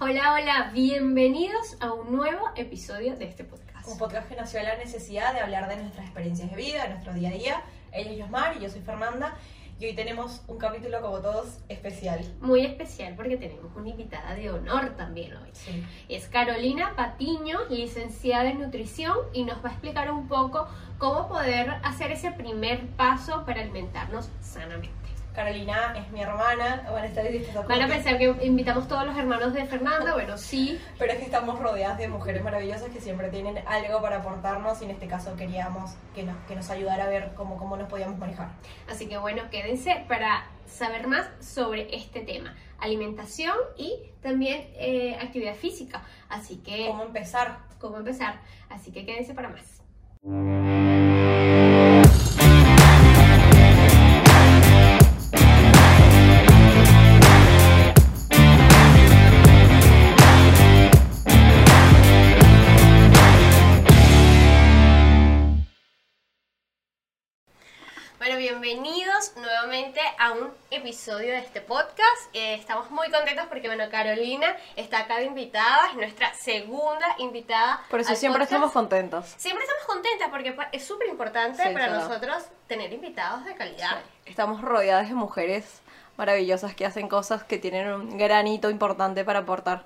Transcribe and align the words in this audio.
Hola, 0.00 0.32
hola, 0.34 0.70
bienvenidos 0.74 1.76
a 1.78 1.92
un 1.92 2.16
nuevo 2.16 2.50
episodio 2.56 3.14
de 3.14 3.26
este 3.26 3.44
podcast. 3.44 3.86
Un 3.86 3.96
podcast 3.96 4.28
que 4.28 4.34
nació 4.34 4.58
de 4.58 4.66
la 4.66 4.76
necesidad 4.76 5.32
de 5.32 5.38
hablar 5.38 5.68
de 5.68 5.76
nuestras 5.76 6.06
experiencias 6.06 6.50
de 6.50 6.56
vida, 6.56 6.82
de 6.82 6.88
nuestro 6.90 7.14
día 7.14 7.28
a 7.28 7.32
día. 7.32 7.62
Ella 7.92 8.10
es 8.10 8.18
Yosmar 8.18 8.56
y 8.56 8.60
yo 8.60 8.68
soy 8.68 8.80
Fernanda. 8.80 9.36
Y 9.78 9.86
hoy 9.86 9.94
tenemos 9.94 10.42
un 10.48 10.58
capítulo, 10.58 11.00
como 11.00 11.20
todos, 11.20 11.60
especial. 11.68 12.24
Muy 12.40 12.66
especial 12.66 13.14
porque 13.14 13.36
tenemos 13.36 13.74
una 13.76 13.88
invitada 13.88 14.34
de 14.34 14.50
honor 14.50 14.96
también 14.96 15.36
hoy. 15.36 15.50
Sí. 15.52 15.84
Es 16.08 16.26
Carolina 16.26 16.96
Patiño, 16.96 17.60
licenciada 17.70 18.50
en 18.50 18.60
nutrición, 18.60 19.16
y 19.32 19.44
nos 19.44 19.64
va 19.64 19.68
a 19.68 19.72
explicar 19.72 20.10
un 20.10 20.26
poco 20.26 20.66
cómo 20.98 21.28
poder 21.28 21.70
hacer 21.84 22.10
ese 22.10 22.32
primer 22.32 22.84
paso 22.96 23.44
para 23.46 23.62
alimentarnos 23.62 24.28
sanamente. 24.40 25.03
Carolina 25.34 25.94
es 25.96 26.10
mi 26.12 26.22
hermana. 26.22 26.86
Van 26.90 27.02
a 27.02 27.06
estar 27.06 27.28
distintas 27.30 27.66
Van 27.66 27.82
a 27.82 27.88
pensar 27.88 28.18
que 28.18 28.34
invitamos 28.42 28.86
todos 28.86 29.04
los 29.04 29.16
hermanos 29.16 29.52
de 29.52 29.66
Fernanda, 29.66 30.14
bueno, 30.14 30.38
sí, 30.38 30.80
Pero 30.98 31.12
es 31.12 31.18
que 31.18 31.24
estamos 31.24 31.58
rodeadas 31.58 31.98
de 31.98 32.08
mujeres 32.08 32.42
maravillosas 32.44 32.88
que 32.90 33.00
siempre 33.00 33.28
tienen 33.30 33.58
algo 33.66 34.00
para 34.00 34.18
aportarnos 34.18 34.80
y 34.80 34.84
en 34.84 34.92
este 34.92 35.08
caso 35.08 35.34
queríamos 35.36 35.92
que 36.14 36.22
nos, 36.22 36.36
que 36.46 36.54
nos 36.54 36.70
ayudara 36.70 37.04
a 37.04 37.08
ver 37.08 37.32
cómo, 37.34 37.58
cómo 37.58 37.76
nos 37.76 37.88
podíamos 37.88 38.18
manejar. 38.18 38.50
Así 38.88 39.08
que 39.08 39.18
bueno, 39.18 39.42
quédense 39.50 40.04
para 40.08 40.46
saber 40.66 41.08
más 41.08 41.28
sobre 41.40 41.94
este 41.94 42.20
tema, 42.20 42.54
alimentación 42.78 43.56
y 43.76 44.12
también 44.22 44.68
eh, 44.74 45.16
actividad 45.20 45.54
física. 45.54 46.02
Así 46.28 46.58
que, 46.58 46.86
¿Cómo 46.86 47.02
empezar? 47.02 47.58
¿cómo 47.80 47.98
empezar? 47.98 48.40
Así 48.70 48.92
que 48.92 49.04
quédense 49.04 49.34
para 49.34 49.50
más. 49.50 49.82
Bienvenidos 68.44 69.32
nuevamente 69.36 70.02
a 70.18 70.32
un 70.32 70.50
episodio 70.70 71.28
de 71.32 71.38
este 71.38 71.62
podcast. 71.62 72.28
Eh, 72.34 72.52
estamos 72.56 72.90
muy 72.90 73.10
contentos 73.10 73.46
porque, 73.48 73.68
bueno, 73.68 73.84
Carolina 73.90 74.54
está 74.76 74.98
acá 74.98 75.16
de 75.16 75.24
invitada, 75.24 75.88
es 75.88 75.94
nuestra 75.96 76.34
segunda 76.34 77.06
invitada. 77.16 77.82
Por 77.88 78.00
eso 78.00 78.10
al 78.10 78.16
siempre 78.18 78.40
podcast. 78.40 78.52
estamos 78.52 78.72
contentos. 78.72 79.34
Siempre 79.38 79.64
estamos 79.64 79.84
contentas 79.86 80.28
porque 80.28 80.54
es 80.72 80.86
súper 80.86 81.08
importante 81.08 81.56
Sí, 81.56 81.72
para 81.72 81.86
claro. 81.86 82.06
nosotros 82.06 82.44
tener 82.68 82.92
invitados 82.92 83.46
de 83.46 83.54
calidad. 83.54 84.02
Estamos 84.26 84.60
rodeadas 84.60 85.08
de 85.08 85.14
mujeres 85.14 85.80
maravillosas 86.18 86.74
que 86.74 86.84
hacen 86.84 87.08
cosas 87.08 87.44
que 87.44 87.56
tienen 87.56 87.90
un 87.94 88.18
granito 88.18 88.68
importante 88.68 89.24
para 89.24 89.38
aportar. 89.38 89.84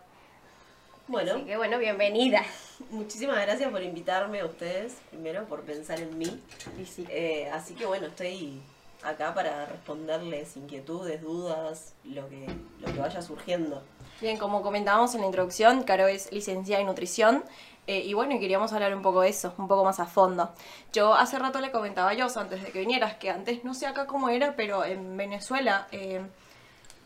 Bueno, 1.07 1.35
Así 1.35 1.45
que, 1.45 1.57
bueno, 1.57 1.79
bienvenida. 1.79 2.43
Muchísimas 2.91 3.37
gracias 3.41 3.71
por 3.71 3.83
invitarme 3.83 4.41
a 4.41 4.47
ustedes, 4.47 4.97
primero 5.11 5.45
por 5.45 5.63
pensar 5.63 6.01
en 6.01 6.17
mí. 6.17 6.43
Sí. 6.87 7.07
Eh, 7.09 7.51
así 7.53 7.75
que 7.75 7.87
bueno, 7.87 8.07
estoy 8.07 8.61
acá 9.03 9.35
para 9.35 9.67
responderles 9.67 10.57
inquietudes, 10.57 11.23
dudas, 11.23 11.95
lo 12.05 12.29
que, 12.29 12.47
lo 12.81 12.93
que 12.93 12.99
vaya 12.99 13.23
surgiendo. 13.23 13.83
Bien, 14.21 14.37
como 14.39 14.63
comentábamos 14.63 15.15
en 15.15 15.21
la 15.21 15.27
introducción, 15.27 15.85
Caro 15.85 16.09
es 16.09 16.33
licenciada 16.33 16.81
en 16.81 16.89
nutrición. 16.89 17.45
eh, 17.87 18.01
y 18.05 18.13
bueno, 18.13 18.39
queríamos 18.39 18.73
hablar 18.73 18.95
un 18.95 19.03
poco 19.03 19.21
de 19.23 19.29
eso, 19.31 19.55
un 19.57 19.69
poco 19.69 19.85
más 19.85 19.99
a 20.01 20.07
fondo. 20.07 20.51
Yo 20.93 21.15
hace 21.15 21.39
rato 21.39 21.61
le 21.61 21.71
comentaba 21.71 22.11
a 22.11 22.17
Jos, 22.17 22.37
antes 22.37 22.63
de 22.63 22.71
que 22.71 22.81
vinieras, 22.81 23.15
que 23.15 23.31
antes 23.31 23.65
no 23.65 23.73
sé 23.73 23.87
acá 23.87 24.07
cómo 24.07 24.29
era, 24.29 24.57
pero 24.57 24.85
en 24.85 25.17
Venezuela 25.17 25.87
eh, 25.93 26.21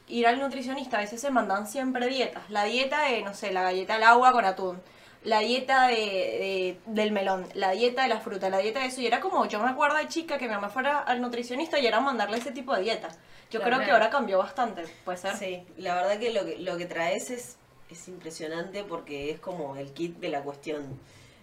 ir 0.09 0.27
al 0.27 0.41
nutricionista 0.41 0.97
a 0.99 1.01
veces 1.01 1.21
se 1.21 1.31
mandan 1.31 1.67
siempre 1.69 2.09
dietas. 2.09 2.49
La 2.51 2.65
dieta 2.65 3.03
de, 3.03 3.23
no 3.23 3.35
sé, 3.35 3.53
la 3.53 3.63
galleta 3.63 3.95
al 3.95 4.03
agua 4.03 4.33
con 4.33 4.45
atún. 4.45 4.81
La 5.25 5.39
dieta 5.39 5.87
de, 5.87 5.95
de- 5.97 6.79
del 6.87 7.13
melón, 7.13 7.47
la 7.55 7.71
dieta 7.71 8.03
de 8.03 8.09
la 8.09 8.21
fruta, 8.21 8.51
la 8.51 8.59
dieta 8.59 8.81
de 8.81 8.87
eso. 8.87 9.01
Y 9.01 9.07
era 9.07 9.21
como, 9.21 9.47
yo 9.47 9.61
me 9.63 9.71
acuerdo 9.71 9.97
de 9.97 10.09
chica 10.09 10.37
que 10.39 10.47
mi 10.49 10.55
mamá 10.55 10.69
fuera 10.69 10.99
al 10.99 11.21
nutricionista 11.21 11.79
y 11.79 11.87
era 11.87 12.01
mandarle 12.01 12.39
ese 12.39 12.51
tipo 12.51 12.75
de 12.75 12.83
dieta. 12.83 13.09
Yo 13.51 13.61
Claro. 13.61 13.77
creo 13.77 13.87
que 13.87 13.93
ahora 13.93 14.11
cambió 14.11 14.39
bastante, 14.39 14.83
puede 15.05 15.19
ser. 15.19 15.37
Sí, 15.37 15.63
la 15.77 15.95
verdad 15.95 16.19
que 16.19 16.33
lo 16.33 16.45
que, 16.45 16.59
lo 16.59 16.77
que 16.77 16.87
traes 16.87 17.31
es, 17.31 17.57
es 17.91 18.09
impresionante 18.09 18.83
porque 18.83 19.31
es 19.31 19.39
como 19.39 19.77
el 19.77 19.93
kit 19.93 20.17
de 20.19 20.29
la 20.29 20.43
cuestión. 20.43 20.99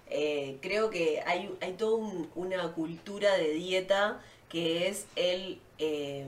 Eh, 0.09 0.57
creo 0.61 0.89
que 0.89 1.21
hay, 1.25 1.55
hay 1.61 1.73
toda 1.73 1.95
un- 1.97 2.29
una 2.35 2.71
cultura 2.73 3.35
de 3.37 3.51
dieta 3.53 4.19
que 4.49 4.87
es 4.89 5.05
el, 5.15 5.61
eh, 5.77 6.25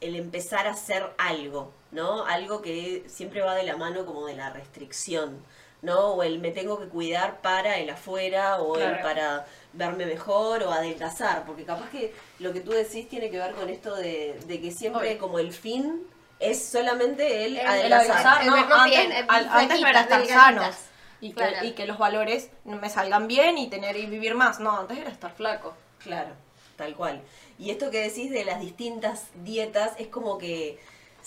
el 0.00 0.14
empezar 0.16 0.66
a 0.68 0.70
hacer 0.70 1.04
algo, 1.18 1.72
¿no? 1.90 2.24
Algo 2.24 2.62
que 2.62 3.02
siempre 3.08 3.42
va 3.42 3.56
de 3.56 3.64
la 3.64 3.76
mano 3.76 4.06
como 4.06 4.26
de 4.26 4.36
la 4.36 4.50
restricción, 4.50 5.42
¿no? 5.82 6.14
O 6.14 6.22
el 6.22 6.38
me 6.38 6.50
tengo 6.50 6.78
que 6.78 6.86
cuidar 6.88 7.40
para 7.40 7.76
el 7.78 7.90
afuera 7.90 8.56
o 8.60 8.76
el 8.78 8.98
para 9.00 9.46
verme 9.72 10.06
mejor 10.06 10.62
o 10.62 10.72
adelgazar, 10.72 11.44
porque 11.44 11.64
capaz 11.64 11.90
que 11.90 12.12
lo 12.38 12.52
que 12.52 12.60
tú 12.60 12.70
decís 12.72 13.08
tiene 13.08 13.30
que 13.30 13.38
ver 13.38 13.52
con 13.52 13.68
esto 13.68 13.94
de, 13.94 14.38
de 14.46 14.60
que 14.60 14.70
siempre 14.70 15.18
como 15.18 15.38
el 15.38 15.52
fin 15.52 16.02
es 16.40 16.64
solamente 16.66 17.44
el, 17.44 17.56
El- 17.56 17.60
el 17.60 17.66
adelgazar. 17.66 18.10
adelgazar, 18.16 18.40
el 18.42 18.46
¿no? 18.48 18.74
antes, 18.74 18.84
bien, 18.98 19.12
el 19.12 19.24
al- 19.28 19.48
antes 19.48 19.78
flaquitas, 19.78 19.90
era 19.90 20.00
estar 20.00 20.26
sanos 20.26 20.76
y 21.20 21.28
que, 21.30 21.34
Claro. 21.34 21.66
y 21.66 21.72
que 21.72 21.86
los 21.86 21.98
valores 21.98 22.50
me 22.64 22.90
salgan 22.90 23.26
bien 23.28 23.56
y 23.58 23.68
tener 23.68 23.96
y 23.96 24.06
vivir 24.06 24.34
más. 24.34 24.60
No, 24.60 24.78
antes 24.80 24.98
era 24.98 25.10
estar 25.10 25.32
flaco. 25.34 25.74
Claro, 26.02 26.30
tal 26.76 26.94
cual. 26.94 27.22
Y 27.58 27.70
esto 27.70 27.90
que 27.90 28.00
decís 28.02 28.30
de 28.30 28.44
las 28.44 28.60
distintas 28.60 29.28
dietas 29.36 29.92
es 29.98 30.08
como 30.08 30.36
que, 30.36 30.78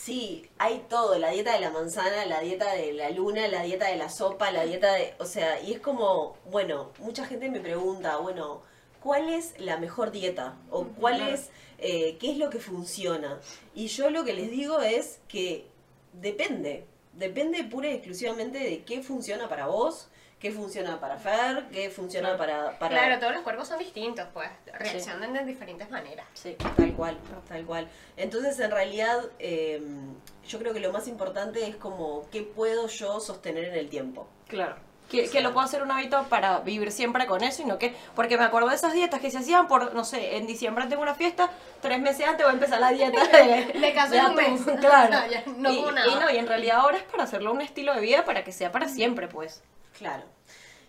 sí, 0.03 0.49
hay 0.57 0.85
todo, 0.89 1.17
la 1.17 1.31
dieta 1.31 1.53
de 1.53 1.59
la 1.59 1.71
manzana, 1.71 2.25
la 2.25 2.39
dieta 2.39 2.73
de 2.73 2.93
la 2.93 3.09
luna, 3.09 3.47
la 3.47 3.63
dieta 3.63 3.87
de 3.87 3.97
la 3.97 4.09
sopa, 4.09 4.49
la 4.51 4.63
dieta 4.63 4.93
de, 4.93 5.13
o 5.19 5.25
sea, 5.25 5.61
y 5.61 5.73
es 5.73 5.79
como, 5.79 6.37
bueno, 6.49 6.91
mucha 6.99 7.25
gente 7.25 7.49
me 7.49 7.59
pregunta, 7.59 8.17
bueno, 8.17 8.61
¿cuál 9.03 9.29
es 9.29 9.59
la 9.59 9.77
mejor 9.77 10.11
dieta? 10.11 10.55
O 10.69 10.85
cuál 10.85 11.27
es, 11.29 11.49
eh, 11.79 12.17
qué 12.19 12.31
es 12.31 12.37
lo 12.37 12.49
que 12.49 12.59
funciona? 12.59 13.39
Y 13.75 13.87
yo 13.87 14.09
lo 14.09 14.23
que 14.23 14.33
les 14.33 14.49
digo 14.49 14.79
es 14.79 15.19
que 15.27 15.65
depende, 16.13 16.85
depende 17.13 17.63
pura 17.65 17.89
y 17.89 17.95
exclusivamente 17.95 18.57
de 18.59 18.83
qué 18.83 19.01
funciona 19.03 19.49
para 19.49 19.67
vos, 19.67 20.07
qué 20.39 20.51
funciona 20.51 20.99
para 20.99 21.17
Fer, 21.17 21.67
qué 21.71 21.89
funciona 21.89 22.37
para, 22.37 22.77
para 22.79 22.95
Claro, 22.95 23.19
todos 23.19 23.33
los 23.33 23.43
cuerpos 23.43 23.67
son 23.67 23.79
distintos, 23.79 24.27
pues 24.33 24.49
reaccionan 24.73 25.33
de 25.33 25.43
diferentes 25.45 25.89
maneras. 25.89 26.25
Sí. 26.33 26.55
Tal 26.77 26.93
cual, 26.93 27.17
tal 27.47 27.65
cual. 27.65 27.87
Entonces, 28.15 28.59
en 28.59 28.71
realidad, 28.71 29.25
eh, 29.39 29.81
yo 30.47 30.59
creo 30.59 30.73
que 30.73 30.79
lo 30.79 30.91
más 30.91 31.07
importante 31.07 31.67
es 31.67 31.75
como 31.75 32.27
qué 32.31 32.41
puedo 32.41 32.87
yo 32.87 33.19
sostener 33.19 33.65
en 33.65 33.75
el 33.75 33.89
tiempo. 33.89 34.27
Claro. 34.47 34.88
Que, 35.09 35.27
que 35.27 35.41
lo 35.41 35.53
puedo 35.53 35.65
hacer 35.65 35.81
un 35.81 35.89
hábito 35.89 36.23
para 36.29 36.59
vivir 36.59 36.91
siempre 36.91 37.25
con 37.25 37.43
eso 37.43 37.63
y 37.63 37.65
no 37.65 37.79
que. 37.79 37.95
Porque 38.15 38.37
me 38.37 38.43
acuerdo 38.43 38.69
de 38.69 38.75
esas 38.75 38.93
dietas 38.93 39.19
que 39.19 39.31
se 39.31 39.39
hacían 39.39 39.67
por, 39.67 39.95
no 39.95 40.05
sé, 40.05 40.37
en 40.37 40.45
diciembre 40.45 40.85
tengo 40.85 41.01
una 41.01 41.15
fiesta, 41.15 41.49
tres 41.81 41.99
meses 41.99 42.27
antes 42.27 42.45
voy 42.45 42.51
a 42.51 42.53
empezar 42.53 42.79
la 42.79 42.91
dieta 42.91 43.25
de. 43.31 43.79
De 43.79 43.93
caso 43.93 44.13
de 44.13 44.21
un 44.21 44.35
mes. 44.35 44.61
Claro. 44.79 45.15
No, 45.15 45.27
ya, 45.31 45.43
no 45.47 45.71
y, 45.73 45.77
como 45.77 45.91
y 45.91 45.95
nada. 45.95 46.19
no, 46.19 46.31
y 46.31 46.37
en 46.37 46.47
realidad 46.47 46.77
ahora 46.81 46.97
es 46.97 47.03
para 47.03 47.23
hacerlo 47.23 47.51
un 47.51 47.61
estilo 47.61 47.93
de 47.95 48.01
vida 48.01 48.23
para 48.23 48.43
que 48.43 48.51
sea 48.51 48.71
para 48.71 48.87
siempre, 48.87 49.27
pues. 49.27 49.63
Claro. 49.97 50.23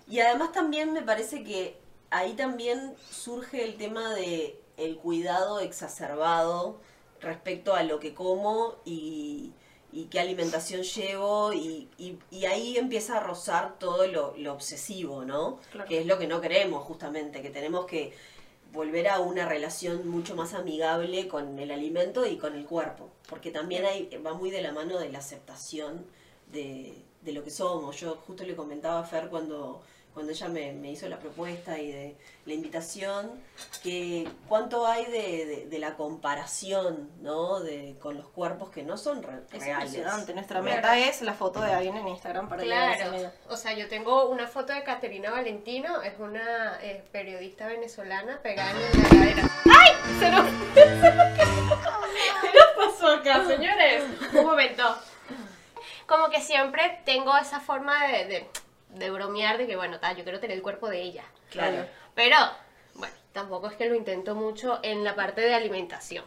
Y 0.07 0.21
además 0.21 0.53
también 0.53 0.93
me 0.93 1.03
parece 1.03 1.43
que 1.43 1.79
ahí 2.11 2.35
también 2.35 2.95
surge 3.11 3.65
el 3.65 3.77
tema 3.77 4.15
de 4.15 4.61
el 4.77 4.97
cuidado 4.97 5.61
exacerbado 5.61 6.81
respecto 7.21 7.75
a 7.75 7.83
lo 7.83 8.01
que 8.01 8.15
como 8.15 8.77
y, 8.85 9.53
y 9.93 10.05
qué 10.05 10.21
alimentación 10.21 10.83
llevo 10.83 11.53
y, 11.53 11.89
y- 11.99 12.19
y 12.31 12.45
ahí 12.47 12.77
empieza 12.77 13.17
a 13.17 13.21
rozar 13.21 13.79
todo 13.79 14.07
lo, 14.07 14.35
lo 14.37 14.53
obsesivo, 14.53 15.25
¿no? 15.25 15.59
Claro. 15.73 15.89
Que 15.89 16.01
es 16.01 16.07
lo 16.07 16.19
que 16.19 16.27
no 16.27 16.41
queremos 16.41 16.85
justamente, 16.85 17.43
que 17.43 17.51
tenemos 17.51 17.87
que 17.87 18.13
volver 18.73 19.09
a 19.09 19.19
una 19.19 19.49
relación 19.49 20.09
mucho 20.09 20.37
más 20.37 20.55
amigable 20.55 21.27
con 21.27 21.59
el 21.59 21.73
alimento 21.73 22.25
y 22.25 22.37
con 22.37 22.55
el 22.55 22.67
cuerpo, 22.67 23.09
porque 23.29 23.51
también 23.51 23.85
hay, 23.85 24.09
va 24.25 24.33
muy 24.35 24.51
de 24.51 24.63
la 24.63 24.73
mano 24.73 24.99
de 24.99 25.09
la 25.11 25.19
aceptación 25.19 26.07
de, 26.53 26.95
de 27.23 27.33
lo 27.33 27.43
que 27.43 27.51
somos. 27.51 27.99
Yo 27.99 28.17
justo 28.27 28.45
le 28.45 28.55
comentaba 28.55 29.01
a 29.01 29.05
Fer 29.05 29.29
cuando, 29.29 29.83
cuando 30.15 30.33
ella 30.33 30.49
me, 30.49 30.73
me 30.73 30.91
hizo 30.91 31.09
la 31.09 31.19
propuesta 31.19 31.79
y 31.79 31.93
de 31.93 32.17
la 32.47 32.55
invitación, 32.55 33.31
que 33.83 34.29
cuánto 34.49 34.87
hay 34.87 35.05
de, 35.07 35.47
de- 35.47 35.67
de 35.67 35.79
la 35.79 35.95
comparación, 35.97 37.11
¿no? 37.21 37.61
De, 37.61 37.97
con 38.01 38.17
los 38.17 38.27
cuerpos 38.29 38.71
que 38.71 38.83
no 38.83 38.97
son 38.99 39.23
re- 39.23 39.43
Es 39.53 39.61
reales. 39.65 39.95
impresionante. 39.95 40.35
Nuestra 40.35 40.61
Claro. 40.61 40.77
meta 40.77 40.99
es 40.99 41.23
la 41.23 41.35
foto 41.35 41.61
de 41.61 41.73
alguien 41.73 41.97
en 41.97 42.09
Instagram 42.09 42.49
para 42.49 42.63
Claro, 42.63 43.31
o 43.49 43.57
sea, 43.57 43.73
yo 43.75 43.89
tengo 43.89 44.29
una 44.29 44.47
foto 44.49 44.73
de 44.73 44.83
Caterina 44.83 45.31
Valentino, 45.31 46.03
es 46.03 46.19
una 46.19 46.79
eh, 46.83 47.05
periodista 47.13 47.67
venezolana 47.67 48.41
pegada 48.43 48.71
en 48.73 49.03
la 49.03 49.09
cadera. 49.09 49.51
¡Ay! 49.79 49.93
Se 50.19 50.31
nos, 50.31 50.47
¿Qué 50.75 52.49
nos 52.53 52.91
pasó 52.93 53.09
acá, 53.13 53.45
señores? 53.47 54.03
Un 54.33 54.45
momento. 54.45 54.83
Como 56.07 56.29
que 56.31 56.41
siempre 56.41 57.01
tengo 57.05 57.37
esa 57.37 57.61
forma 57.61 58.07
de, 58.09 58.25
de, 58.27 58.51
de 58.95 59.11
bromear 59.11 59.59
de 59.59 59.67
que, 59.67 59.77
bueno, 59.77 59.99
ta, 60.01 60.13
yo 60.13 60.25
quiero 60.25 60.41
tener 60.41 60.57
el 60.57 60.63
cuerpo 60.63 60.89
de 60.89 61.01
ella. 61.03 61.25
Claro. 61.51 61.87
Pero, 62.15 62.37
bueno, 62.95 63.15
tampoco 63.33 63.69
es 63.69 63.77
que 63.77 63.89
lo 63.89 63.95
intento 63.95 64.35
mucho 64.35 64.79
en 64.83 65.05
la 65.05 65.15
parte 65.15 65.41
de 65.41 65.55
alimentación. 65.55 66.25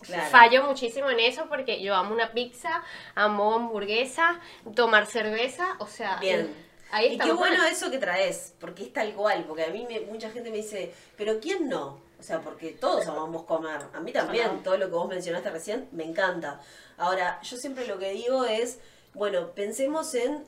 Claro. 0.00 0.30
Fallo 0.30 0.64
muchísimo 0.64 1.08
en 1.10 1.20
eso 1.20 1.46
porque 1.48 1.80
yo 1.82 1.94
amo 1.94 2.12
una 2.14 2.32
pizza, 2.32 2.82
amo 3.14 3.54
hamburguesa, 3.54 4.38
tomar 4.74 5.06
cerveza, 5.06 5.76
o 5.78 5.86
sea, 5.86 6.16
Bien. 6.16 6.54
ahí 6.90 7.14
Y 7.14 7.18
qué 7.18 7.32
bueno 7.32 7.58
mal. 7.58 7.72
eso 7.72 7.90
que 7.90 7.98
traes, 7.98 8.54
porque 8.60 8.82
es 8.84 8.92
tal 8.92 9.14
cual, 9.14 9.44
porque 9.48 9.64
a 9.64 9.68
mí 9.68 9.86
me- 9.88 10.00
mucha 10.00 10.30
gente 10.30 10.50
me 10.50 10.58
dice, 10.58 10.92
pero 11.16 11.40
¿quién 11.40 11.68
no? 11.70 12.02
O 12.18 12.22
sea, 12.22 12.40
porque 12.40 12.70
todos 12.72 13.06
amamos 13.06 13.44
comer. 13.44 13.80
A 13.94 14.00
mí 14.00 14.12
también, 14.12 14.62
todo 14.62 14.76
lo 14.76 14.86
que 14.86 14.92
vos 14.92 15.08
mencionaste 15.08 15.50
recién, 15.50 15.88
me 15.92 16.04
encanta. 16.04 16.60
Ahora, 16.98 17.40
yo 17.42 17.56
siempre 17.56 17.86
lo 17.86 17.98
que 17.98 18.10
digo 18.10 18.44
es, 18.44 18.78
bueno, 19.14 19.50
pensemos 19.52 20.14
en 20.14 20.44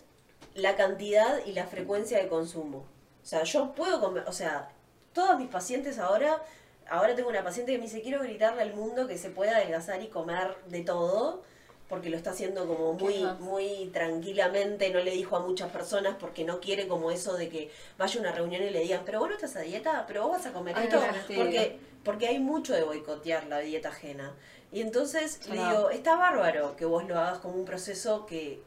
la 0.57 0.75
cantidad 0.77 1.45
y 1.45 1.53
la 1.53 1.67
frecuencia 1.67 2.19
de 2.19 2.29
consumo. 2.29 2.79
O 3.23 3.27
sea, 3.27 3.45
yo 3.45 3.73
puedo 3.73 4.01
comer, 4.01 4.25
o 4.27 4.33
sea, 4.33 4.71
todos 5.13 5.39
mis 5.39 5.49
pacientes 5.49 5.99
ahora, 5.99 6.43
ahora 6.89 7.15
tengo 7.15 7.29
una 7.29 7.45
paciente 7.45 7.73
que 7.73 7.79
me 7.79 7.85
dice, 7.85 8.03
quiero 8.03 8.23
gritarle 8.23 8.63
al 8.63 8.75
mundo 8.75 9.07
que 9.07 9.19
se 9.19 9.31
pueda 9.31 9.57
adelgazar 9.57 10.03
y 10.03 10.09
comer 10.09 10.57
de 10.67 10.83
todo, 10.83 11.43
porque 11.89 12.11
lo 12.11 12.17
está 12.17 12.31
haciendo 12.31 12.67
como 12.67 12.95
muy, 12.95 13.25
muy 13.41 13.91
tranquilamente, 13.93 14.91
no 14.91 15.01
le 15.01 15.11
dijo 15.13 15.37
a 15.37 15.41
muchas 15.41 15.71
personas 15.71 16.17
porque 16.19 16.45
no 16.45 16.61
quiere 16.61 16.89
como 16.89 17.11
eso 17.11 17.37
de 17.37 17.49
que 17.49 17.71
vaya 17.99 18.19
a 18.19 18.23
una 18.23 18.33
reunión 18.33 18.63
y 18.63 18.71
le 18.71 18.81
digan, 18.81 19.03
pero 19.05 19.21
vos 19.21 19.29
no 19.29 19.35
estás 19.35 19.57
a 19.57 19.61
dieta, 19.61 20.05
pero 20.07 20.23
vos 20.23 20.33
vas 20.33 20.47
a 20.47 20.53
comer 20.53 20.75
Ay, 20.77 20.85
esto, 20.85 21.01
porque, 21.37 21.79
porque 22.03 22.29
hay 22.29 22.39
mucho 22.39 22.75
de 22.75 22.83
boicotear 22.83 23.47
la 23.47 23.59
dieta 23.59 23.91
ajena. 23.91 24.35
Y 24.73 24.81
entonces 24.81 25.47
le 25.49 25.55
digo, 25.55 25.91
está 25.91 26.17
bárbaro 26.17 26.77
que 26.77 26.85
vos 26.85 27.07
lo 27.07 27.19
hagas 27.19 27.39
como 27.39 27.55
un 27.55 27.65
proceso 27.65 28.27
que 28.27 28.63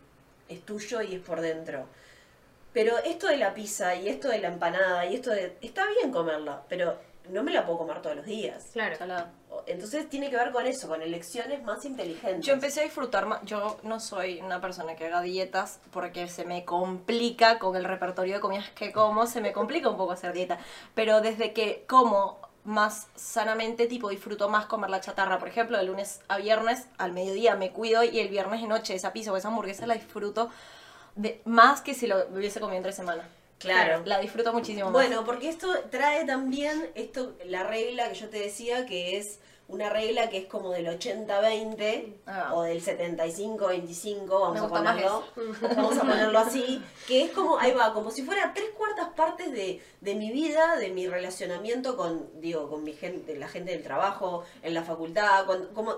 es 0.50 0.66
tuyo 0.66 1.02
y 1.02 1.16
es 1.16 1.22
por 1.22 1.42
dentro. 1.42 1.88
Pero 2.74 2.98
esto 3.00 3.28
de 3.28 3.38
la 3.38 3.54
pizza 3.54 3.96
y 3.96 4.10
esto 4.10 4.28
de 4.30 4.40
la 4.40 4.50
empanada 4.50 5.06
y 5.06 5.16
esto 5.16 5.32
de... 5.32 5.58
Está 5.62 5.88
bien 5.90 6.12
comerla, 6.12 6.64
pero 6.68 6.98
no 7.30 7.44
me 7.44 7.52
la 7.52 7.66
puedo 7.66 7.80
comer 7.80 8.02
todos 8.02 8.16
los 8.16 8.26
días. 8.26 8.70
Claro. 8.74 8.96
Entonces 9.66 10.10
tiene 10.10 10.30
que 10.30 10.36
ver 10.36 10.52
con 10.52 10.66
eso, 10.66 10.88
con 10.88 11.02
elecciones 11.02 11.64
más 11.64 11.86
inteligentes. 11.86 12.46
Yo 12.46 12.54
empecé 12.54 12.82
a 12.82 12.84
disfrutar 12.84 13.26
más. 13.26 13.44
Yo 13.44 13.80
no 13.84 14.00
soy 14.00 14.40
una 14.42 14.62
persona 14.62 14.96
que 14.96 15.08
haga 15.08 15.22
dietas 15.22 15.80
porque 15.92 16.28
se 16.28 16.46
me 16.46 16.66
complica 16.66 17.60
con 17.60 17.76
el 17.76 17.84
repertorio 17.84 18.36
de 18.36 18.40
comidas 18.40 18.70
que 18.72 18.92
como, 18.92 19.28
se 19.28 19.42
me 19.42 19.52
complica 19.52 19.90
un 19.90 19.98
poco 19.98 20.14
hacer 20.14 20.34
dieta. 20.34 20.60
Pero 20.96 21.22
desde 21.22 21.54
que 21.54 21.86
como 21.88 22.40
más 22.70 23.08
sanamente, 23.16 23.88
tipo 23.88 24.10
disfruto 24.10 24.48
más 24.48 24.68
comer 24.68 24.92
la 24.92 25.02
chatarra. 25.02 25.40
Por 25.40 25.48
ejemplo, 25.48 25.76
de 25.76 25.86
lunes 25.86 26.22
a 26.28 26.38
viernes 26.38 26.86
al 27.00 27.14
mediodía 27.14 27.56
me 27.56 27.72
cuido 27.72 28.04
y 28.04 28.20
el 28.20 28.30
viernes 28.30 28.62
de 28.62 28.68
noche 28.68 28.94
esa 28.94 29.12
pizza 29.12 29.34
o 29.34 29.38
esa 29.38 29.48
hamburguesa 29.48 29.88
la 29.88 29.96
disfruto 29.96 30.52
de, 31.16 31.42
más 31.46 31.82
que 31.82 31.96
si 31.96 32.06
lo 32.06 32.28
hubiese 32.28 32.60
comido 32.60 32.78
entre 32.78 32.94
semana. 32.94 33.28
Claro. 33.58 34.04
La 34.06 34.20
disfruto 34.20 34.54
muchísimo 34.54 34.86
más. 34.86 34.94
Bueno, 34.94 35.26
porque 35.26 35.50
esto 35.50 35.68
trae 35.90 36.26
también 36.26 36.92
esto 36.94 37.36
la 37.44 37.64
regla 37.64 38.08
que 38.10 38.16
yo 38.16 38.30
te 38.30 38.40
decía 38.40 38.86
que 38.86 39.18
es 39.18 39.40
una 39.70 39.90
regla 39.90 40.30
que 40.30 40.38
es 40.40 40.46
como 40.48 40.72
del 40.72 40.88
80-20 40.88 42.16
Ah. 42.28 42.52
o 42.54 42.64
del 42.64 42.82
75-25, 42.84 44.28
vamos 44.28 44.62
a 44.62 44.68
ponerlo. 44.68 45.24
Vamos 45.76 45.98
a 45.98 46.02
ponerlo 46.02 46.40
así, 46.40 46.82
que 47.08 47.24
es 47.26 47.32
como, 47.32 47.58
ahí 47.58 47.72
va, 47.72 47.94
como 47.94 48.12
si 48.12 48.24
fuera 48.24 48.52
tres 48.54 48.70
cuartas 48.78 49.10
partes 49.16 49.52
de, 49.52 49.82
de 50.02 50.16
mi 50.16 50.32
vida, 50.32 50.76
de 50.78 50.90
mi 50.90 51.08
relacionamiento 51.08 51.96
con, 51.98 52.30
digo, 52.42 52.70
con 52.70 52.84
mi 52.84 52.94
gente, 52.94 53.36
la 53.36 53.48
gente 53.48 53.72
del 53.72 53.84
trabajo, 53.84 54.44
en 54.64 54.74
la 54.74 54.84
facultad, 54.84 55.46
con- 55.46 55.68
como, 55.74 55.96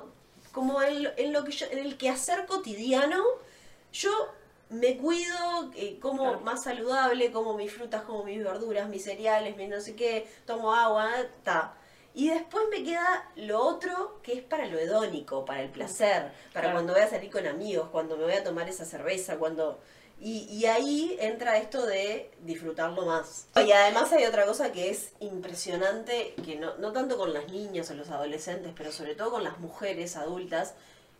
como 0.52 0.82
en, 0.82 1.04
lo- 1.04 1.12
en 1.18 1.32
lo 1.34 1.44
que 1.44 1.52
yo, 1.52 1.66
en 1.72 1.80
el 1.80 1.98
quehacer 1.98 2.46
cotidiano, 2.46 3.24
yo 3.94 4.10
me 4.70 4.98
cuido, 4.98 5.72
eh, 5.76 5.98
como 6.02 6.24
Claro. 6.24 6.40
más 6.42 6.64
saludable, 6.64 7.32
como 7.32 7.56
mis 7.56 7.72
frutas, 7.74 8.04
como 8.04 8.24
mis 8.24 8.44
verduras, 8.44 8.88
mis 8.90 9.04
cereales, 9.04 9.56
mis 9.58 9.70
no 9.70 9.82
sé 9.82 9.96
qué, 9.96 10.28
tomo 10.46 10.74
agua, 10.74 11.10
ta. 11.44 11.74
Y 12.14 12.30
después 12.30 12.66
me 12.70 12.84
queda 12.84 13.30
lo 13.36 13.62
otro 13.62 14.20
que 14.22 14.34
es 14.34 14.44
para 14.44 14.66
lo 14.68 14.78
hedónico, 14.78 15.46
para 15.46 15.62
el 15.62 15.70
placer, 15.70 16.32
para 16.54 16.66
Claro. 16.66 16.72
cuando 16.74 16.94
voy 16.94 17.02
a 17.02 17.10
salir 17.10 17.32
con 17.32 17.48
amigos, 17.48 17.90
cuando 17.90 18.18
me 18.18 18.24
voy 18.26 18.34
a 18.34 18.44
tomar 18.44 18.68
esa 18.70 18.86
cerveza, 18.86 19.38
cuando... 19.38 19.80
Y, 20.20 20.44
y 20.52 20.66
ahí 20.68 21.18
entra 21.20 21.58
esto 21.58 21.86
de 21.88 22.30
disfrutarlo 22.42 23.06
más. 23.08 23.48
Y 23.56 23.72
además 23.72 24.12
hay 24.14 24.26
otra 24.26 24.46
cosa 24.46 24.72
que 24.72 24.92
es 24.92 25.14
impresionante, 25.20 26.36
que 26.46 26.58
no, 26.58 26.76
no 26.78 26.92
tanto 26.92 27.18
con 27.18 27.34
las 27.34 27.48
niñas 27.50 27.90
o 27.90 27.96
los 27.96 28.10
adolescentes, 28.10 28.72
pero 28.78 28.92
sobre 28.92 29.16
todo 29.16 29.32
con 29.32 29.44
las 29.44 29.58
mujeres 29.60 30.16
adultas, 30.18 30.76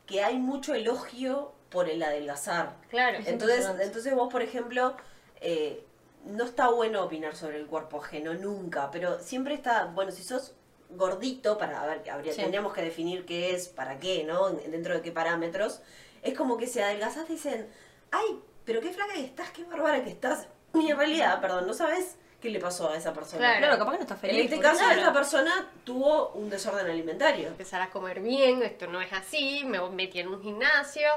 que 0.06 0.24
hay 0.24 0.38
mucho 0.38 0.76
elogio 0.76 1.52
por 1.70 1.90
el 1.90 2.04
adelgazar. 2.04 2.76
Claro. 2.90 3.18
Es 3.18 3.28
Entonces, 3.28 3.66
entonces 3.80 4.14
vos, 4.14 4.32
por 4.32 4.42
ejemplo, 4.42 4.96
eh, 5.40 5.84
no 6.26 6.44
está 6.44 6.70
bueno 6.70 7.04
opinar 7.04 7.36
sobre 7.36 7.58
el 7.58 7.66
cuerpo 7.66 7.98
ajeno 8.04 8.34
nunca, 8.36 8.92
pero 8.92 9.20
siempre 9.20 9.56
está, 9.56 9.86
bueno, 9.86 10.12
si 10.12 10.22
sos 10.24 10.54
gordito, 10.96 11.58
para 11.58 11.82
a 11.82 11.86
ver, 11.88 12.10
habría, 12.10 12.34
Sí. 12.34 12.42
tendríamos 12.42 12.74
que 12.74 12.82
definir 12.82 13.26
qué 13.26 13.54
es, 13.56 13.68
para 13.70 14.00
qué, 14.00 14.24
¿no? 14.24 14.50
Dentro 14.50 14.94
de 14.94 15.02
qué 15.02 15.12
parámetros. 15.12 15.82
Es 16.22 16.38
como 16.38 16.58
que 16.58 16.68
si 16.68 16.80
adelgazás 16.80 17.28
dicen, 17.28 17.68
ay, 18.12 18.40
pero 18.66 18.82
qué 18.82 18.92
flaca 18.92 19.14
que 19.14 19.26
estás, 19.26 19.52
qué 19.52 19.64
bárbara 19.64 20.04
que 20.04 20.10
estás. 20.12 20.48
Y 20.74 20.90
en 20.92 20.98
realidad, 20.98 21.42
perdón, 21.42 21.68
no 21.68 21.74
sabes 21.74 22.16
qué 22.42 22.50
le 22.50 22.60
pasó 22.60 22.90
a 22.90 22.98
esa 22.98 23.14
persona. 23.14 23.40
Claro. 23.40 23.60
Claro, 23.60 23.78
capaz 23.78 23.92
que 23.92 23.98
no 23.98 24.02
está 24.04 24.14
En 24.16 24.20
feliz. 24.20 24.44
este 24.46 24.56
porque- 24.56 24.70
caso, 24.70 24.84
Claro. 24.86 25.02
esa 25.02 25.14
persona 25.14 25.70
tuvo 25.84 26.30
un 26.30 26.50
desorden 26.50 26.86
alimentario. 26.90 27.48
empezar 27.50 27.82
a 27.82 27.90
comer 27.90 28.20
bien, 28.22 28.64
esto 28.64 28.88
no 28.88 29.00
es 29.02 29.14
así, 29.14 29.64
me 29.66 29.80
metí 29.92 30.20
en 30.20 30.28
un 30.30 30.42
gimnasio, 30.42 31.08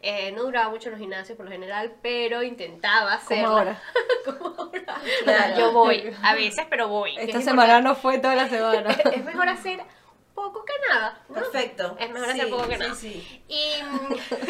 eh, 0.00 0.32
no 0.32 0.42
duraba 0.44 0.70
mucho 0.70 0.88
en 0.88 0.92
los 0.92 1.00
gimnasios 1.00 1.36
por 1.36 1.44
lo 1.46 1.52
general, 1.52 1.92
pero 2.02 2.42
intentaba 2.42 3.18
Como 3.18 3.32
hacerlo. 3.34 3.48
ahora. 3.48 3.82
Claro. 5.24 5.56
Yo 5.58 5.72
voy, 5.72 6.14
a 6.22 6.34
veces, 6.34 6.66
pero 6.68 6.88
voy. 6.88 7.16
Esta 7.18 7.38
es 7.38 7.44
semana 7.44 7.80
no 7.80 7.94
fue 7.94 8.18
toda 8.18 8.34
la 8.34 8.48
semana. 8.48 8.90
Es 9.14 9.24
mejor 9.24 9.48
hacer 9.48 9.80
poco 10.42 10.64
que 10.64 10.72
nada. 10.88 11.22
¿no? 11.28 11.34
Perfecto. 11.34 11.96
Es 12.00 12.10
mejor 12.10 12.30
hacer 12.30 12.50
poco 12.50 12.68
que 12.68 12.74
sí, 12.76 12.80
nada. 12.80 12.94
sí. 12.94 13.42
Y 13.48 13.70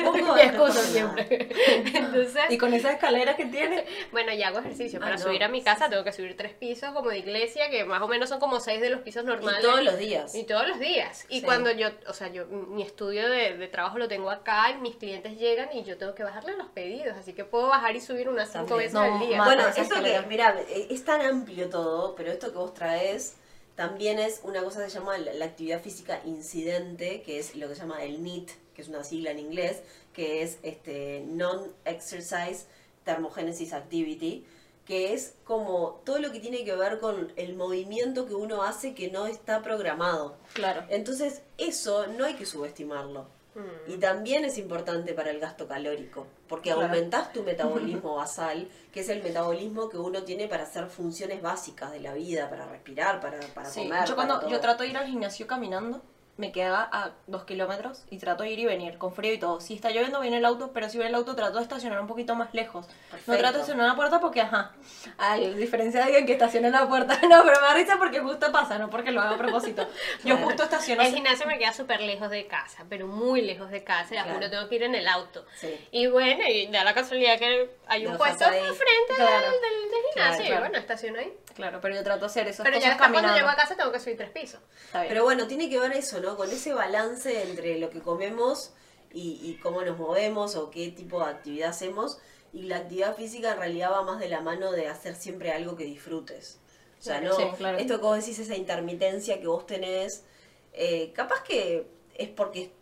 siempre. 0.92 1.48
Entonces, 1.94 2.42
y 2.50 2.58
con 2.58 2.72
esas 2.74 2.92
escaleras 2.94 3.36
que 3.36 3.46
tiene. 3.46 3.84
bueno, 4.12 4.32
ya 4.32 4.48
hago 4.48 4.58
ejercicio. 4.60 5.00
Para 5.00 5.14
Ah, 5.14 5.18
no. 5.18 5.24
subir 5.24 5.42
a 5.44 5.48
mi 5.48 5.62
casa 5.62 5.88
tengo 5.88 6.04
que 6.04 6.12
subir 6.12 6.36
tres 6.36 6.52
pisos 6.52 6.92
como 6.92 7.10
de 7.10 7.18
iglesia, 7.18 7.70
que 7.70 7.84
más 7.84 8.00
o 8.02 8.08
menos 8.08 8.28
son 8.28 8.38
como 8.40 8.60
seis 8.60 8.80
de 8.80 8.90
los 8.90 9.00
pisos 9.00 9.24
normales. 9.24 9.60
Y 9.60 9.62
todos 9.66 9.82
los 9.82 9.98
días. 9.98 10.34
Y 10.34 10.44
todos 10.44 10.68
los 10.68 10.78
días. 10.78 11.26
Y 11.28 11.40
Sí. 11.40 11.44
cuando 11.46 11.70
yo, 11.72 11.88
o 12.06 12.12
sea, 12.12 12.28
yo, 12.28 12.46
mi 12.46 12.82
estudio 12.82 13.28
de, 13.28 13.56
de 13.56 13.68
trabajo 13.68 13.98
lo 13.98 14.08
tengo 14.08 14.30
acá 14.30 14.70
y 14.70 14.74
mis 14.80 14.96
clientes 14.96 15.38
llegan 15.38 15.68
y 15.72 15.82
yo 15.84 15.96
tengo 15.98 16.14
que 16.14 16.22
bajarle 16.22 16.56
los 16.56 16.68
pedidos. 16.68 17.16
Así 17.16 17.32
que 17.32 17.44
puedo 17.44 17.68
bajar 17.68 17.96
y 17.96 18.00
subir 18.00 18.28
unas 18.28 18.50
cinco 18.52 18.66
También. 18.66 18.78
veces 18.92 18.94
No, 18.94 19.02
al 19.02 19.20
día. 19.28 19.42
Bueno, 19.44 19.62
esa 19.62 19.82
esto 19.82 19.94
que, 19.94 20.00
escalera. 20.00 20.22
mira, 20.28 20.54
es 20.68 21.04
tan 21.04 21.20
amplio 21.22 21.68
todo, 21.68 22.14
pero 22.14 22.30
esto 22.30 22.50
que 22.52 22.58
vos 22.58 22.74
traes 22.74 23.36
también 23.80 24.18
es 24.18 24.42
una 24.44 24.62
cosa 24.62 24.84
que 24.84 24.90
se 24.90 24.98
llama 24.98 25.16
la, 25.16 25.32
la 25.32 25.46
actividad 25.46 25.80
física 25.80 26.20
incidente, 26.26 27.22
que 27.22 27.38
es 27.38 27.56
lo 27.56 27.66
que 27.66 27.74
se 27.74 27.80
llama 27.80 28.04
el 28.04 28.22
NEAT, 28.22 28.50
que 28.74 28.82
es 28.82 28.88
una 28.88 29.02
sigla 29.04 29.30
en 29.30 29.38
inglés, 29.38 29.80
que 30.12 30.42
es 30.42 30.58
este 30.62 31.24
Non-Exercise 31.26 32.66
Thermogenesis 33.06 33.72
Activity, 33.72 34.44
que 34.84 35.14
es 35.14 35.32
como 35.44 36.02
todo 36.04 36.18
lo 36.18 36.30
que 36.30 36.40
tiene 36.40 36.62
que 36.62 36.76
ver 36.76 36.98
con 36.98 37.32
el 37.36 37.54
movimiento 37.54 38.26
que 38.26 38.34
uno 38.34 38.64
hace 38.64 38.92
que 38.92 39.10
no 39.10 39.26
está 39.26 39.62
programado. 39.62 40.36
Claro. 40.52 40.84
Entonces, 40.90 41.40
eso 41.56 42.06
no 42.06 42.26
hay 42.26 42.34
que 42.34 42.44
subestimarlo. 42.44 43.28
Mm. 43.54 43.90
Y 43.92 43.96
también 43.96 44.44
es 44.44 44.58
importante 44.58 45.12
para 45.12 45.30
el 45.30 45.40
gasto 45.40 45.66
calórico, 45.66 46.26
porque 46.48 46.70
Claro. 46.72 46.86
aumentás 46.86 47.32
tu 47.32 47.42
metabolismo 47.42 48.14
basal, 48.16 48.68
que 48.92 49.00
es 49.00 49.08
el 49.08 49.22
metabolismo 49.22 49.88
que 49.88 49.98
uno 49.98 50.22
tiene 50.22 50.46
para 50.48 50.62
hacer 50.62 50.86
funciones 50.86 51.42
básicas 51.42 51.90
de 51.92 52.00
la 52.00 52.14
vida, 52.14 52.48
para 52.48 52.66
respirar, 52.66 53.20
para, 53.20 53.40
para 53.54 53.68
Sí, 53.68 53.82
comer. 53.84 54.04
yo 54.06 54.14
cuando 54.14 54.48
yo 54.48 54.60
trato 54.60 54.82
de 54.84 54.90
ir 54.90 54.96
al 54.96 55.06
gimnasio 55.06 55.46
caminando, 55.48 56.00
me 56.40 56.50
queda 56.52 56.88
a 56.90 57.10
dos 57.26 57.44
kilómetros 57.44 58.02
y 58.10 58.18
trato 58.18 58.42
de 58.42 58.50
ir 58.50 58.58
y 58.58 58.64
venir 58.66 58.98
con 58.98 59.12
frío 59.14 59.32
y 59.34 59.38
todo. 59.38 59.60
Si 59.60 59.74
está 59.74 59.90
lloviendo 59.90 60.20
viene 60.20 60.38
el 60.38 60.44
auto, 60.44 60.72
pero 60.72 60.88
si 60.88 60.96
viene 60.98 61.10
el 61.10 61.14
auto 61.14 61.36
trato 61.36 61.58
de 61.58 61.62
estacionar 61.62 62.00
un 62.00 62.06
poquito 62.06 62.34
más 62.34 62.52
lejos. 62.54 62.86
No 63.26 63.36
trato 63.36 63.54
de 63.54 63.60
estacionar 63.60 63.84
en 63.84 63.90
la 63.90 63.96
puerta 63.96 64.18
porque, 64.20 64.40
ajá, 64.40 64.72
a 65.18 65.36
diferencia 65.36 66.00
de 66.00 66.06
alguien 66.06 66.26
que 66.26 66.32
estaciona 66.32 66.68
en 66.68 66.72
la 66.72 66.88
puerta, 66.88 67.14
no, 67.28 67.42
pero 67.44 67.60
me 67.60 67.66
da 67.68 67.74
risa 67.74 67.96
porque 67.98 68.20
justo 68.20 68.50
pasa, 68.50 68.78
no 68.78 68.88
porque 68.90 69.12
lo 69.12 69.20
haga 69.20 69.34
a 69.34 69.38
propósito. 69.38 69.86
Yo 70.24 70.34
Claro. 70.36 70.46
justo 70.46 70.62
estaciono 70.64 71.02
El 71.02 71.12
gimnasio 71.14 71.46
me 71.46 71.58
queda 71.58 71.72
súper 71.72 72.00
lejos 72.00 72.30
de 72.30 72.46
casa, 72.46 72.84
pero 72.88 73.06
muy 73.06 73.42
lejos 73.42 73.70
de 73.70 73.84
casa. 73.84 74.14
Y 74.14 74.18
a 74.18 74.22
Claro. 74.24 74.38
juro 74.38 74.50
tengo 74.50 74.68
que 74.68 74.74
ir 74.76 74.82
en 74.84 74.94
el 74.94 75.06
auto. 75.08 75.44
Sí. 75.56 75.74
Y 75.90 76.06
bueno, 76.06 76.42
y 76.48 76.66
da 76.68 76.82
la 76.84 76.94
casualidad 76.94 77.38
que 77.38 77.70
hay 77.86 78.06
un 78.06 78.16
puesto 78.16 78.44
enfrente 78.46 79.14
Claro. 79.16 79.40
del, 79.42 79.50
del- 79.52 79.90
del 79.90 80.02
gimnasio. 80.14 80.14
Claro, 80.14 80.36
claro. 80.36 80.54
Y 80.54 80.58
bueno, 80.60 80.78
estaciono 80.78 81.18
ahí. 81.18 81.32
Claro, 81.54 81.80
pero 81.82 81.94
yo 81.94 82.02
trato 82.02 82.20
de 82.20 82.26
hacer 82.26 82.48
esas 82.48 82.64
Pero 82.64 82.76
ya 82.78 82.80
cosas 82.80 82.98
después 82.98 83.10
cuando 83.20 83.34
llego 83.36 83.48
a 83.50 83.56
casa 83.56 83.76
tengo 83.76 83.92
que 83.92 83.98
subir 84.00 84.16
tres 84.16 84.30
pisos. 84.30 84.60
Está 84.86 85.00
bien. 85.02 85.08
Pero 85.10 85.24
bueno, 85.24 85.46
tiene 85.46 85.68
que 85.68 85.78
ver 85.78 85.92
eso, 85.92 86.18
¿no? 86.20 86.29
Con 86.36 86.50
ese 86.50 86.72
balance 86.72 87.42
entre 87.42 87.78
lo 87.78 87.90
que 87.90 88.00
comemos 88.00 88.72
y, 89.12 89.40
y 89.42 89.58
cómo 89.62 89.82
nos 89.82 89.98
movemos 89.98 90.56
o 90.56 90.70
qué 90.70 90.88
tipo 90.90 91.18
de 91.24 91.30
actividad 91.30 91.70
hacemos. 91.70 92.18
Y 92.52 92.62
la 92.62 92.78
actividad 92.78 93.14
física 93.16 93.52
en 93.52 93.58
realidad 93.58 93.92
va 93.92 94.02
más 94.02 94.18
de 94.18 94.28
la 94.28 94.40
mano 94.40 94.72
de 94.72 94.88
hacer 94.88 95.14
siempre 95.14 95.52
algo 95.52 95.76
que 95.76 95.84
disfrutes. 95.84 96.58
O 96.98 97.02
sea, 97.02 97.20
no, 97.20 97.34
Sí, 97.34 97.44
claro. 97.56 97.78
esto 97.78 97.96
que 97.98 98.02
vos 98.04 98.16
decís, 98.18 98.38
esa 98.40 98.56
intermitencia 98.56 99.40
que 99.40 99.46
vos 99.46 99.66
tenés, 99.66 100.24
eh, 100.72 101.12
capaz 101.14 101.42
que 101.44 101.86
es 102.14 102.28
porque 102.28 102.72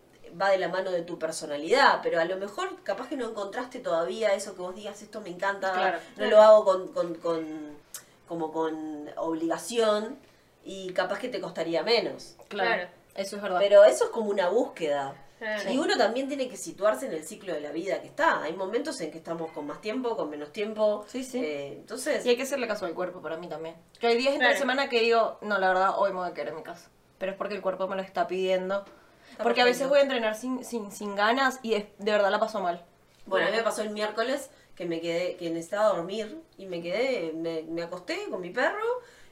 va 0.40 0.50
de 0.50 0.59
la 0.59 0.69
mano 0.69 0.90
de 0.90 1.02
tu 1.02 1.19
personalidad, 1.19 2.00
pero 2.02 2.21
a 2.21 2.25
lo 2.25 2.37
mejor 2.37 2.83
capaz 2.83 3.09
que 3.09 3.17
no 3.17 3.28
encontraste 3.31 3.78
todavía 3.78 4.35
eso 4.35 4.55
que 4.55 4.61
vos 4.62 4.75
digas, 4.75 5.00
esto 5.02 5.21
me 5.21 5.28
encanta, 5.31 5.73
Claro. 5.73 5.99
no 6.17 6.26
lo 6.26 6.43
hago 6.43 6.64
con, 6.64 6.88
con, 6.88 7.14
con- 7.14 7.78
como 8.26 8.52
con 8.52 9.09
obligación 9.17 10.19
y 10.64 10.93
capaz 10.93 11.19
que 11.19 11.28
te 11.28 11.40
costaría 11.40 11.83
menos. 11.83 12.35
Claro. 12.49 12.88
Eso 13.15 13.37
es 13.37 13.43
verdad. 13.43 13.59
Pero 13.61 13.85
eso 13.85 14.05
es 14.05 14.11
como 14.11 14.31
una 14.31 14.49
búsqueda. 14.49 15.15
Y 15.71 15.79
uno 15.79 15.97
también 15.97 16.27
tiene 16.27 16.49
que 16.49 16.57
situarse 16.57 17.07
en 17.07 17.12
el 17.12 17.25
ciclo 17.25 17.55
de 17.55 17.61
la 17.61 17.71
vida 17.71 18.00
que 18.00 18.09
está. 18.09 18.43
Hay 18.43 18.55
momentos 18.55 19.00
en 19.00 19.12
que 19.12 19.19
estamos 19.19 19.53
con 19.53 19.67
más 19.69 19.81
tiempo, 19.81 20.17
con 20.17 20.29
menos 20.31 20.50
tiempo. 20.53 21.05
Sí, 21.07 21.23
sí. 21.23 21.38
Eh, 21.38 21.69
entonces, 21.75 22.27
Y 22.27 22.31
hay 22.31 22.37
que 22.37 22.43
hacerle 22.43 22.67
caso 22.67 22.87
al 22.87 22.95
cuerpo 22.95 23.23
para 23.23 23.37
mí 23.37 23.47
también. 23.49 23.77
Yo 24.00 24.09
hay 24.09 24.17
días 24.17 24.33
entre 24.33 24.49
Claro. 24.49 24.59
semana 24.59 24.88
que 24.88 25.00
digo, 25.00 25.38
no, 25.43 25.59
la 25.59 25.69
verdad, 25.69 25.91
hoy 25.97 26.11
me 26.11 26.17
voy 26.19 26.29
a 26.29 26.35
quedar 26.35 26.49
en 26.49 26.57
mi 26.57 26.62
casa. 26.65 26.91
Pero 27.19 27.33
es 27.33 27.38
porque 27.38 27.55
el 27.55 27.62
cuerpo 27.62 27.87
me 27.87 27.95
lo 27.95 28.03
está 28.03 28.27
pidiendo. 28.27 28.85
Está 29.31 29.45
porque 29.45 29.61
a 29.62 29.65
veces 29.65 29.88
voy 29.88 30.00
a 30.00 30.03
entrenar 30.03 30.35
sin, 30.35 30.65
sin, 30.65 30.91
sin 30.91 31.15
ganas 31.15 31.61
y 31.62 31.71
de, 31.71 31.93
de 31.99 32.11
verdad 32.12 32.31
la 32.33 32.41
paso 32.41 32.61
mal. 32.61 32.85
bueno, 33.27 33.47
a 33.47 33.50
mí 33.50 33.57
me 33.57 33.62
pasó 33.62 33.83
el 33.83 33.91
miércoles 33.91 34.50
que 34.75 34.87
me 34.87 35.00
quedé, 35.00 35.37
que 35.37 35.50
necesitaba 35.50 35.88
dormir 35.95 36.41
y 36.57 36.67
me 36.67 36.83
quedé, 36.83 37.33
me, 37.35 37.62
me 37.62 37.83
acosté 37.85 38.19
con 38.31 38.41
mi 38.41 38.50
perro 38.50 38.85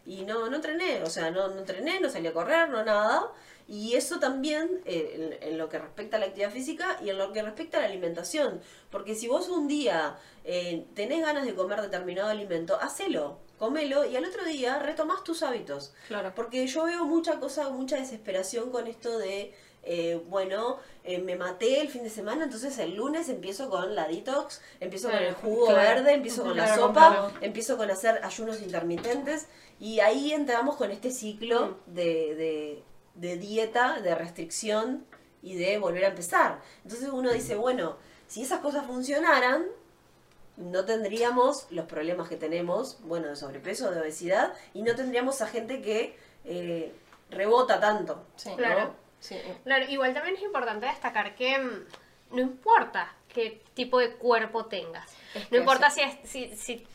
y 0.04 0.23
no, 0.25 0.49
no 0.49 0.54
entrené, 0.56 1.02
o 1.02 1.06
sea, 1.11 1.30
no, 1.33 1.49
no 1.49 1.59
entrené, 1.59 1.99
no 1.99 2.09
salí 2.11 2.28
a 2.28 2.33
correr, 2.33 2.68
no 2.68 2.85
nada. 2.85 3.33
Y 3.68 3.94
eso 3.94 4.20
también 4.20 4.80
eh, 4.85 5.38
en, 5.40 5.49
en 5.52 5.58
lo 5.58 5.68
que 5.68 5.78
respecta 5.78 6.16
a 6.16 6.20
la 6.20 6.26
actividad 6.26 6.52
física 6.52 6.99
y 7.04 7.11
en 7.11 7.18
lo 7.18 7.32
que 7.32 7.42
respecta 7.42 7.78
a 7.78 7.80
la 7.80 7.87
alimentación. 7.87 8.61
Porque 8.90 9.14
si 9.14 9.26
vos 9.26 9.49
un 9.49 9.66
día 9.66 10.16
eh, 10.44 10.85
tenés 10.94 11.20
ganas 11.23 11.44
de 11.44 11.54
comer 11.54 11.80
determinado 11.82 12.28
alimento, 12.28 12.78
hacelo, 12.80 13.38
comelo 13.58 14.04
y 14.04 14.14
al 14.16 14.25
otro 14.25 14.44
día 14.44 14.78
retomás 14.78 15.25
tus 15.25 15.42
hábitos. 15.42 15.92
Claro. 16.06 16.32
Porque 16.37 16.66
yo 16.66 16.85
veo 16.85 17.04
mucha 17.04 17.40
cosa, 17.40 17.68
mucha 17.70 17.96
desesperación 17.96 18.70
con 18.70 18.87
esto 18.87 19.18
de, 19.18 19.52
eh, 19.82 20.20
bueno, 20.28 20.78
eh, 21.02 21.18
me 21.18 21.35
maté 21.37 21.80
el 21.80 21.88
fin 21.88 22.04
de 22.04 22.11
semana, 22.11 22.44
entonces 22.44 22.78
el 22.78 22.94
lunes 22.94 23.28
empiezo 23.28 23.68
con 23.68 23.94
la 23.96 24.06
detox, 24.06 24.61
empiezo 24.78 25.11
con 25.11 25.18
el 25.18 25.35
jugo 25.35 25.66
claro. 25.66 25.80
verde, 25.80 26.12
empiezo 26.12 26.44
con 26.44 26.56
la 26.56 26.73
sopa, 26.75 27.32
empiezo 27.40 27.76
con 27.76 27.90
hacer 27.90 28.20
ayunos 28.23 28.62
intermitentes 28.62 29.46
y 29.80 30.00
ahí 30.00 30.32
entramos 30.32 30.76
con 30.76 30.90
este 30.92 31.11
ciclo 31.11 31.78
Mm. 31.87 31.94
de, 31.94 32.04
de, 32.37 32.82
de 33.16 33.37
dieta, 33.37 34.00
de 34.00 34.14
restricción 34.14 35.04
y 35.42 35.54
de 35.56 35.78
volver 35.78 36.04
a 36.04 36.08
empezar. 36.08 36.61
Entonces 36.85 37.08
uno 37.11 37.32
dice, 37.32 37.54
bueno, 37.56 37.96
si 38.28 38.42
esas 38.42 38.61
cosas 38.61 38.87
funcionaran, 38.87 39.66
no 40.56 40.85
tendríamos 40.87 41.66
los 41.70 41.85
problemas 41.87 42.28
que 42.28 42.37
tenemos, 42.37 42.99
bueno, 43.02 43.28
de 43.28 43.37
sobrepeso, 43.37 43.90
de 43.90 44.00
obesidad, 44.00 44.54
y 44.73 44.82
no 44.82 44.94
tendríamos 44.94 45.42
a 45.42 45.46
gente 45.49 45.82
que 45.82 46.16
eh, 46.44 46.92
rebota 47.30 47.78
tanto. 47.80 48.25
Sí, 48.37 48.50
Claro. 48.56 48.94
Claro, 49.64 49.87
igual 49.90 50.14
también 50.14 50.37
es 50.37 50.42
importante 50.42 50.87
destacar 50.87 51.35
que 51.35 51.58
mm, 51.58 51.87
no 52.37 52.40
importa 52.40 53.12
qué 53.28 53.61
tipo 53.75 53.99
de 53.99 54.12
cuerpo 54.14 54.66
tengas. 54.66 55.11
Es 55.35 55.50
No 55.50 55.58
importa 55.58 55.90
sí. 55.90 56.00
si, 56.25 56.44
es, 56.44 56.50
si, 56.50 56.56
si 56.56 56.87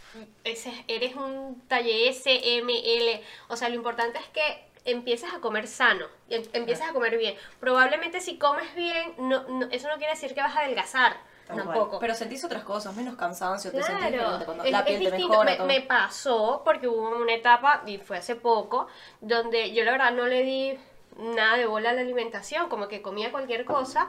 ese- 0.43 0.85
eres 0.87 1.15
un 1.15 1.61
talle 1.67 2.09
S, 2.09 2.57
M, 2.57 2.71
L. 2.97 3.21
O 3.49 3.57
sea, 3.57 3.69
lo 3.69 3.75
importante 3.75 4.17
es 4.19 4.27
que 4.29 4.70
empieces 4.85 5.33
a 5.33 5.39
comer 5.39 5.67
sano, 5.67 6.05
y 6.27 6.35
em- 6.35 6.43
empieces 6.53 6.87
a 6.87 6.93
comer 6.93 7.17
bien. 7.17 7.35
Probablemente 7.59 8.19
si 8.21 8.37
comes 8.37 8.73
bien, 8.75 9.13
no, 9.17 9.43
no- 9.47 9.67
eso 9.71 9.87
no 9.87 9.95
quiere 9.97 10.13
decir 10.13 10.33
que 10.33 10.41
vas 10.41 10.55
a 10.55 10.61
adelgazar. 10.61 11.17
Tampoco. 11.47 11.99
Pero 11.99 12.15
sentís 12.15 12.43
otras 12.45 12.63
cosas, 12.63 12.95
menos 12.95 13.15
cansancio, 13.17 13.71
te 13.71 13.83
sentís 13.83 14.21
cuando 14.45 14.63
es, 14.63 14.71
la 14.71 14.79
es 14.79 14.85
piel 14.85 14.99
te 14.99 15.05
distinto. 15.05 15.29
mejora. 15.31 15.51
Me, 15.51 15.57
todo. 15.57 15.67
me 15.67 15.81
pasó 15.81 16.61
porque 16.63 16.87
hubo 16.87 17.09
una 17.17 17.33
etapa, 17.33 17.83
y 17.85 17.97
fue 17.97 18.17
hace 18.17 18.35
poco, 18.37 18.87
donde 19.19 19.73
yo 19.73 19.83
la 19.83 19.91
verdad 19.91 20.11
no 20.11 20.27
le 20.27 20.43
di 20.43 20.79
nada 21.17 21.57
de 21.57 21.65
bola 21.65 21.89
a 21.89 21.93
la 21.93 22.01
alimentación, 22.01 22.69
como 22.69 22.87
que 22.87 23.01
comía 23.01 23.31
cualquier 23.31 23.65
cosa. 23.65 24.07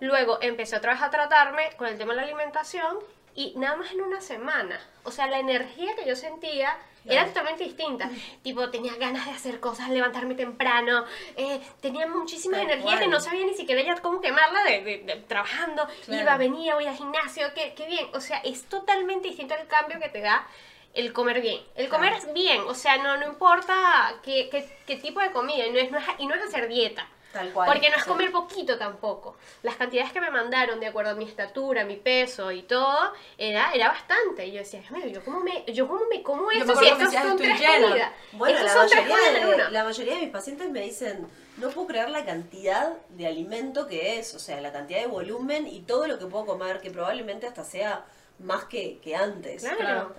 Luego 0.00 0.38
empecé 0.40 0.76
otra 0.76 0.94
vez 0.94 1.02
a 1.02 1.10
tratarme 1.10 1.70
con 1.76 1.86
el 1.86 1.96
tema 1.96 2.12
de 2.12 2.16
la 2.16 2.22
alimentación 2.24 2.98
y 3.34 3.52
nada 3.56 3.76
más 3.76 3.90
en 3.92 4.00
una 4.00 4.20
semana. 4.20 4.80
O 5.04 5.10
sea, 5.10 5.26
la 5.26 5.38
energía 5.38 5.94
que 5.96 6.06
yo 6.06 6.16
sentía 6.16 6.76
era 7.06 7.26
totalmente 7.26 7.64
distinta. 7.64 8.08
Tipo, 8.42 8.70
tenía 8.70 8.94
ganas 8.96 9.26
de 9.26 9.32
hacer 9.32 9.60
cosas, 9.60 9.90
levantarme 9.90 10.34
temprano, 10.34 11.04
eh, 11.36 11.60
tenía 11.82 12.06
muchísima 12.06 12.56
Tal 12.56 12.66
energía 12.66 12.92
que 12.92 12.96
cual. 12.98 13.10
no 13.10 13.20
sabía 13.20 13.44
ni 13.44 13.52
siquiera 13.54 13.82
ya 13.82 13.96
cómo 14.00 14.20
quemarla 14.22 14.62
de, 14.64 14.80
de- 14.82 14.98
de- 14.98 15.16
trabajando. 15.28 15.86
Claro. 16.06 16.22
Iba, 16.22 16.36
venía, 16.38 16.74
voy 16.76 16.86
al 16.86 16.96
gimnasio, 16.96 17.52
qué, 17.54 17.74
qué 17.76 17.86
bien. 17.86 18.06
O 18.14 18.20
sea, 18.20 18.38
es 18.38 18.64
totalmente 18.70 19.28
distinto 19.28 19.54
el 19.54 19.66
cambio 19.66 19.98
que 20.00 20.08
te 20.08 20.20
da 20.20 20.46
el 20.94 21.12
comer 21.12 21.42
bien. 21.42 21.60
El 21.74 21.88
comer 21.90 22.12
Claro. 22.14 22.26
es 22.28 22.32
bien, 22.32 22.62
o 22.68 22.74
sea, 22.74 22.96
no, 22.98 23.18
no 23.18 23.26
importa 23.26 24.14
qué, 24.22 24.48
qué- 24.50 24.78
qué 24.86 24.96
tipo 24.96 25.20
de 25.20 25.30
comida, 25.32 25.66
y 25.66 25.70
no 25.72 25.78
es, 25.80 25.90
no 25.90 25.98
es- 25.98 26.04
y 26.18 26.26
no 26.26 26.34
es 26.34 26.42
hacer 26.42 26.68
dieta. 26.68 27.06
Tal 27.34 27.52
cual. 27.52 27.68
Porque 27.70 27.90
no 27.90 27.96
es 27.96 28.04
comer 28.04 28.30
poquito 28.32 28.78
tampoco. 28.78 29.36
Las 29.62 29.74
cantidades 29.76 30.12
que 30.12 30.20
me 30.20 30.30
mandaron 30.30 30.78
de 30.80 30.86
acuerdo 30.86 31.10
a 31.10 31.14
mi 31.14 31.24
estatura, 31.24 31.84
mi 31.84 31.96
peso 31.96 32.50
y 32.52 32.62
todo, 32.62 33.12
era, 33.36 33.72
era 33.74 33.88
bastante. 33.88 34.46
Y 34.46 34.52
yo 34.52 34.58
decía, 34.60 34.80
Dios 35.04 35.12
¿yo 35.12 35.24
cómo 35.24 35.40
me, 35.40 35.64
yo 35.72 35.88
cómo 35.88 36.06
me 36.08 36.22
como 36.22 36.50
esto 36.50 36.74
si 36.76 36.86
estos 36.86 37.12
son 37.12 37.32
"Estoy 37.32 37.36
tres 37.46 37.60
llena". 37.60 37.88
comidas? 37.88 38.12
Bueno, 38.32 38.58
estos 38.58 38.72
la 38.74 38.80
son 38.80 38.88
tres 38.88 39.02
mayoría, 39.08 39.26
comidas 39.26 39.48
de, 39.48 39.54
una. 39.54 39.70
la 39.70 39.84
mayoría 39.84 40.14
de 40.14 40.20
mis 40.20 40.30
pacientes 40.30 40.70
me 40.70 40.80
dicen, 40.80 41.26
no 41.56 41.68
puedo 41.70 41.88
creer 41.88 42.10
la 42.10 42.24
cantidad 42.24 42.92
de 43.10 43.26
alimento 43.26 43.86
que 43.88 44.18
es, 44.18 44.34
o 44.34 44.38
sea, 44.38 44.60
la 44.60 44.72
cantidad 44.72 45.00
de 45.00 45.06
volumen 45.08 45.66
y 45.66 45.80
todo 45.80 46.06
lo 46.06 46.18
que 46.18 46.26
puedo 46.26 46.46
comer, 46.46 46.80
que 46.80 46.90
probablemente 46.90 47.46
hasta 47.48 47.64
sea 47.64 48.04
más 48.38 48.64
que, 48.64 48.98
que 49.00 49.14
antes. 49.14 49.62
Claro. 49.64 50.14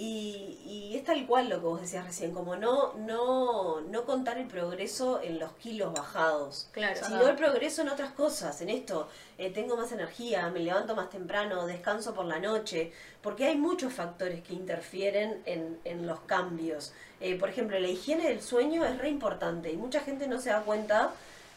Y, 0.00 0.60
y 0.64 0.96
es 0.96 1.02
tal 1.02 1.26
cual 1.26 1.48
lo 1.48 1.56
que 1.56 1.66
vos 1.66 1.80
decías 1.80 2.06
recién, 2.06 2.30
como 2.32 2.54
no, 2.54 2.94
no, 2.98 3.80
no 3.80 4.04
contar 4.04 4.38
el 4.38 4.46
progreso 4.46 5.20
en 5.20 5.40
los 5.40 5.50
kilos 5.54 5.92
bajados, 5.92 6.68
Claro. 6.70 7.00
sino 7.04 7.26
el 7.26 7.34
progreso 7.34 7.82
en 7.82 7.88
otras 7.88 8.12
cosas, 8.12 8.60
en 8.60 8.68
esto, 8.68 9.08
eh, 9.38 9.50
tengo 9.50 9.76
más 9.76 9.90
energía, 9.90 10.48
me 10.50 10.60
levanto 10.60 10.94
más 10.94 11.10
temprano, 11.10 11.66
descanso 11.66 12.14
por 12.14 12.26
la 12.26 12.38
noche, 12.38 12.92
porque 13.22 13.46
hay 13.46 13.56
muchos 13.56 13.92
factores 13.92 14.40
que 14.44 14.54
interfieren 14.54 15.42
en, 15.46 15.80
en 15.84 16.06
los 16.06 16.20
cambios. 16.20 16.92
Eh, 17.20 17.36
por 17.36 17.48
ejemplo, 17.48 17.76
la 17.80 17.88
higiene 17.88 18.28
del 18.28 18.40
sueño 18.40 18.84
es 18.84 18.98
re 18.98 19.08
importante 19.08 19.72
y 19.72 19.76
mucha 19.76 19.98
gente 20.02 20.28
no 20.28 20.40
se 20.40 20.50
da 20.50 20.60
cuenta 20.62 21.10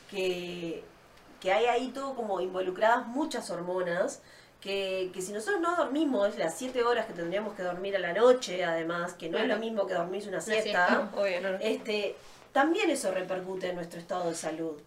que, 0.10 0.84
que 1.40 1.52
hay 1.54 1.66
ahí 1.66 1.90
todo 1.90 2.16
como 2.16 2.42
involucradas 2.42 3.06
muchas 3.06 3.52
hormonas. 3.52 4.22
Que, 4.62 5.10
que 5.14 5.22
si 5.24 5.32
nosotros 5.34 5.60
no 5.60 5.76
dormimos 5.76 6.38
las 6.38 6.56
7 6.58 6.84
horas 6.84 7.08
que 7.08 7.14
tendríamos 7.14 7.56
que 7.56 7.64
dormir 7.64 7.96
a 7.96 8.00
la 8.00 8.14
noche, 8.14 8.64
además, 8.64 9.14
que 9.16 9.28
no 9.28 9.40
es 9.40 9.48
lo 9.48 9.58
mismo 9.58 9.88
que 9.88 9.96
dormirse 9.96 10.30
una 10.30 10.40
siesta, 10.40 11.10
Obvio, 11.16 11.58
este, 11.60 12.16
también 12.52 12.90
eso 12.92 13.12
repercute 13.12 13.70
en 13.70 13.76
nuestro 13.76 14.00
estado 14.00 14.30
de 14.30 14.36
salud. 14.36 14.80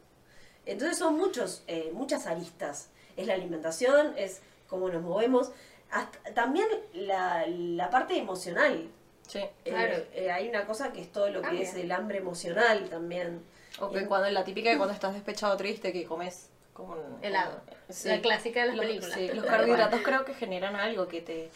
Entonces 0.64 0.96
son 0.96 1.16
muchos, 1.16 1.64
eh, 1.66 1.90
muchas 1.92 2.26
aristas. 2.26 2.88
Es 3.16 3.26
la 3.26 3.34
alimentación, 3.34 4.14
es 4.16 4.42
cómo 4.68 4.88
nos 4.88 5.02
movemos, 5.02 5.50
hasta- 5.90 6.18
también 6.34 6.66
la, 6.92 7.44
la 7.48 7.90
parte 7.90 8.16
emocional. 8.16 8.88
Sí. 9.26 9.38
Eh, 9.40 9.52
Claro. 9.64 9.96
eh, 10.14 10.30
hay 10.30 10.48
una 10.48 10.66
cosa 10.66 10.92
que 10.92 11.00
es 11.00 11.10
todo 11.10 11.30
lo 11.30 11.42
que 11.42 11.62
es 11.62 11.74
el 11.74 11.90
hambre 11.90 12.18
emocional 12.18 12.88
también. 12.88 13.42
O 13.80 13.90
que 13.90 14.06
cuando 14.06 14.30
la 14.30 14.44
típica 14.44 14.70
de 14.70 14.76
cuando 14.76 14.94
estás 14.94 15.14
despechado 15.14 15.56
triste 15.56 15.92
que 15.92 16.04
comes 16.04 16.48
como 16.74 16.92
un- 16.94 17.24
Helado. 17.24 17.60
Sí. 17.88 18.08
La 18.08 18.20
clásica 18.20 18.60
de 18.60 18.66
las 18.66 18.76
Los- 18.76 18.84
películas. 18.86 19.14
sí, 19.14 19.28
los 19.28 19.44
carbohidratos 19.46 20.00
creo 20.02 20.24
que 20.26 20.34
generan 20.34 20.76
algo 20.76 21.08
que 21.08 21.20
te... 21.22 21.50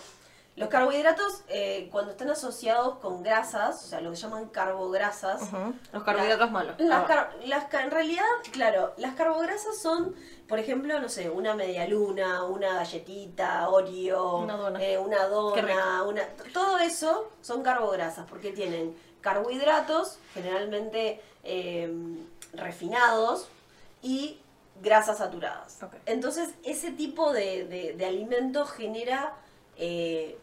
Los 0.56 0.70
carbohidratos, 0.70 1.42
eh, 1.46 1.88
cuando 1.92 2.10
están 2.10 2.30
asociados 2.30 2.98
con 2.98 3.22
grasas, 3.22 3.84
o 3.84 3.86
sea, 3.86 4.00
lo 4.00 4.10
que 4.10 4.16
llaman 4.16 4.48
carbograsas, 4.48 5.40
Ujú. 5.42 5.72
Los 5.92 6.02
carbohidratos 6.02 6.50
malos. 6.50 6.74
Las 6.80 7.04
Ah, 7.04 7.06
car- 7.06 7.36
las 7.44 7.66
ca- 7.66 7.84
en 7.84 7.92
realidad, 7.92 8.24
claro, 8.50 8.92
las 8.96 9.14
carbograsas 9.14 9.78
son, 9.80 10.16
por 10.48 10.58
ejemplo, 10.58 10.98
no 10.98 11.08
sé, 11.08 11.30
una 11.30 11.54
media 11.54 11.86
luna, 11.86 12.42
una 12.42 12.74
galletita, 12.74 13.68
Oreo, 13.68 14.38
Una 14.38 14.56
dona. 14.56 14.82
eh, 14.82 14.98
una 14.98 15.26
dona, 15.26 16.02
una, 16.02 16.22
todo 16.52 16.78
eso 16.78 17.30
son 17.40 17.62
carbograsas 17.62 18.26
porque 18.28 18.50
tienen 18.50 18.96
carbohidratos, 19.20 20.18
generalmente 20.34 21.20
eh, 21.44 21.88
refinados, 22.52 23.48
y 24.02 24.40
grasas 24.80 25.18
saturadas. 25.18 25.78
Entonces, 26.06 26.50
ese 26.64 26.90
tipo 26.92 27.32
de, 27.32 27.64
de, 27.66 27.92
de 27.94 28.04
alimento 28.06 28.64
genera 28.66 29.34
eh, 29.76 30.38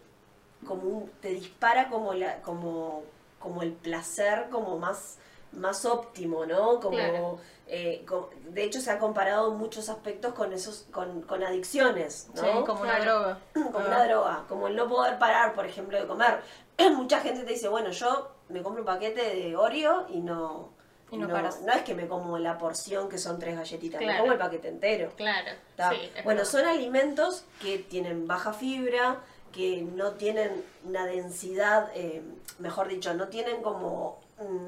como 0.65 0.83
un, 0.83 1.09
te 1.21 1.29
dispara 1.29 1.89
como 1.89 2.13
la, 2.13 2.41
como, 2.41 3.03
como 3.39 3.61
el 3.61 3.73
placer 3.73 4.47
como 4.49 4.77
más, 4.77 5.17
más 5.51 5.85
óptimo, 5.85 6.45
¿no? 6.45 6.79
Como, 6.79 6.97
Claro. 6.97 7.37
eh, 7.67 8.05
de 8.49 8.63
hecho 8.63 8.79
se 8.81 8.91
ha 8.91 8.99
comparado 8.99 9.51
en 9.51 9.57
muchos 9.57 9.89
aspectos 9.89 10.33
con 10.33 10.53
esos, 10.53 10.87
con, 10.91 11.21
con 11.23 11.43
adicciones, 11.43 12.29
¿no? 12.35 12.41
Sí, 12.41 12.47
como 12.65 12.81
una 12.81 12.99
droga. 12.99 13.39
como 13.53 13.79
Ah. 13.79 13.83
una 13.87 14.05
droga, 14.07 14.43
como 14.49 14.67
el 14.67 14.75
no 14.75 14.87
poder 14.87 15.17
parar, 15.19 15.53
por 15.53 15.65
ejemplo, 15.65 15.99
de 15.99 16.07
comer. 16.07 16.41
Mucha 16.95 17.19
gente 17.21 17.43
te 17.43 17.53
dice, 17.53 17.67
bueno, 17.67 17.91
yo 17.91 18.31
me 18.49 18.61
compro 18.61 18.81
un 18.81 18.85
paquete 18.85 19.21
de 19.35 19.55
Oreo 19.55 20.05
y 20.09 20.19
no, 20.21 20.69
Y 21.11 21.17
no 21.17 21.29
paras. 21.29 21.61
no 21.61 21.71
es 21.71 21.83
que 21.83 21.93
me 21.93 22.07
como 22.07 22.37
la 22.37 22.57
porción 22.57 23.09
que 23.09 23.17
son 23.17 23.37
tres 23.39 23.55
galletitas, 23.55 24.01
me 24.01 24.17
como 24.17 24.31
el 24.31 24.37
paquete 24.37 24.69
entero. 24.69 25.11
Claro. 25.15 25.51
bueno, 25.77 26.39
verdad. 26.39 26.45
son 26.45 26.65
alimentos 26.65 27.45
que 27.61 27.77
tienen 27.77 28.27
baja 28.27 28.53
fibra, 28.53 29.21
que 29.53 29.83
no 29.83 30.11
tienen 30.13 30.63
una 30.83 31.05
densidad, 31.05 31.89
eh, 31.95 32.21
mejor 32.59 32.87
dicho, 32.87 33.13
no 33.13 33.27
tienen 33.27 33.61
como, 33.61 34.19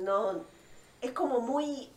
no, 0.03 0.41
es 1.01 1.11
como 1.11 1.41
muy, 1.41 1.89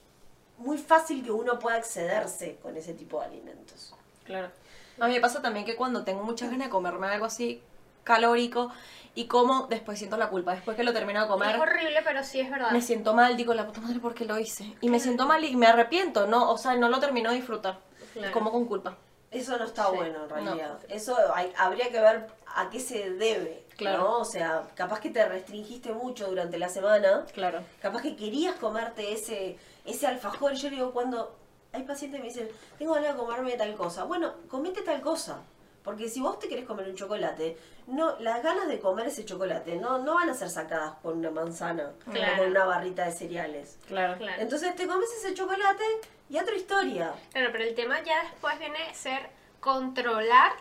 muy 0.59 0.79
fácil 0.79 1.23
que 1.23 1.31
uno 1.31 1.59
pueda 1.59 1.79
excederse 1.79 2.57
con 2.63 2.77
ese 2.77 2.95
tipo 2.95 3.21
de 3.21 3.27
alimentos. 3.27 3.95
Claro. 4.25 4.51
A 4.99 5.07
mí 5.07 5.15
me 5.15 5.21
pasa 5.21 5.41
también 5.41 5.65
que 5.65 5.77
cuando 5.77 6.03
tengo 6.03 6.25
muchas 6.25 6.51
ganas 6.51 6.67
de 6.67 6.71
comerme 6.71 7.07
algo 7.07 7.27
así 7.27 7.63
calórico 8.05 8.73
y 9.15 9.27
como 9.27 9.67
después 9.69 9.99
siento 9.99 10.17
la 10.17 10.29
culpa. 10.29 10.53
Después 10.55 10.77
que 10.77 10.85
lo 10.85 10.93
termino 10.93 11.21
de 11.23 11.29
comer, 11.29 11.55
Es 11.57 11.61
horrible, 11.61 12.01
pero 12.05 12.23
sí 12.25 12.41
es 12.41 12.51
verdad. 12.51 12.71
me 12.71 12.81
siento 12.83 13.15
mal, 13.15 13.37
digo, 13.37 13.55
la 13.55 13.67
puta 13.67 13.81
madre, 13.81 13.99
¿por 14.01 14.15
qué 14.15 14.25
lo 14.25 14.39
hice? 14.39 14.75
Y 14.81 14.89
me 14.89 15.01
siento 15.01 15.27
mal 15.27 15.45
y 15.45 15.57
me 15.57 15.67
arrepiento, 15.67 16.27
¿no? 16.27 16.51
O 16.51 16.59
sea, 16.59 16.77
no 16.77 16.89
lo 16.89 17.01
termino 17.01 17.31
de 17.31 17.37
disfrutar. 17.37 17.79
Claro. 18.13 18.33
Como 18.33 18.51
con 18.53 18.65
culpa. 18.67 18.97
Eso 19.31 19.57
no 19.57 19.65
está 19.65 19.87
Sí. 19.91 19.97
bueno 19.97 20.25
en 20.25 20.29
realidad. 20.29 20.79
Eso 20.89 21.17
hay- 21.35 21.53
habría 21.57 21.91
que 21.91 22.01
ver 22.01 22.27
a 22.55 22.69
qué 22.71 22.81
se 22.81 23.11
debe. 23.11 23.65
Claro. 23.77 23.99
¿no? 24.03 24.19
O 24.19 24.25
sea, 24.27 24.65
capaz 24.75 25.01
que 25.01 25.09
te 25.09 25.27
restringiste 25.27 25.93
mucho 25.95 26.27
durante 26.29 26.59
la 26.59 26.69
semana. 26.69 27.25
Claro. 27.33 27.63
Capaz 27.81 28.03
que 28.03 28.15
querías 28.15 28.55
comerte 28.57 29.13
ese, 29.15 29.57
ese 29.87 30.07
alfajor. 30.07 30.53
Yo 30.53 30.69
digo, 30.69 30.93
cuando 30.93 31.35
hay 31.73 31.85
pacientes 31.85 32.19
que 32.21 32.23
me 32.27 32.29
dicen, 32.29 32.49
tengo 32.79 32.93
ganas 32.93 33.13
de 33.15 33.19
comerme 33.19 33.53
tal 33.57 33.75
cosa. 33.77 34.05
Bueno, 34.05 34.35
comete 34.49 34.83
tal 34.83 35.01
cosa. 35.01 35.39
Porque 35.83 36.09
si 36.09 36.21
vos 36.21 36.39
te 36.39 36.49
querés 36.49 36.67
comer 36.67 36.89
un 36.89 36.95
chocolate, 36.95 37.57
no, 37.87 38.19
las 38.21 38.43
ganas 38.43 38.69
de 38.69 38.79
comer 38.79 39.07
ese 39.07 39.25
chocolate 39.25 39.77
no, 39.77 39.99
no 39.99 40.15
van 40.15 40.29
a 40.29 40.35
ser 40.35 40.51
sacadas 40.51 40.95
por 41.03 41.15
una 41.15 41.31
manzana 41.31 41.93
Claro. 42.11 42.35
o 42.35 42.37
con 42.39 42.47
una 42.51 42.65
barrita 42.65 43.05
de 43.07 43.13
cereales. 43.13 43.79
Claro. 43.89 44.19
Claro. 44.19 44.43
Entonces 44.43 44.75
te 44.77 44.87
comes 44.87 45.09
ese 45.19 45.33
chocolate 45.35 45.85
y 46.29 46.39
otra 46.39 46.55
historia. 46.55 47.13
Claro, 47.33 47.49
pero 47.53 47.65
el 47.65 47.75
tema 47.75 48.03
ya 48.03 48.23
después 48.25 48.59
viene 48.59 48.79
a 48.89 48.95
ser 48.95 49.31
controlar 49.61 50.53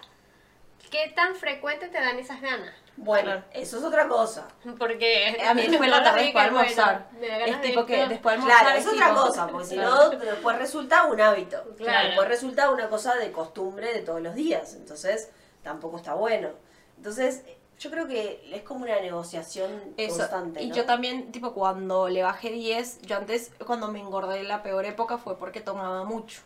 qué 0.89 1.11
tan 1.15 1.35
frecuente 1.35 1.87
te 1.89 1.99
dan 1.99 2.17
esas 2.17 2.41
ganas. 2.41 2.73
Bueno, 3.01 3.23
Claro. 3.31 3.43
eso 3.53 3.77
es 3.77 3.83
otra 3.85 4.07
cosa. 4.09 4.45
Porque 4.77 5.37
A 5.47 5.53
mí 5.53 5.61
después 5.61 5.79
de 5.81 5.87
la 5.97 6.03
tarde, 6.03 6.23
después 6.23 6.43
de 6.43 6.49
almorzar. 6.49 7.09
es 7.21 7.61
tipo 7.61 7.85
que 7.85 8.07
después 8.07 8.35
de 8.35 8.41
almorzar. 8.41 8.61
Claro, 8.61 8.77
es 8.77 8.87
otra 8.87 9.07
tipo- 9.09 9.21
cosa, 9.21 9.47
porque 9.47 9.67
si 9.67 9.77
no, 9.77 10.09
después 10.09 10.57
resulta 10.57 11.05
un 11.05 11.21
hábito. 11.21 11.63
Claro. 11.77 12.07
Después 12.07 12.27
resulta 12.27 12.69
una 12.69 12.89
cosa 12.89 13.15
de 13.15 13.31
costumbre 13.31 13.93
de 13.93 14.01
todos 14.01 14.21
los 14.21 14.35
días. 14.35 14.73
Entonces, 14.73 15.29
tampoco 15.63 15.95
está 15.97 16.13
bueno. 16.13 16.49
Entonces, 16.97 17.43
yo 17.79 17.89
creo 17.89 18.05
que 18.07 18.41
es 18.53 18.63
como 18.63 18.83
una 18.83 18.99
negociación 18.99 19.93
Eso. 19.95 20.17
constante. 20.17 20.61
Y 20.61 20.71
yo 20.71 20.83
también, 20.85 21.31
tipo, 21.31 21.53
cuando 21.53 22.09
le 22.09 22.21
bajé 22.23 22.49
10, 22.51 23.01
yo 23.03 23.15
antes, 23.15 23.51
cuando 23.65 23.87
me 23.89 23.99
engordé 24.01 24.43
la 24.43 24.61
peor 24.61 24.83
época 24.85 25.17
fue 25.17 25.37
porque 25.37 25.61
tomaba 25.61 26.03
mucho. 26.03 26.41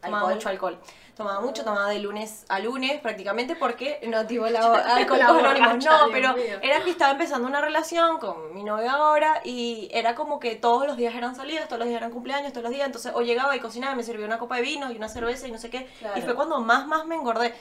Tomaba 0.00 0.18
¿Alcohol? 0.20 0.34
mucho 0.36 0.48
alcohol. 0.48 0.78
Tomaba 1.16 1.40
mucho, 1.40 1.62
tomaba 1.62 1.90
de 1.90 1.98
lunes 1.98 2.46
a 2.48 2.58
lunes 2.58 2.98
prácticamente 3.00 3.54
porque 3.54 4.00
no 4.06 4.26
tipo 4.26 4.46
la 4.46 4.60
alcohólicos 4.96 5.38
anónimos. 5.38 5.84
No, 5.84 6.08
pero 6.10 6.34
era 6.62 6.82
que 6.82 6.90
estaba 6.90 7.12
empezando 7.12 7.46
una 7.46 7.60
relación 7.60 8.18
con 8.18 8.54
mi 8.54 8.64
novio 8.64 8.90
ahora 8.90 9.42
y 9.44 9.90
era 9.92 10.14
como 10.14 10.40
que 10.40 10.56
todos 10.56 10.86
los 10.86 10.96
días 10.96 11.14
eran 11.14 11.36
salidas, 11.36 11.66
todos 11.68 11.80
los 11.80 11.88
días 11.88 12.00
eran 12.00 12.12
cumpleaños, 12.12 12.52
todos 12.52 12.64
los 12.64 12.72
días. 12.72 12.86
Entonces, 12.86 13.12
o 13.14 13.20
llegaba 13.20 13.54
y 13.54 13.60
cocinaba 13.60 13.92
y 13.92 13.96
me 13.96 14.04
servía 14.04 14.24
una 14.24 14.38
copa 14.38 14.56
de 14.56 14.62
vino 14.62 14.90
y 14.90 14.96
una 14.96 15.08
cerveza 15.08 15.46
y 15.46 15.52
no 15.52 15.58
sé 15.58 15.68
qué. 15.68 15.86
Claro. 15.98 16.18
Y 16.18 16.22
fue 16.22 16.34
cuando 16.34 16.60
más, 16.60 16.86
más 16.86 17.04
me 17.06 17.14
engordé. 17.14 17.54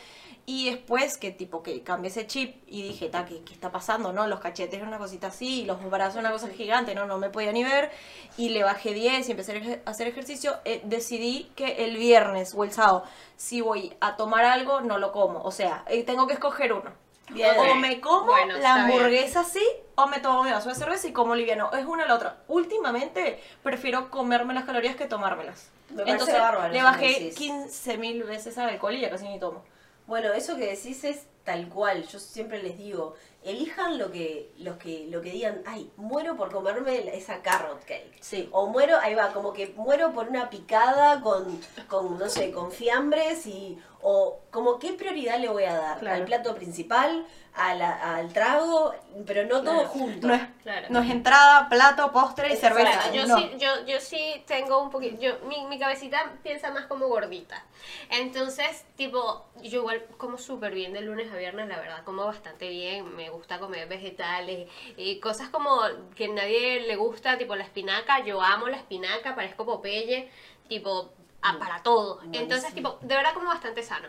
Y 0.46 0.70
después 0.70 1.18
que 1.18 1.32
tipo 1.32 1.62
que 1.62 1.84
cambié 1.84 2.10
ese 2.10 2.26
chip 2.26 2.64
y 2.68 2.82
dije, 2.82 3.10
ta, 3.10 3.26
¿qué, 3.26 3.42
qué 3.44 3.54
está 3.54 3.72
pasando? 3.72 4.12
¿No? 4.12 4.28
Los 4.28 4.40
cachetes 4.40 4.74
eran 4.76 4.88
una 4.88 4.98
cosita 4.98 5.28
así, 5.28 5.66
los 5.66 5.88
brazos 5.90 6.20
una 6.20 6.32
cosa 6.32 6.50
gigante, 6.50 6.96
no, 6.96 7.06
no 7.06 7.18
me 7.18 7.30
podía 7.30 7.52
ni 7.52 7.64
ver. 7.64 7.92
Y 8.38 8.50
le 8.50 8.64
bajé 8.64 8.94
10 8.94 9.28
y 9.28 9.32
empecé 9.32 9.82
a 9.86 9.90
hacer 9.90 10.08
ejercicio. 10.08 10.56
eh, 10.66 10.82
decidí 10.84 11.52
que 11.56 11.86
el 11.86 11.98
viernes 11.98 12.54
o 12.56 12.64
el 12.64 12.72
sábado, 12.72 13.04
si 13.38 13.62
voy 13.62 13.94
a 14.02 14.16
tomar 14.16 14.44
algo, 14.46 14.82
no 14.82 14.98
lo 14.98 15.12
como. 15.12 15.42
O 15.44 15.52
sea, 15.52 15.84
eh, 15.88 16.04
tengo 16.04 16.28
que 16.28 16.34
escoger 16.34 16.74
uno. 16.74 16.92
Bien. 17.30 17.56
O 17.58 17.76
me 17.76 18.02
como 18.02 18.26
Bueno, 18.26 18.58
la 18.58 18.76
hamburguesa 18.76 19.42
así, 19.42 19.64
o 19.96 20.08
me 20.08 20.20
tomo 20.20 20.44
mi 20.44 20.52
vaso 20.52 20.70
de 20.70 20.76
cerveza 20.76 21.08
y 21.08 21.14
como 21.14 21.36
liviano. 21.36 21.72
Es 21.72 21.86
una 21.86 22.04
o 22.04 22.08
la 22.08 22.16
otra. 22.16 22.38
Últimamente 22.48 23.42
prefiero 23.64 24.10
comerme 24.10 24.54
las 24.54 24.66
calorías 24.66 24.96
que 24.96 25.06
tomármelas. 25.06 25.70
Me 25.90 26.04
Entonces 26.04 26.40
bárbaro 26.40 26.74
le 26.74 26.82
bajé 26.84 27.08
decís. 27.08 27.36
15 27.36 27.98
mil 27.98 28.24
veces 28.24 28.58
al 28.58 28.70
alcohol 28.70 28.96
y 28.96 29.02
ya 29.02 29.10
casi 29.10 29.28
ni 29.28 29.40
tomo. 29.40 29.64
Bueno, 30.12 30.34
eso 30.34 30.58
que 30.58 30.68
decís 30.68 31.06
es 31.06 31.26
tal 31.46 31.70
cual. 31.70 32.06
Yo 32.06 32.20
siempre 32.20 32.62
les 32.62 32.78
digo, 32.78 33.16
elijan 33.46 33.98
lo 33.98 34.12
que, 34.12 34.52
los 34.58 34.76
que, 34.76 35.08
lo 35.10 35.22
que 35.22 35.32
digan, 35.32 35.64
ay, 35.66 35.90
muero 35.96 36.36
por 36.36 36.52
comerme 36.52 37.16
esa 37.16 37.42
carrot 37.42 37.86
cake. 37.86 38.18
Sí. 38.20 38.50
O 38.52 38.68
muero, 38.68 38.98
ahí 39.00 39.16
va, 39.16 39.32
como 39.32 39.54
que 39.54 39.68
muero 39.68 40.12
por 40.12 40.28
una 40.28 40.50
picada 40.50 41.22
con, 41.22 41.62
con 41.88 42.20
no 42.20 42.28
sé, 42.28 42.52
con 42.52 42.74
fiambres 42.74 43.48
y. 43.48 43.80
O 44.04 44.40
como 44.52 44.80
qué 44.80 44.94
prioridad 44.94 45.38
le 45.40 45.48
voy 45.50 45.64
a 45.64 45.74
dar. 45.76 46.00
Claro. 46.00 46.16
Al 46.18 46.26
plato 46.26 46.56
principal, 46.56 47.26
a 47.54 47.76
la- 47.76 48.16
al 48.16 48.32
trago, 48.34 48.94
pero 49.28 49.44
no 49.44 49.62
todo 49.62 49.74
Claro. 49.80 49.88
junto. 49.90 50.28
No 50.28 50.34
es, 50.34 50.42
Claro. 50.64 50.88
no 50.90 51.00
es 51.02 51.10
entrada, 51.12 51.68
plato, 51.70 52.12
postre 52.12 52.54
y 52.54 52.56
cerveza. 52.58 52.92
Claro, 53.10 53.14
yo, 53.14 53.28
no. 53.28 53.38
sí, 53.38 53.52
yo, 53.60 53.86
yo 53.86 54.00
sí 54.00 54.44
tengo 54.48 54.82
un 54.82 54.90
poquito, 54.90 55.22
yo, 55.22 55.34
mi, 55.48 55.66
mi 55.66 55.78
cabecita 55.78 56.32
piensa 56.44 56.72
más 56.72 56.86
como 56.86 57.08
gordita. 57.08 57.64
Entonces, 58.10 58.86
tipo, 58.96 59.46
yo 59.62 59.80
igual 59.82 60.04
como 60.18 60.38
súper 60.38 60.74
bien 60.74 60.94
de 60.94 61.02
lunes 61.02 61.32
a 61.32 61.38
viernes, 61.38 61.68
la 61.68 61.78
verdad, 61.80 62.04
como 62.04 62.26
bastante 62.26 62.70
bien, 62.70 63.16
me 63.16 63.30
gusta 63.30 63.60
comer 63.60 63.88
vegetales 63.88 64.70
y 64.98 65.20
cosas 65.20 65.50
como 65.50 65.80
que 66.16 66.26
a 66.26 66.30
nadie 66.30 66.82
le 66.82 66.96
gusta, 66.96 67.38
tipo 67.38 67.56
la 67.56 67.64
espinaca, 67.64 68.24
yo 68.24 68.42
amo 68.42 68.68
la 68.68 68.78
espinaca, 68.78 69.36
parezco 69.36 69.66
Popeye, 69.66 70.30
tipo, 70.68 71.12
ah, 71.42 71.58
para 71.60 71.82
todo. 71.84 72.22
Entonces, 72.24 72.72
Buenísimo. 72.72 72.94
tipo, 72.96 73.08
de 73.08 73.16
verdad 73.16 73.34
como 73.34 73.48
bastante 73.50 73.84
sano. 73.84 74.08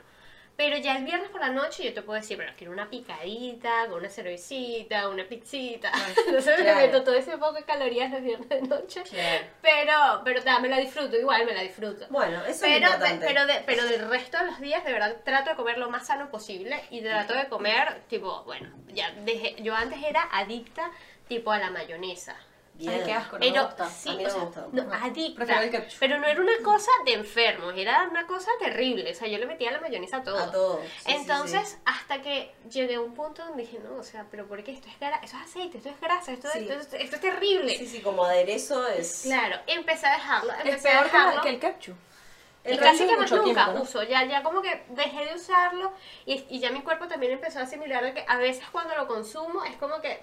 Pero 0.54 0.76
ya 0.76 0.96
el 0.98 1.04
viernes 1.04 1.30
por 1.30 1.40
la 1.40 1.48
noche 1.48 1.82
yo 1.82 1.94
te 1.94 2.02
puedo 2.02 2.20
decir, 2.20 2.36
pero 2.36 2.52
quiero 2.58 2.74
una 2.74 2.90
picadita, 2.90 3.86
con 3.88 4.00
una 4.00 4.10
cervecita, 4.10 5.08
una 5.08 5.24
pizzita. 5.26 5.90
Entonces 6.26 6.56
me 6.58 6.64
claro. 6.64 6.80
meto 6.80 7.02
todo 7.04 7.14
ese 7.14 7.38
poco 7.38 7.54
de 7.54 7.64
calorías 7.64 8.10
los 8.10 8.20
viernes 8.20 8.48
de 8.50 8.60
noche. 8.60 9.02
Claro. 9.04 9.44
Pero, 9.62 9.92
pero 10.24 10.42
ta, 10.42 10.58
me 10.60 10.68
la 10.68 10.76
disfruto, 10.76 11.16
igual 11.16 11.46
me 11.46 11.54
la 11.54 11.62
disfruto. 11.62 12.06
Bueno, 12.10 12.40
eso 12.42 12.50
es 12.50 12.60
Pero, 12.60 12.86
importante. 12.86 13.26
pero, 13.26 13.46
de- 13.46 13.62
pero 13.64 13.84
del 13.86 14.08
resto 14.10 14.36
de 14.38 14.44
los 14.44 14.60
días, 14.60 14.84
de 14.84 14.92
verdad, 14.92 15.16
trato 15.24 15.50
de 15.50 15.56
comer 15.56 15.78
lo 15.78 15.88
más 15.88 16.06
sano 16.06 16.30
posible 16.30 16.84
y 16.90 17.00
trato 17.00 17.32
de 17.32 17.48
comer, 17.48 18.02
tipo, 18.08 18.44
bueno, 18.44 18.68
ya 18.88 19.10
dejé, 19.24 19.56
yo 19.62 19.74
antes 19.74 20.02
era 20.02 20.28
adicta, 20.32 20.90
tipo, 21.28 21.50
a 21.50 21.58
la 21.58 21.70
mayonesa. 21.70 22.36
Bien. 22.74 22.90
Ay, 22.94 23.02
qué 23.04 23.12
asco, 23.12 23.38
no 23.38 23.44
me 23.44 23.52
Pero 23.52 23.66
gusta. 23.66 23.88
sí, 23.90 24.08
A 24.08 24.12
mí 24.14 24.24
o 24.24 24.28
no 24.28 24.34
me 24.34 24.40
sea, 24.40 24.44
gusta. 24.44 24.66
no, 24.72 24.94
adicta. 24.94 25.44
Pero 26.00 26.18
no 26.18 26.26
era 26.26 26.40
una 26.40 26.58
cosa 26.64 26.90
de 27.04 27.12
enfermos, 27.12 27.74
era 27.76 28.08
una 28.10 28.26
cosa 28.26 28.50
terrible. 28.58 29.10
O 29.12 29.14
sea, 29.14 29.28
yo 29.28 29.38
le 29.38 29.46
metía 29.46 29.70
la 29.70 29.80
mayonesa 29.80 30.16
a 30.18 30.22
todo. 30.24 30.38
A 30.38 30.50
todo. 30.50 30.80
Sí, 31.04 31.12
Entonces, 31.12 31.68
sí. 31.68 31.76
hasta 31.84 32.22
que 32.22 32.52
llegué 32.70 32.94
a 32.94 33.00
un 33.00 33.14
punto 33.14 33.44
donde 33.44 33.62
dije, 33.64 33.78
no, 33.78 33.96
o 33.96 34.02
sea, 34.02 34.26
pero 34.30 34.46
¿por 34.48 34.64
qué 34.64 34.72
esto 34.72 34.88
es 34.88 34.98
grasa? 34.98 35.20
Eso 35.22 35.36
es 35.36 35.42
aceite, 35.42 35.78
esto 35.78 35.90
es 35.90 36.00
grasa, 36.00 36.32
esto, 36.32 36.48
Sí. 36.52 36.66
esto, 36.68 36.96
esto 36.96 37.16
es 37.16 37.20
terrible. 37.22 37.76
Sí, 37.76 37.86
sí, 37.86 38.00
como 38.00 38.24
aderezo 38.24 38.88
es. 38.88 39.20
Claro, 39.24 39.56
empecé 39.66 40.06
a 40.06 40.12
dejarlo, 40.14 40.52
Es 40.52 40.58
empecé 40.64 40.88
a 40.88 40.92
peor 41.00 41.10
que, 41.10 41.16
la- 41.16 41.24
dejarlo. 41.24 41.42
que 41.42 41.48
el 41.50 41.60
ketchup. 41.60 41.96
El 42.64 42.78
casi 42.78 42.98
ketchup 42.98 43.10
que 43.10 43.16
más 43.20 43.30
nunca 43.32 43.42
químico, 43.44 43.72
¿no? 43.72 43.82
uso, 43.82 44.02
ya, 44.04 44.24
ya 44.24 44.42
como 44.44 44.62
que 44.62 44.84
dejé 44.90 45.24
de 45.24 45.34
usarlo 45.34 45.92
y, 46.26 46.44
y 46.48 46.60
ya 46.60 46.70
mi 46.70 46.80
cuerpo 46.82 47.08
también 47.08 47.32
empezó 47.32 47.58
a 47.58 47.62
asimilar 47.62 48.04
de 48.04 48.14
que 48.14 48.24
a 48.28 48.38
veces 48.38 48.64
cuando 48.70 48.94
lo 48.94 49.08
consumo 49.08 49.64
es 49.64 49.76
como 49.76 50.00
que 50.00 50.20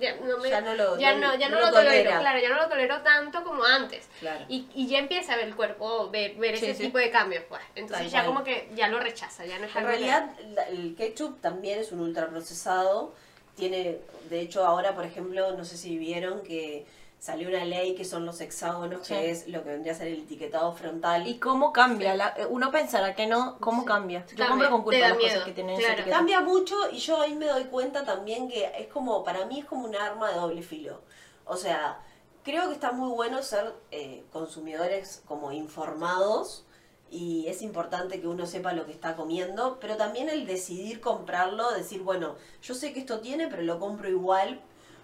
ya 0.00 0.16
no 0.16 0.38
me- 0.38 0.50
Ya 0.50 0.60
no 0.60 0.74
lo- 0.74 0.98
ya 0.98 1.14
no- 1.14 1.34
ya 1.36 1.48
no 1.48 1.56
lo 1.60 1.66
lo 1.66 1.72
tolero, 1.72 1.90
tolera. 1.90 2.18
claro, 2.20 2.38
ya 2.40 2.48
no 2.48 2.56
lo 2.56 2.68
tolero 2.68 3.02
tanto 3.02 3.44
como 3.44 3.64
antes. 3.64 4.08
Claro. 4.18 4.44
Y, 4.48 4.66
y 4.74 4.88
ya 4.88 4.98
empieza 4.98 5.34
a 5.34 5.36
ver 5.36 5.46
el 5.46 5.54
cuerpo, 5.54 6.10
ver, 6.10 6.34
ver 6.34 6.56
Sí, 6.58 6.66
ese 6.66 6.74
sí. 6.74 6.82
tipo 6.86 6.98
de 6.98 7.10
cambios, 7.10 7.44
pues. 7.48 7.62
Entonces 7.76 8.06
Tal 8.06 8.12
ya 8.12 8.24
cual. 8.24 8.34
como 8.34 8.44
que 8.44 8.68
ya 8.74 8.88
lo 8.88 8.98
rechaza, 8.98 9.44
ya 9.46 9.58
no 9.58 9.66
es 9.66 9.76
En 9.76 9.86
realidad, 9.86 10.30
la- 10.54 10.68
el 10.68 10.96
ketchup 10.96 11.40
también 11.40 11.78
es 11.78 11.92
un 11.92 12.00
ultraprocesado. 12.00 13.14
Tiene, 13.56 13.98
de 14.28 14.40
hecho, 14.40 14.66
ahora, 14.66 14.94
por 14.94 15.04
ejemplo, 15.06 15.52
no 15.56 15.64
sé 15.64 15.76
si 15.78 15.96
vieron 15.96 16.42
que 16.42 16.84
salió 17.18 17.48
una 17.48 17.64
ley 17.64 17.94
que 17.94 18.04
son 18.04 18.24
los 18.26 18.40
hexágonos, 18.40 19.06
Sí. 19.06 19.14
que 19.14 19.30
es 19.30 19.48
lo 19.48 19.62
que 19.64 19.70
vendría 19.70 19.92
a 19.92 19.96
ser 19.96 20.08
el 20.08 20.20
etiquetado 20.22 20.72
frontal. 20.74 21.26
¿Y 21.26 21.38
cómo 21.38 21.72
cambia? 21.72 22.14
La- 22.14 22.34
eh, 22.36 22.46
uno 22.48 22.70
pensará 22.70 23.14
que 23.14 23.26
no, 23.26 23.58
¿cómo 23.58 23.84
cambia? 23.84 24.20
Yo 24.26 24.36
Cambia, 24.36 24.48
compro 24.48 24.70
con 24.70 24.82
culpa 24.82 24.98
las 25.00 25.18
cosas 25.18 25.44
que 25.44 25.52
tienen 25.52 25.78
claro. 25.78 26.04
Cambia 26.08 26.40
mucho 26.40 26.76
y 26.92 26.98
yo 26.98 27.20
ahí 27.20 27.34
me 27.34 27.46
doy 27.46 27.64
cuenta 27.64 28.04
también 28.04 28.48
que 28.48 28.70
es 28.78 28.86
como, 28.88 29.24
para 29.24 29.46
mí 29.46 29.60
es 29.60 29.64
como 29.64 29.86
un 29.86 29.96
arma 29.96 30.30
de 30.30 30.36
doble 30.36 30.62
filo. 30.62 31.00
O 31.46 31.56
sea, 31.56 32.00
creo 32.44 32.68
que 32.68 32.74
está 32.74 32.92
muy 32.92 33.10
bueno 33.10 33.42
ser 33.42 33.72
eh, 33.90 34.22
consumidores 34.32 35.22
como 35.26 35.50
informados 35.52 36.64
y 37.10 37.46
es 37.48 37.62
importante 37.62 38.20
que 38.20 38.26
uno 38.28 38.46
sepa 38.46 38.72
lo 38.72 38.84
que 38.84 38.92
está 38.92 39.16
comiendo, 39.16 39.78
pero 39.80 39.96
también 39.96 40.28
el 40.28 40.44
decidir 40.46 41.00
comprarlo, 41.00 41.70
decir, 41.72 42.02
bueno, 42.02 42.34
yo 42.62 42.74
sé 42.74 42.92
que 42.92 43.00
esto 43.00 43.20
tiene, 43.20 43.48
pero 43.48 43.62
lo 43.62 43.78
compro 43.78 44.08
igual, 44.08 44.60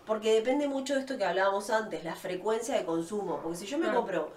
porque 0.07 0.33
depende 0.35 0.69
mucho 0.69 0.95
de 0.95 1.01
esto 1.01 1.17
que 1.17 1.25
hablábamos 1.25 1.71
antes, 1.71 2.05
la 2.05 2.15
frecuencia 2.15 2.77
de 2.77 2.85
consumo. 2.85 3.41
Porque 3.43 3.59
si 3.59 3.67
yo 3.67 3.79
me 3.79 3.85
Claro. 3.85 4.01
compro 4.01 4.31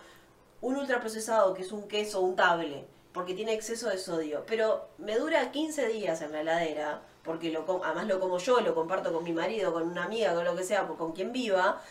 un 0.62 0.76
ultraprocesado 0.78 1.54
que 1.54 1.62
es 1.64 1.72
un 1.72 1.88
queso, 1.88 2.22
un 2.22 2.36
table, 2.36 2.86
porque 3.14 3.34
tiene 3.34 3.54
exceso 3.54 3.90
de 3.90 3.98
sodio, 3.98 4.44
pero 4.48 4.88
me 4.98 5.18
dura 5.18 5.52
15 5.52 5.88
días 5.88 6.22
en 6.22 6.32
la 6.34 6.42
heladera, 6.42 7.02
porque 7.24 7.50
lo 7.52 7.66
com- 7.66 7.82
además 7.84 8.08
lo 8.08 8.20
como 8.20 8.38
yo, 8.38 8.60
lo 8.62 8.76
comparto 8.76 9.12
con 9.14 9.24
mi 9.24 9.32
marido, 9.34 9.74
con 9.74 9.84
una 9.84 10.04
amiga, 10.06 10.34
con 10.36 10.44
lo 10.46 10.56
que 10.56 10.64
sea, 10.64 10.86
con 10.88 11.12
quien 11.14 11.32
viva, 11.32 11.82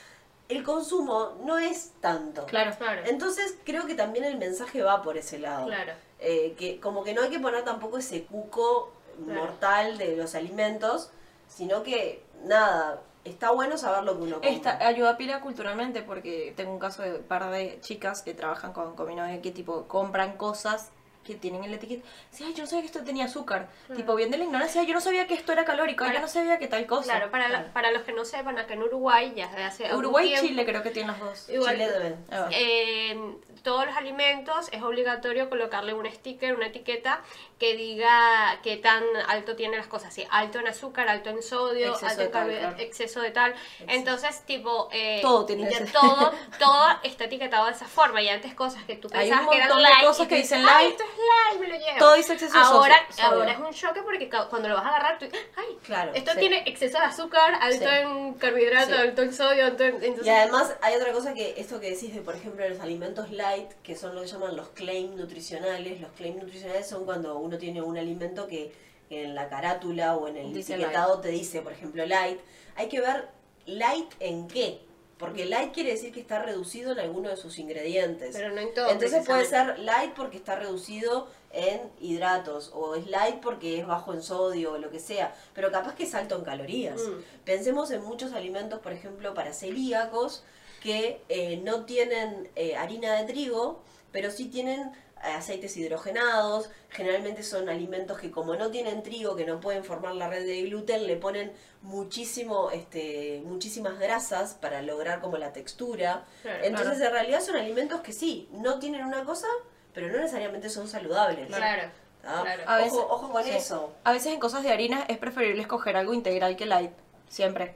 el 0.48 0.62
consumo 0.62 1.32
no 1.44 1.58
es 1.58 1.92
tanto. 2.00 2.44
Claro. 2.46 2.72
Claro, 2.76 3.02
Entonces 3.06 3.56
creo 3.64 3.86
que 3.86 3.94
también 3.94 4.24
el 4.26 4.36
mensaje 4.36 4.82
va 4.82 5.02
por 5.02 5.16
ese 5.16 5.38
lado. 5.38 5.66
claro. 5.66 5.92
Eh, 6.20 6.54
que 6.58 6.78
como 6.80 7.02
que 7.04 7.12
no 7.14 7.22
hay 7.22 7.30
que 7.30 7.40
poner 7.40 7.64
tampoco 7.64 7.98
ese 7.98 8.24
cuco 8.24 8.92
Claro. 9.24 9.40
mortal 9.40 9.96
de 9.98 10.16
los 10.16 10.34
alimentos, 10.34 11.10
sino 11.48 11.82
que 11.82 12.22
nada, 12.44 13.00
está 13.24 13.50
bueno 13.50 13.78
saber 13.78 14.04
lo 14.04 14.16
que 14.16 14.22
uno 14.22 14.36
come. 14.36 14.54
Esta 14.54 14.86
ayuda 14.86 15.16
pila 15.16 15.40
culturalmente 15.40 16.02
porque 16.02 16.52
tengo 16.56 16.72
un 16.72 16.78
caso 16.78 17.02
de 17.02 17.16
un 17.16 17.22
par 17.22 17.50
de 17.50 17.78
chicas 17.80 18.22
que 18.22 18.34
trabajan 18.34 18.72
con, 18.72 18.94
con 18.94 19.14
que 19.40 19.50
tipo 19.50 19.86
compran 19.88 20.36
cosas 20.36 20.90
que 21.24 21.34
tienen 21.34 21.64
el 21.64 21.74
etiqueta. 21.74 22.06
Sí, 22.30 22.44
ay, 22.46 22.54
yo 22.54 22.62
no 22.62 22.66
sabía 22.66 22.82
que 22.82 22.86
esto 22.86 23.02
tenía 23.02 23.24
azúcar. 23.24 23.68
Tipo, 23.96 24.14
bien 24.14 24.30
de 24.30 24.38
la 24.38 24.44
ignorancia, 24.44 24.80
"Ay, 24.80 24.86
yo 24.86 24.94
no 24.94 25.00
sabía 25.00 25.26
que 25.26 25.34
esto 25.34 25.52
era 25.52 25.64
calórico, 25.64 26.04
ay, 26.04 26.10
yo 26.10 26.14
Para- 26.14 26.26
no 26.26 26.28
sabía 26.32 26.58
que 26.58 26.68
tal 26.68 26.86
cosa. 26.86 27.04
Claro, 27.12 27.30
para, 27.30 27.48
la- 27.48 27.72
para 27.72 27.90
los 27.92 28.02
que 28.02 28.12
no 28.12 28.24
sepan, 28.24 28.58
acá 28.58 28.74
en 28.74 28.82
Uruguay 28.82 29.32
ya 29.34 29.48
desde 29.48 29.64
hace 29.64 29.94
Uruguay 29.94 30.34
y 30.34 30.38
Chile 30.40 30.64
creo 30.64 30.82
que 30.82 30.90
tienen 30.90 31.12
las 31.12 31.20
dos. 31.20 31.48
Igual, 31.48 31.72
Chile 31.76 31.88
también. 31.90 32.24
Ah, 32.30 32.48
en 32.52 33.40
todos 33.62 33.86
los 33.86 33.96
alimentos 33.96 34.68
es 34.72 34.82
obligatorio 34.82 35.48
colocarle 35.48 35.94
un 35.94 36.04
sticker, 36.10 36.54
una 36.54 36.66
etiqueta 36.66 37.22
que 37.58 37.74
diga 37.76 38.58
qué 38.62 38.76
tan 38.76 39.02
alto 39.28 39.56
tiene 39.56 39.76
las 39.78 39.86
cosas. 39.86 40.12
Si 40.12 40.26
alto 40.30 40.58
en 40.58 40.68
azúcar, 40.68 41.08
alto 41.08 41.30
en 41.30 41.42
sodio, 41.42 41.88
Exceso 41.92 42.06
alto 42.06 42.22
en 42.22 42.30
carbohidratos, 42.30 42.80
exceso 42.80 43.20
de 43.22 43.30
tal. 43.30 43.54
Entonces, 43.88 44.42
tipo, 44.44 44.88
eh, 44.92 45.20
Todo 45.22 45.46
tiene 45.46 45.66
de 45.68 45.86
todo, 45.86 46.32
todo 46.58 46.88
está 47.02 47.24
etiquetado 47.24 47.66
de 47.66 47.72
esa 47.72 47.86
forma. 47.86 48.20
Y 48.20 48.28
antes 48.28 48.54
cosas 48.54 48.82
que 48.84 48.96
tú 48.96 49.08
Hay 49.12 49.28
pensabas 49.30 49.44
un 49.46 49.50
que 49.52 49.56
eran 49.58 49.78
de 49.78 50.06
cosas 50.06 50.28
que 50.28 50.36
dicen 50.36 50.60
dices, 50.60 50.74
"Ay, 50.76 50.88
light". 50.88 51.00
Es 51.14 51.18
light, 51.18 51.60
me 51.60 51.68
lo 51.68 51.74
llevo. 51.84 51.98
Todo 51.98 52.14
dice 52.14 52.32
exceso 52.34 52.58
de 52.58 52.64
sodio. 52.64 52.94
ahora 53.22 53.52
es 53.52 53.58
un 53.58 53.72
choque 53.72 54.02
porque 54.02 54.28
cuando 54.50 54.68
lo 54.68 54.74
vas 54.74 54.84
a 54.84 54.88
agarrar, 54.88 55.18
tú, 55.18 55.26
ay, 55.56 55.78
Claro, 55.84 56.12
esto 56.14 56.32
sí. 56.32 56.38
tiene 56.40 56.62
exceso 56.66 56.98
de 56.98 57.04
azúcar, 57.04 57.54
alto 57.60 57.78
Sí. 57.88 57.94
en 57.94 58.34
carbohidratos, 58.34 58.88
Sí. 58.96 59.00
alto 59.02 59.22
en 59.22 59.32
sodio, 59.34 59.64
alto 59.66 59.84
en... 59.84 59.94
Entonces, 59.96 60.26
Y 60.26 60.30
además 60.30 60.74
hay 60.82 60.94
otra 60.96 61.12
cosa 61.12 61.34
que 61.34 61.54
esto 61.58 61.80
que 61.80 61.90
decís 61.90 62.14
de, 62.14 62.20
por 62.20 62.34
ejemplo, 62.34 62.68
los 62.68 62.80
alimentos 62.80 63.30
light, 63.30 63.70
que 63.82 63.96
son 63.96 64.14
lo 64.14 64.22
que 64.22 64.26
llaman 64.28 64.56
los 64.56 64.68
claim 64.70 65.16
nutricionales. 65.16 66.00
Los 66.00 66.10
claim 66.12 66.36
nutricionales 66.38 66.88
son 66.88 67.04
cuando 67.04 67.36
uno 67.38 67.58
tiene 67.58 67.80
un 67.82 67.96
alimento 67.98 68.46
que 68.46 68.72
en 69.10 69.34
la 69.34 69.48
carátula 69.48 70.16
o 70.16 70.28
en 70.28 70.36
el 70.36 70.52
Dice 70.54 70.74
etiquetado 70.74 71.20
te 71.20 71.28
dice, 71.28 71.60
por 71.60 71.72
ejemplo, 71.72 72.04
light. 72.06 72.40
Hay 72.76 72.88
que 72.88 73.00
ver 73.00 73.28
light 73.66 74.12
en 74.20 74.48
qué. 74.48 74.80
Porque 75.24 75.46
light 75.46 75.72
quiere 75.72 75.90
decir 75.90 76.12
que 76.12 76.20
está 76.20 76.42
reducido 76.42 76.92
en 76.92 76.98
alguno 76.98 77.28
de 77.28 77.36
sus 77.36 77.58
ingredientes. 77.58 78.34
pero 78.36 78.50
no 78.50 78.60
en 78.60 78.74
todo. 78.74 78.90
Entonces 78.90 79.26
puede 79.26 79.44
ser 79.44 79.78
light 79.78 80.12
porque 80.12 80.36
está 80.36 80.56
reducido 80.56 81.28
en 81.52 81.80
hidratos, 82.00 82.72
o 82.74 82.96
es 82.96 83.06
light 83.06 83.36
porque 83.36 83.78
es 83.78 83.86
bajo 83.86 84.12
en 84.12 84.22
sodio, 84.22 84.72
o 84.72 84.78
lo 84.78 84.90
que 84.90 84.98
sea, 84.98 85.34
pero 85.54 85.70
capaz 85.70 85.94
que 85.94 86.02
es 86.02 86.14
alto 86.14 86.36
en 86.36 86.42
calorías. 86.42 87.00
Mm. 87.00 87.44
Pensemos 87.44 87.90
en 87.90 88.02
muchos 88.02 88.32
alimentos, 88.32 88.80
por 88.80 88.92
ejemplo, 88.92 89.34
para 89.34 89.52
celíacos, 89.52 90.42
que 90.82 91.22
eh, 91.28 91.56
no 91.64 91.84
tienen 91.84 92.50
eh, 92.56 92.76
harina 92.76 93.14
de 93.14 93.24
trigo, 93.24 93.80
pero 94.12 94.30
sí 94.30 94.46
tienen 94.46 94.92
aceites 95.24 95.76
hidrogenados, 95.76 96.70
generalmente 96.90 97.42
son 97.42 97.68
alimentos 97.68 98.18
que 98.18 98.30
como 98.30 98.56
no 98.56 98.70
tienen 98.70 99.02
trigo, 99.02 99.36
que 99.36 99.44
no 99.44 99.60
pueden 99.60 99.84
formar 99.84 100.14
la 100.14 100.28
red 100.28 100.44
de 100.46 100.62
gluten, 100.62 101.06
le 101.06 101.16
ponen 101.16 101.52
muchísimo, 101.82 102.70
este, 102.70 103.42
muchísimas 103.44 103.98
grasas 103.98 104.54
para 104.54 104.82
lograr 104.82 105.20
como 105.20 105.36
la 105.38 105.52
textura. 105.52 106.24
Claro, 106.42 106.64
Entonces 106.64 107.00
en 107.00 107.10
realidad 107.12 107.40
son 107.40 107.56
alimentos 107.56 108.00
que 108.00 108.12
sí, 108.12 108.48
no 108.52 108.78
tienen 108.78 109.04
una 109.04 109.24
cosa, 109.24 109.46
pero 109.92 110.08
no 110.08 110.18
necesariamente 110.18 110.68
son 110.68 110.88
saludables. 110.88 111.46
Claro, 111.48 111.90
claro. 112.22 112.62
A 112.66 112.76
veces- 112.78 112.92
ojo, 112.94 113.06
ojo 113.14 113.32
con 113.32 113.44
sí. 113.44 113.50
eso. 113.50 113.92
A 114.04 114.12
veces 114.12 114.32
en 114.32 114.40
cosas 114.40 114.62
de 114.62 114.70
harina 114.72 115.04
es 115.08 115.18
preferible 115.18 115.60
escoger 115.62 115.96
algo 115.96 116.14
integral 116.14 116.56
que 116.56 116.66
light. 116.66 116.92
Siempre. 117.28 117.74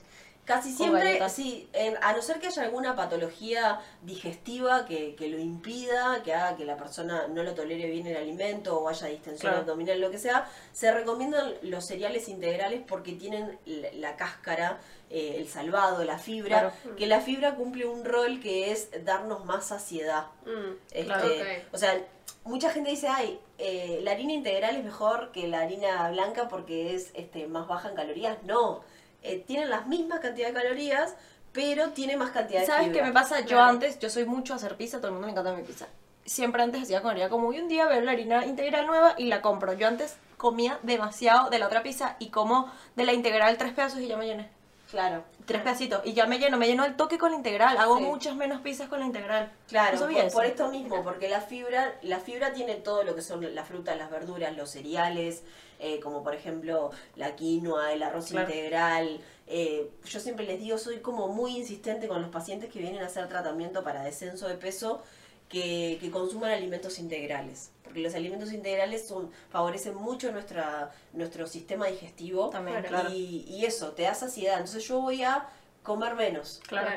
Casi 0.49 0.73
siempre, 0.73 1.21
sí, 1.29 1.69
en- 1.75 1.97
a 2.03 2.15
no 2.15 2.23
ser 2.23 2.41
que 2.41 2.47
haya 2.47 2.63
alguna 2.63 2.97
patología 2.97 3.81
digestiva 4.01 4.87
que, 4.87 5.15
que 5.15 5.29
lo 5.29 5.39
impida, 5.39 6.23
que 6.25 6.33
haga 6.33 6.57
que 6.57 6.65
la 6.65 6.77
persona 6.79 7.27
no 7.29 7.43
lo 7.43 7.55
tolere 7.55 7.89
bien 7.91 8.07
el 8.07 8.17
alimento 8.17 8.79
o 8.81 8.89
haya 8.89 9.09
distensión 9.09 9.51
Claro. 9.53 9.59
abdominal, 9.59 10.01
lo 10.01 10.11
que 10.11 10.17
sea, 10.19 10.49
se 10.73 10.91
recomiendan 10.91 11.53
los 11.63 11.85
cereales 11.87 12.29
integrales 12.31 12.81
porque 12.89 13.13
tienen 13.13 13.59
la, 13.67 13.89
la 13.93 14.17
cáscara, 14.17 14.79
eh, 15.11 15.35
el 15.37 15.49
salvado, 15.49 16.03
la 16.05 16.17
fibra, 16.19 16.73
Claro. 16.81 16.97
que 16.97 17.07
la 17.07 17.21
fibra 17.21 17.55
cumple 17.55 17.85
un 17.85 18.05
rol 18.07 18.41
que 18.41 18.73
es 18.73 18.89
darnos 19.05 19.45
más 19.45 19.67
saciedad. 19.69 20.29
Mm, 20.47 20.73
Este, 20.93 21.05
Claro. 21.05 21.29
O 21.73 21.77
sea, 21.79 22.01
mucha 22.45 22.71
gente 22.71 22.89
dice, 22.89 23.09
ay, 23.09 23.39
eh, 23.59 24.01
la 24.03 24.13
harina 24.13 24.33
integral 24.33 24.77
es 24.77 24.85
mejor 24.85 25.31
que 25.33 25.47
la 25.47 25.61
harina 25.61 26.11
blanca 26.11 26.49
porque 26.49 26.95
es 26.95 27.11
este, 27.13 27.47
más 27.49 27.67
baja 27.69 27.91
en 27.91 27.95
calorías. 27.97 28.39
No, 28.45 28.83
eh, 29.23 29.43
tienen 29.47 29.71
las 29.71 29.87
mismas 29.87 30.21
cantidades 30.21 30.55
de 30.55 30.61
calorías, 30.63 31.15
pero 31.53 31.91
tiene 31.91 32.17
más 32.17 32.31
cantidad 32.31 32.61
de 32.61 32.67
¿Sabes 32.67 32.85
fibra. 32.87 33.01
qué 33.01 33.07
me 33.07 33.13
pasa? 33.13 33.41
Yo 33.41 33.47
Claro. 33.49 33.65
antes, 33.71 33.99
yo 33.99 34.11
soy 34.11 34.25
mucho 34.27 34.53
a 34.53 34.57
hacer 34.57 34.77
pizza, 34.77 34.99
todo 34.99 35.09
el 35.09 35.13
mundo 35.15 35.27
me 35.27 35.33
encanta 35.33 35.53
mi 35.55 35.63
pizza. 35.63 35.87
Siempre 36.25 36.63
antes 36.63 36.83
hacía 36.83 37.01
con 37.01 37.13
harina 37.13 37.31
como 37.31 37.49
hoy 37.49 37.59
un 37.59 37.69
día 37.69 37.87
veo 37.87 38.01
la 38.03 38.13
harina 38.13 38.45
integral 38.45 38.87
nueva 38.87 39.15
y 39.17 39.27
la 39.29 39.41
compro. 39.41 39.73
Yo 39.73 39.89
antes 39.89 40.17
comía 40.37 40.79
demasiado 40.83 41.49
de 41.51 41.59
la 41.59 41.67
otra 41.67 41.83
pizza 41.83 42.17
y 42.19 42.29
como 42.29 42.71
de 42.97 43.07
la 43.07 43.15
integral 43.15 43.57
tres 43.57 43.73
pedazos 43.73 44.01
y 44.01 44.09
ya 44.09 44.17
me 44.19 44.27
llené. 44.27 44.49
Claro, 44.91 45.23
Tres 45.45 45.61
pedacitos 45.63 46.01
y 46.05 46.15
ya 46.15 46.27
me 46.27 46.39
lleno, 46.39 46.57
me 46.57 46.67
lleno 46.67 46.85
el 46.85 46.97
toque 46.97 47.19
con 47.19 47.31
la 47.33 47.37
integral. 47.37 47.77
Hago 47.77 47.97
Sí. 47.99 48.03
muchas 48.05 48.37
menos 48.37 48.61
pizzas 48.63 48.89
con 48.89 49.01
la 49.01 49.07
integral. 49.07 49.51
claro, 49.69 49.99
por, 49.99 50.33
por 50.33 50.45
esto 50.47 50.69
mismo, 50.71 51.03
porque 51.05 51.29
la 51.29 51.41
fibra, 51.43 51.95
la 52.03 52.21
fibra 52.21 52.53
tiene 52.55 52.75
todo 52.77 53.03
lo 53.03 53.15
que 53.15 53.21
son 53.23 53.55
las 53.55 53.69
frutas, 53.69 53.97
las 53.99 54.11
verduras, 54.11 54.57
los 54.57 54.71
cereales, 54.71 55.43
eh, 55.79 56.01
como 56.01 56.23
por 56.23 56.35
ejemplo 56.35 56.91
la 57.17 57.37
quinoa, 57.37 57.93
el 57.93 58.03
arroz 58.03 58.29
Claro. 58.31 58.49
integral. 58.49 59.21
eh, 59.51 59.91
yo 60.05 60.21
siempre 60.21 60.45
les 60.45 60.61
digo, 60.61 60.77
soy 60.77 60.99
como 61.01 61.29
muy 61.29 61.57
insistente 61.57 62.07
con 62.09 62.21
los 62.21 62.31
pacientes 62.31 62.71
que 62.71 62.79
vienen 62.81 63.03
a 63.03 63.07
hacer 63.07 63.27
tratamiento 63.29 63.83
para 63.83 64.03
descenso 64.03 64.47
de 64.49 64.57
peso, 64.57 65.03
que, 65.49 65.97
que 66.03 66.11
consuman 66.11 66.51
alimentos 66.51 66.99
integrales. 66.99 67.71
Porque 67.89 68.01
los 68.01 68.15
alimentos 68.15 68.53
integrales 68.53 69.07
son, 69.09 69.33
favorecen 69.51 69.95
mucho 69.95 70.31
nuestra, 70.31 70.93
nuestro 71.13 71.47
sistema 71.47 71.87
digestivo. 71.87 72.51
También, 72.51 72.83
Claro. 72.83 72.89
claro. 73.09 73.15
Y, 73.15 73.45
y 73.49 73.65
eso, 73.65 73.93
te 73.93 74.03
da 74.03 74.15
saciedad. 74.15 74.55
Entonces 74.59 74.87
yo 74.87 75.01
voy 75.01 75.23
a 75.25 75.47
comer 75.83 76.15
menos 76.15 76.61
Claro. 76.67 76.91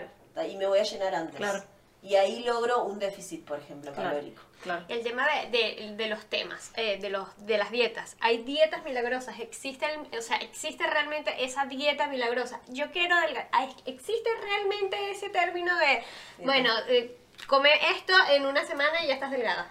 y 0.49 0.55
me 0.57 0.67
voy 0.67 0.79
a 0.79 0.83
llenar 0.83 1.15
antes. 1.15 1.35
Claro. 1.37 1.63
Y 2.03 2.15
ahí 2.15 2.43
logro 2.43 2.83
un 2.83 2.97
déficit, 2.97 3.45
por 3.45 3.59
ejemplo, 3.59 3.93
Claro. 3.93 4.09
calórico. 4.09 4.41
Claro. 4.63 4.85
El 4.89 5.03
tema 5.03 5.27
de, 5.27 5.49
de- 5.57 5.95
de 5.95 6.07
los 6.07 6.25
temas, 6.25 6.71
eh, 6.75 6.97
de, 6.99 7.09
los, 7.09 7.27
de 7.45 7.57
las 7.59 7.71
dietas. 7.71 8.15
Hay 8.19 8.39
dietas 8.43 8.83
milagrosas, 8.83 9.39
existe, 9.39 9.85
el- 9.85 10.17
o 10.17 10.21
sea, 10.21 10.37
existe 10.37 10.85
realmente 10.87 11.43
esa 11.43 11.65
dieta 11.65 12.07
milagrosa. 12.07 12.59
Yo 12.69 12.91
quiero 12.91 13.15
adelgazar. 13.15 13.69
¿Existe 13.85 14.29
realmente 14.41 15.11
ese 15.11 15.29
término 15.29 15.75
de, 15.77 16.03
bueno, 16.43 16.71
eh, 16.89 17.17
come 17.47 17.69
esto 17.95 18.13
en 18.31 18.45
una 18.45 18.65
semana 18.65 19.03
y 19.03 19.07
ya 19.07 19.13
estás 19.15 19.31
delgada? 19.31 19.69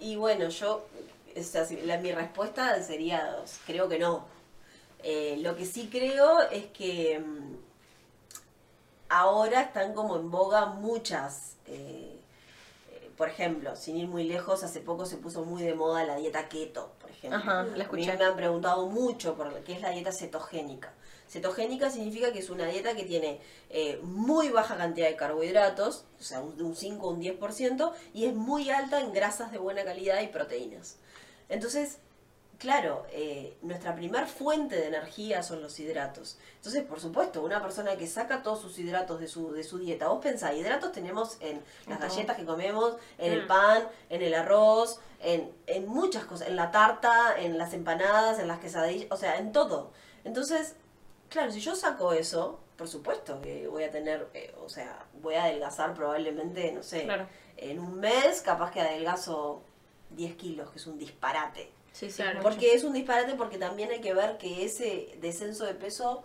Y 0.00 0.16
bueno, 0.16 0.48
yo, 0.48 0.86
o 1.36 1.84
la, 1.84 1.98
mi 1.98 2.12
respuesta 2.12 2.82
sería, 2.82 3.36
creo 3.66 3.88
que 3.88 3.98
no. 3.98 4.24
Eh, 5.02 5.38
lo 5.42 5.56
que 5.56 5.66
sí 5.66 5.88
creo 5.90 6.42
es 6.50 6.66
que 6.66 7.18
mm, 7.18 7.56
ahora 9.10 9.62
están 9.62 9.94
como 9.94 10.16
en 10.16 10.30
boga 10.30 10.66
muchas, 10.66 11.56
eh, 11.66 12.09
por 13.20 13.28
ejemplo, 13.28 13.76
sin 13.76 13.98
ir 13.98 14.08
muy 14.08 14.24
lejos, 14.24 14.64
hace 14.64 14.80
poco 14.80 15.04
se 15.04 15.18
puso 15.18 15.44
muy 15.44 15.62
de 15.62 15.74
moda 15.74 16.04
la 16.04 16.16
dieta 16.16 16.48
keto, 16.48 16.94
por 16.98 17.10
ejemplo. 17.10 17.38
Ajá, 17.38 17.52
la 17.52 17.60
A 17.60 17.64
mí 17.74 17.80
escuché. 17.82 18.16
me 18.16 18.24
han 18.24 18.34
preguntado 18.34 18.86
mucho 18.86 19.34
por 19.34 19.62
qué 19.62 19.74
es 19.74 19.82
la 19.82 19.90
dieta 19.90 20.10
cetogénica. 20.10 20.94
Cetogénica 21.28 21.90
significa 21.90 22.32
que 22.32 22.38
es 22.38 22.48
una 22.48 22.64
dieta 22.64 22.96
que 22.96 23.04
tiene 23.04 23.38
eh, 23.68 24.00
muy 24.02 24.48
baja 24.48 24.78
cantidad 24.78 25.06
de 25.06 25.16
carbohidratos, 25.16 26.06
o 26.18 26.22
sea, 26.22 26.40
un, 26.40 26.56
de 26.56 26.62
un 26.62 26.74
5 26.74 27.06
o 27.06 27.10
un 27.10 27.20
10%, 27.20 27.92
y 28.14 28.24
es 28.24 28.34
muy 28.34 28.70
alta 28.70 29.02
en 29.02 29.12
grasas 29.12 29.52
de 29.52 29.58
buena 29.58 29.84
calidad 29.84 30.22
y 30.22 30.28
proteínas. 30.28 30.96
Entonces, 31.50 31.98
claro, 32.60 33.06
eh, 33.10 33.56
nuestra 33.62 33.94
primer 33.96 34.26
fuente 34.26 34.76
de 34.76 34.86
energía 34.88 35.42
son 35.42 35.62
los 35.62 35.80
hidratos. 35.80 36.38
Entonces, 36.56 36.84
por 36.84 37.00
supuesto, 37.00 37.42
una 37.42 37.60
persona 37.62 37.96
que 37.96 38.06
saca 38.06 38.42
todos 38.42 38.60
sus 38.60 38.78
hidratos 38.78 39.18
de 39.18 39.26
su, 39.28 39.50
de 39.52 39.64
su 39.64 39.78
dieta, 39.78 40.08
vos 40.08 40.22
pensás, 40.22 40.54
hidratos 40.54 40.92
tenemos 40.92 41.38
en 41.40 41.62
las 41.88 41.98
galletas 41.98 42.36
que 42.36 42.44
comemos, 42.44 42.96
en 43.18 43.32
el 43.32 43.44
Mm. 43.44 43.48
pan, 43.48 43.88
en 44.10 44.22
el 44.22 44.34
arroz, 44.34 45.00
en, 45.20 45.50
en 45.66 45.88
muchas 45.88 46.24
cosas, 46.26 46.48
en 46.48 46.54
la 46.56 46.70
tarta, 46.70 47.34
en 47.40 47.56
las 47.58 47.72
empanadas, 47.72 48.38
en 48.38 48.46
las 48.46 48.60
quesadillas, 48.60 49.08
o 49.10 49.16
sea, 49.16 49.38
en 49.38 49.52
todo. 49.52 49.90
Entonces, 50.24 50.76
claro, 51.30 51.50
si 51.50 51.60
yo 51.60 51.74
saco 51.74 52.12
eso, 52.12 52.60
por 52.76 52.88
supuesto 52.88 53.40
que 53.40 53.68
voy 53.68 53.84
a 53.84 53.90
tener, 53.90 54.28
eh, 54.34 54.54
o 54.62 54.68
sea, 54.68 55.06
voy 55.22 55.34
a 55.34 55.44
adelgazar 55.44 55.94
probablemente, 55.94 56.70
no 56.72 56.82
sé, 56.82 57.04
Claro. 57.04 57.26
en 57.56 57.78
un 57.78 57.94
mes 58.00 58.42
capaz 58.42 58.70
que 58.70 58.80
adelgazo 58.82 59.62
10 60.10 60.34
kilos, 60.36 60.70
que 60.70 60.78
es 60.78 60.86
un 60.86 60.98
disparate. 60.98 61.72
Sí, 61.92 62.10
sí. 62.10 62.22
Claro. 62.22 62.40
Porque 62.42 62.74
es 62.74 62.84
un 62.84 62.92
disparate 62.92 63.34
porque 63.34 63.58
también 63.58 63.90
hay 63.90 64.00
que 64.00 64.14
ver 64.14 64.38
que 64.38 64.64
ese 64.64 65.16
descenso 65.20 65.66
de 65.66 65.74
peso, 65.74 66.24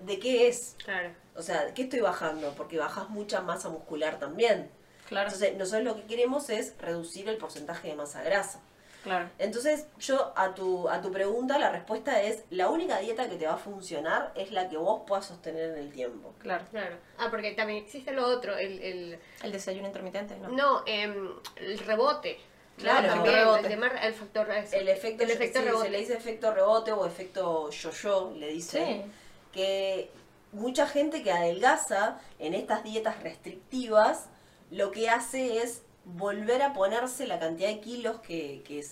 ¿de 0.00 0.18
qué 0.18 0.48
es? 0.48 0.76
Claro. 0.84 1.10
O 1.36 1.42
sea, 1.42 1.72
¿qué 1.74 1.82
estoy 1.82 2.00
bajando? 2.00 2.54
Porque 2.56 2.78
bajas 2.78 3.08
mucha 3.10 3.40
masa 3.40 3.68
muscular 3.68 4.18
también. 4.18 4.70
Claro. 5.08 5.28
Entonces, 5.28 5.56
nosotros 5.56 5.84
lo 5.84 5.96
que 5.96 6.04
queremos 6.04 6.48
es 6.50 6.74
reducir 6.78 7.28
el 7.28 7.36
porcentaje 7.36 7.88
de 7.88 7.94
masa 7.94 8.22
grasa. 8.22 8.60
Claro. 9.02 9.28
Entonces, 9.38 9.86
yo 9.98 10.32
a 10.36 10.54
tu, 10.54 10.88
a 10.88 11.00
tu 11.00 11.10
pregunta, 11.10 11.58
la 11.58 11.70
respuesta 11.70 12.22
es, 12.22 12.44
la 12.50 12.68
única 12.68 12.98
dieta 12.98 13.28
que 13.28 13.36
te 13.36 13.46
va 13.46 13.54
a 13.54 13.58
funcionar 13.58 14.32
es 14.36 14.52
la 14.52 14.68
que 14.68 14.76
vos 14.76 15.02
puedas 15.06 15.26
sostener 15.26 15.70
en 15.70 15.78
el 15.78 15.92
tiempo. 15.92 16.32
Claro. 16.38 16.64
Claro. 16.70 16.96
Ah, 17.18 17.26
porque 17.28 17.52
también 17.52 17.82
existe 17.82 18.12
lo 18.12 18.26
otro, 18.26 18.56
el, 18.56 18.80
el 18.80 19.18
El 19.42 19.52
desayuno 19.52 19.88
intermitente, 19.88 20.36
¿no? 20.36 20.50
no, 20.50 20.82
em, 20.86 21.30
el 21.56 21.78
rebote. 21.80 22.38
Claro, 22.82 23.08
También, 23.08 23.34
rebote. 23.34 23.60
El, 23.60 23.68
tema, 23.68 23.88
el 23.88 24.14
factor. 24.14 24.50
El 24.50 24.88
efecto, 24.88 25.24
el 25.24 25.30
efecto 25.30 25.58
sí, 25.60 25.64
rebote. 25.64 25.84
se 25.84 25.90
le 25.90 25.98
dice 25.98 26.14
efecto 26.14 26.52
rebote 26.52 26.92
o 26.92 27.06
efecto 27.06 27.70
yo-yo, 27.70 28.32
le 28.36 28.48
dicen. 28.48 29.04
Sí. 29.04 29.10
que 29.52 30.10
mucha 30.52 30.86
gente 30.86 31.22
que 31.22 31.32
adelgaza 31.32 32.18
en 32.38 32.54
estas 32.54 32.84
dietas 32.84 33.22
restrictivas 33.22 34.26
lo 34.70 34.90
que 34.90 35.10
hace 35.10 35.62
es 35.62 35.82
volver 36.04 36.62
a 36.62 36.72
ponerse 36.72 37.26
la 37.26 37.38
cantidad 37.38 37.68
de 37.68 37.80
kilos 37.80 38.20
que, 38.20 38.62
que, 38.66 38.84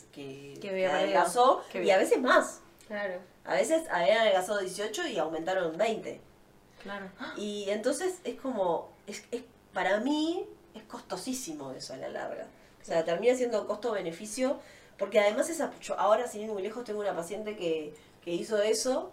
que, 0.60 0.86
adelgazó 0.86 1.62
y 1.74 1.90
a 1.90 1.98
veces 1.98 2.20
más. 2.20 2.60
Claro. 2.86 3.20
A 3.44 3.54
veces 3.54 3.84
habían 3.90 4.18
adelgazado 4.18 4.58
18 4.58 5.08
y 5.08 5.18
aumentaron 5.18 5.76
20. 5.76 6.20
Claro. 6.82 7.10
Y 7.36 7.68
entonces 7.70 8.20
es 8.24 8.38
como, 8.40 8.90
es, 9.06 9.24
es 9.30 9.42
para 9.72 9.98
mí 10.00 10.46
es 10.74 10.82
costosísimo 10.84 11.72
eso 11.72 11.94
a 11.94 11.96
la 11.96 12.08
larga. 12.08 12.46
O 12.90 12.92
sea, 12.92 13.04
termina 13.04 13.36
siendo 13.36 13.68
costo-beneficio, 13.68 14.58
porque 14.98 15.20
además 15.20 15.48
esa, 15.48 15.70
yo 15.80 15.96
ahora 15.96 16.26
sin 16.26 16.42
ir 16.42 16.50
muy 16.50 16.60
lejos 16.60 16.82
tengo 16.82 16.98
una 16.98 17.14
paciente 17.14 17.54
que, 17.56 17.94
que 18.24 18.32
hizo 18.32 18.60
eso 18.60 19.12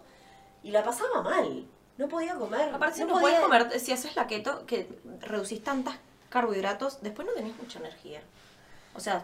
y 0.64 0.72
la 0.72 0.82
pasaba 0.82 1.22
mal. 1.22 1.64
No 1.96 2.08
podía 2.08 2.34
comer. 2.34 2.74
Aparte, 2.74 2.96
si 2.96 3.00
no 3.02 3.06
no, 3.06 3.12
podía- 3.20 3.40
puedes 3.40 3.40
comer, 3.68 3.78
si 3.80 3.92
haces 3.92 4.16
la 4.16 4.26
keto, 4.26 4.66
que 4.66 4.88
reducís 5.20 5.62
tantos 5.62 5.94
carbohidratos, 6.28 7.00
después 7.02 7.24
no 7.28 7.34
tenés 7.34 7.56
mucha 7.56 7.78
energía. 7.78 8.20
O 8.96 9.00
sea, 9.00 9.22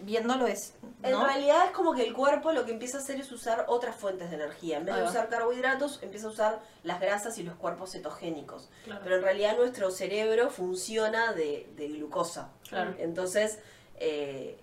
viéndolo 0.00 0.46
es. 0.46 0.74
En 1.02 1.18
realidad 1.18 1.64
es 1.64 1.70
como 1.70 1.94
que 1.94 2.06
el 2.06 2.12
cuerpo 2.12 2.52
lo 2.52 2.66
que 2.66 2.72
empieza 2.72 2.98
a 2.98 3.00
hacer 3.00 3.18
es 3.18 3.32
usar 3.32 3.64
otras 3.66 3.96
fuentes 3.96 4.28
de 4.28 4.36
energía. 4.36 4.76
En 4.76 4.84
vez 4.84 4.94
de 4.94 5.04
usar 5.04 5.30
carbohidratos, 5.30 6.00
empieza 6.02 6.26
a 6.26 6.30
usar 6.30 6.60
las 6.82 7.00
grasas 7.00 7.38
y 7.38 7.42
los 7.42 7.54
cuerpos 7.54 7.92
cetogénicos. 7.92 8.68
Claro. 8.84 9.00
Pero 9.02 9.16
en 9.16 9.22
realidad 9.22 9.56
nuestro 9.56 9.90
cerebro 9.90 10.50
funciona 10.50 11.32
de, 11.32 11.66
de 11.76 11.88
glucosa. 11.88 12.50
Claro. 12.68 12.94
Entonces, 12.98 13.58
eh, 13.98 14.58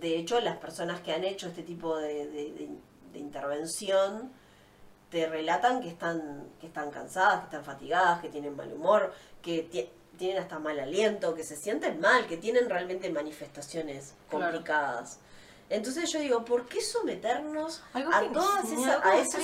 de 0.00 0.16
hecho, 0.16 0.40
las 0.40 0.56
personas 0.58 1.00
que 1.00 1.12
han 1.12 1.24
hecho 1.24 1.48
este 1.48 1.62
tipo 1.62 1.96
de, 1.96 2.26
de- 2.28 2.52
de- 2.52 2.68
de 3.12 3.18
intervención 3.18 4.30
te 5.10 5.26
relatan 5.26 5.80
que 5.80 5.88
están, 5.88 6.44
que 6.60 6.66
están 6.66 6.90
cansadas, 6.90 7.40
que 7.40 7.44
están 7.46 7.64
fatigadas, 7.64 8.20
que 8.20 8.28
tienen 8.28 8.54
mal 8.54 8.72
humor, 8.72 9.12
que 9.42 9.62
ti- 9.62 9.88
tienen 10.18 10.42
hasta 10.42 10.58
mal 10.58 10.78
aliento, 10.78 11.34
que 11.34 11.42
se 11.44 11.56
sienten 11.56 11.98
mal, 12.00 12.26
que 12.26 12.36
tienen 12.36 12.68
realmente 12.68 13.08
manifestaciones 13.10 14.14
complicadas. 14.52 15.18
Entonces 15.70 16.10
yo 16.10 16.18
digo, 16.20 16.44
¿por 16.46 16.66
qué 16.66 16.80
someternos 16.80 17.82
Algo 17.92 18.10
a 18.14 18.20
que- 18.20 18.28
todas 18.28 18.66
sí, 18.66 18.74
esas, 18.74 18.94
algo 18.96 19.08
a 19.08 19.16
esos, 19.20 19.34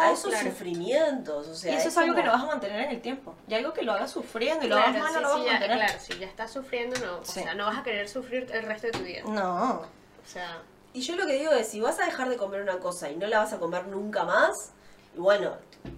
a 0.00 0.12
esos 0.12 0.30
claro. 0.30 0.50
sufrimientos? 0.50 1.48
O 1.48 1.54
sea, 1.54 1.72
y 1.72 1.76
eso 1.76 1.88
es, 1.88 1.96
algo 1.96 2.14
que 2.14 2.22
lo 2.22 2.30
vas 2.32 2.42
a 2.42 2.46
mantener 2.46 2.80
en 2.82 2.90
el 2.90 3.00
tiempo. 3.00 3.34
Y 3.48 3.54
algo 3.54 3.72
que 3.72 3.82
lo 3.82 3.92
hagas 3.92 4.10
sufriendo 4.10 4.66
y 4.66 4.68
lo 4.68 4.76
Claro, 4.76 4.90
hagas 4.90 5.02
mal, 5.02 5.10
sí, 5.10 5.14
no 5.14 5.20
lo 5.22 5.28
vas 5.30 5.36
sí, 5.38 5.42
a 5.42 5.46
ya, 5.46 5.52
mantener. 5.60 5.76
claro, 5.86 6.00
si 6.00 6.18
ya 6.18 6.26
estás 6.26 6.50
sufriendo, 6.52 7.00
no, 7.00 7.18
o 7.20 7.24
Sí. 7.24 7.40
sea, 7.40 7.54
no 7.54 7.64
vas 7.66 7.78
a 7.78 7.82
querer 7.82 8.08
sufrir 8.08 8.48
el 8.52 8.62
resto 8.64 8.88
de 8.88 8.92
tu 8.92 8.98
vida. 9.00 9.22
No. 9.26 9.80
O 9.80 10.26
sea, 10.28 10.58
Y 10.94 11.00
yo 11.00 11.16
lo 11.16 11.24
que 11.26 11.32
digo 11.38 11.52
es, 11.52 11.68
si 11.68 11.80
vas 11.80 11.98
a 12.00 12.04
dejar 12.04 12.28
de 12.28 12.36
comer 12.36 12.60
una 12.60 12.78
cosa 12.78 13.10
y 13.10 13.16
no 13.16 13.26
la 13.26 13.38
vas 13.38 13.54
a 13.54 13.58
comer 13.58 13.86
nunca 13.86 14.24
más, 14.24 14.72
bueno, 15.16 15.52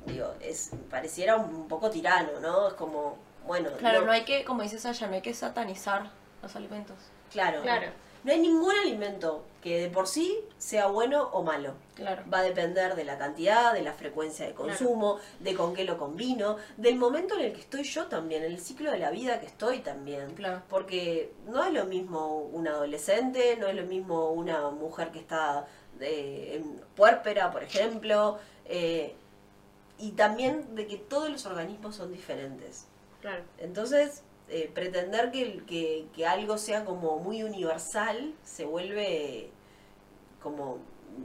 digo, 0.07 0.33
es 0.41 0.71
pareciera 0.89 1.35
un 1.35 1.67
poco 1.67 1.91
tirano, 1.91 2.39
¿no? 2.41 2.69
Es 2.69 2.75
como, 2.75 3.19
bueno, 3.45 3.71
Claro, 3.79 4.03
no 4.07 4.13
hay 4.13 4.25
que, 4.25 4.45
como 4.45 4.63
dices 4.63 4.83
Sasha, 4.83 5.09
no 5.09 5.15
hay 5.15 5.21
que 5.21 5.35
satanizar 5.35 6.11
los 6.43 6.55
alimentos. 6.55 6.97
claro, 7.33 7.61
claro. 7.63 7.89
no 8.23 8.31
hay 8.33 8.39
ningún 8.39 8.71
alimento 8.73 9.45
que 9.65 9.81
de 9.81 9.89
por 9.89 10.07
sí 10.07 10.39
sea 10.59 10.89
bueno 10.89 11.31
o 11.33 11.43
malo. 11.43 11.73
Claro. 11.95 12.23
Va 12.33 12.41
a 12.41 12.43
depender 12.43 12.95
de 12.97 13.05
la 13.05 13.17
cantidad, 13.17 13.73
de 13.73 13.81
la 13.81 13.95
frecuencia 13.95 14.47
de 14.47 14.53
consumo, 14.53 15.19
de 15.41 15.55
con 15.55 15.75
qué 15.75 15.85
lo 15.85 15.97
combino, 15.97 16.57
del 16.77 16.97
momento 16.97 17.35
en 17.35 17.47
el 17.47 17.53
que 17.55 17.61
estoy 17.63 17.83
yo 17.83 18.07
también, 18.09 18.45
en 18.45 18.53
el 18.53 18.61
ciclo 18.61 18.91
de 18.91 18.99
la 18.99 19.11
vida 19.11 19.41
que 19.41 19.47
estoy 19.47 19.79
también. 19.79 20.35
Claro. 20.35 20.61
Porque 20.69 21.33
no 21.47 21.65
es 21.65 21.73
lo 21.73 21.87
mismo 21.87 22.37
un 22.53 22.69
adolescente, 22.69 23.57
no 23.59 23.67
es 23.67 23.75
lo 23.75 23.85
mismo 23.87 24.31
una 24.33 24.69
mujer 24.71 25.11
que 25.13 25.19
está 25.21 25.67
eh, 25.99 26.57
en 26.61 26.81
puérpera, 26.95 27.51
por 27.51 27.63
ejemplo, 27.63 28.39
eh, 28.67 29.15
y 29.99 30.11
también 30.13 30.75
de 30.75 30.87
que 30.87 30.99
todos 30.99 31.31
los 31.31 31.47
organismos 31.47 31.97
son 31.97 32.13
diferentes. 32.13 32.85
Claro. 33.23 33.43
Entonces, 33.57 34.23
eh, 34.51 34.71
pretender 34.75 35.31
que, 35.31 35.41
el- 35.43 35.65
que, 35.65 36.05
que 36.15 36.27
algo 36.27 36.59
sea 36.59 36.85
como 36.85 37.19
muy 37.19 37.43
universal 37.43 38.35
se 38.45 38.67
vuelve 38.67 39.49
como 40.45 40.79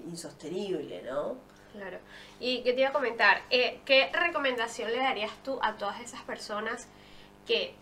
insostenible, 0.10 1.04
¿no? 1.04 1.36
Claro. 1.74 2.00
Y 2.40 2.64
que 2.64 2.74
te 2.74 2.80
iba 2.80 2.90
a 2.90 2.94
comentar, 2.94 3.42
eh, 3.52 3.82
¿qué 3.86 4.10
recomendación 4.14 4.90
le 4.92 4.98
darías 4.98 5.32
tú 5.44 5.60
a 5.62 5.76
todas 5.76 6.00
esas 6.00 6.22
personas 6.24 6.88
que, 7.46 7.76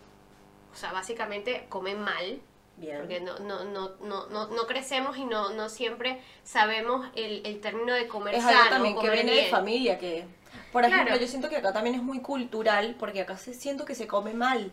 o 0.72 0.76
sea, 0.76 0.92
básicamente 0.92 1.64
comen 1.68 2.00
mal? 2.00 2.40
Bien. 2.76 2.98
Porque 2.98 3.20
no, 3.20 3.38
no, 3.38 3.64
no, 3.64 3.90
no, 4.02 4.26
no, 4.26 4.48
no 4.48 4.66
crecemos 4.66 5.16
y 5.16 5.24
no, 5.24 5.50
no 5.50 5.68
siempre 5.68 6.20
sabemos 6.44 7.06
el, 7.14 7.46
el 7.46 7.60
término 7.60 7.94
de 7.94 8.08
comer 8.08 8.34
Es 8.34 8.42
sano, 8.42 8.58
algo 8.58 8.70
también 8.70 8.98
que 8.98 9.10
viene 9.10 9.32
de 9.32 9.46
familia, 9.46 9.98
que... 9.98 10.26
Por 10.72 10.84
ejemplo, 10.84 11.06
Claro. 11.06 11.20
yo 11.20 11.26
siento 11.26 11.48
que 11.48 11.56
acá 11.56 11.72
también 11.72 11.94
es 11.96 12.02
muy 12.02 12.20
cultural, 12.20 12.96
porque 12.98 13.20
acá 13.22 13.36
se, 13.36 13.54
siento 13.54 13.84
que 13.84 13.94
se 13.94 14.06
come 14.06 14.34
mal. 14.34 14.70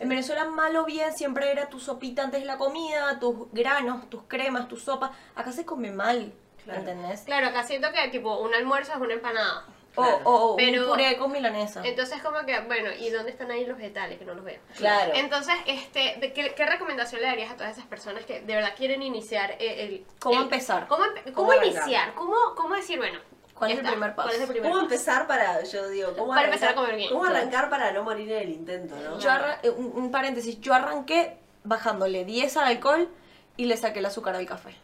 En 0.00 0.08
Venezuela, 0.08 0.44
mal 0.46 0.74
o 0.76 0.84
bien, 0.84 1.12
siempre 1.16 1.50
era 1.50 1.68
tu 1.68 1.78
sopita 1.80 2.22
antes 2.22 2.40
de 2.40 2.46
la 2.46 2.58
comida, 2.58 3.18
tus 3.20 3.50
granos, 3.52 4.08
tus 4.10 4.22
cremas, 4.28 4.68
tu 4.68 4.76
sopa. 4.76 5.12
Acá 5.34 5.52
se 5.52 5.64
come 5.64 5.90
mal, 5.92 6.32
Claro. 6.64 6.80
¿entendés? 6.80 7.22
Claro, 7.22 7.48
acá 7.48 7.62
siento 7.64 7.88
que 7.92 8.08
tipo 8.08 8.38
un 8.40 8.54
almuerzo 8.54 8.92
es 8.92 8.98
una 8.98 9.14
empanada. 9.14 9.64
O, 9.94 10.02
Claro. 10.02 10.20
o 10.24 10.56
Pero- 10.56 10.84
un 10.84 10.88
puré 10.90 11.18
con 11.18 11.30
milanesa. 11.32 11.82
Entonces 11.84 12.22
como 12.22 12.40
que, 12.46 12.58
bueno, 12.60 12.90
¿y 12.98 13.10
dónde 13.10 13.30
están 13.30 13.50
ahí 13.50 13.66
los 13.66 13.76
vegetales? 13.76 14.18
Que 14.18 14.24
no 14.24 14.32
los 14.32 14.42
veo. 14.42 14.58
Claro. 14.78 15.12
Entonces, 15.14 15.54
este, 15.66 16.16
¿de 16.18 16.32
qué, 16.32 16.54
qué 16.54 16.64
recomendación 16.64 17.20
le 17.20 17.26
darías 17.26 17.50
a 17.52 17.56
todas 17.56 17.72
esas 17.76 17.84
personas 17.86 18.24
que 18.24 18.40
de 18.40 18.54
verdad 18.54 18.72
quieren 18.74 19.02
iniciar 19.02 19.54
el... 19.60 19.68
el- 19.80 20.06
¿Cómo 20.18 20.36
el- 20.36 20.42
empezar? 20.44 20.88
¿Cómo, 20.88 21.04
cómo 21.34 21.48
¿Cómo 21.50 21.52
iniciar? 21.62 22.14
¿Cómo, 22.14 22.34
¿Cómo 22.56 22.74
decir, 22.74 22.96
bueno, 22.98 23.18
¿Cuál 23.62 23.72
es 23.72 23.78
el 23.78 23.86
primer 23.86 24.14
paso? 24.16 24.28
¿Cuál 24.28 24.34
es 24.34 24.40
el 24.42 24.48
primer 24.48 24.62
¿Cómo 24.70 24.74
paso? 24.82 24.92
empezar 24.94 25.26
para, 25.28 25.62
yo 25.62 25.88
digo, 25.88 26.12
cómo 26.16 26.28
Para 26.34 26.46
empezar 26.46 26.68
a 26.68 26.72
arrancar- 26.72 26.84
comer 26.84 26.96
bien. 26.96 27.10
¿Cómo 27.12 27.24
arrancar 27.24 27.70
para 27.70 27.92
no 27.92 28.02
morir 28.02 28.32
en 28.32 28.42
el 28.42 28.48
intento, 28.50 28.96
no? 28.96 29.18
Yo 29.20 29.30
arran- 29.30 29.58
eh, 29.62 29.70
un, 29.70 29.92
un 29.94 30.10
paréntesis, 30.10 30.60
yo 30.60 30.74
arranqué 30.74 31.36
bajándole 31.62 32.24
10 32.24 32.56
al 32.56 32.64
alcohol 32.64 33.08
y 33.56 33.66
le 33.66 33.76
saqué 33.76 34.00
el 34.00 34.06
azúcar 34.06 34.34
al 34.34 34.46
café. 34.46 34.74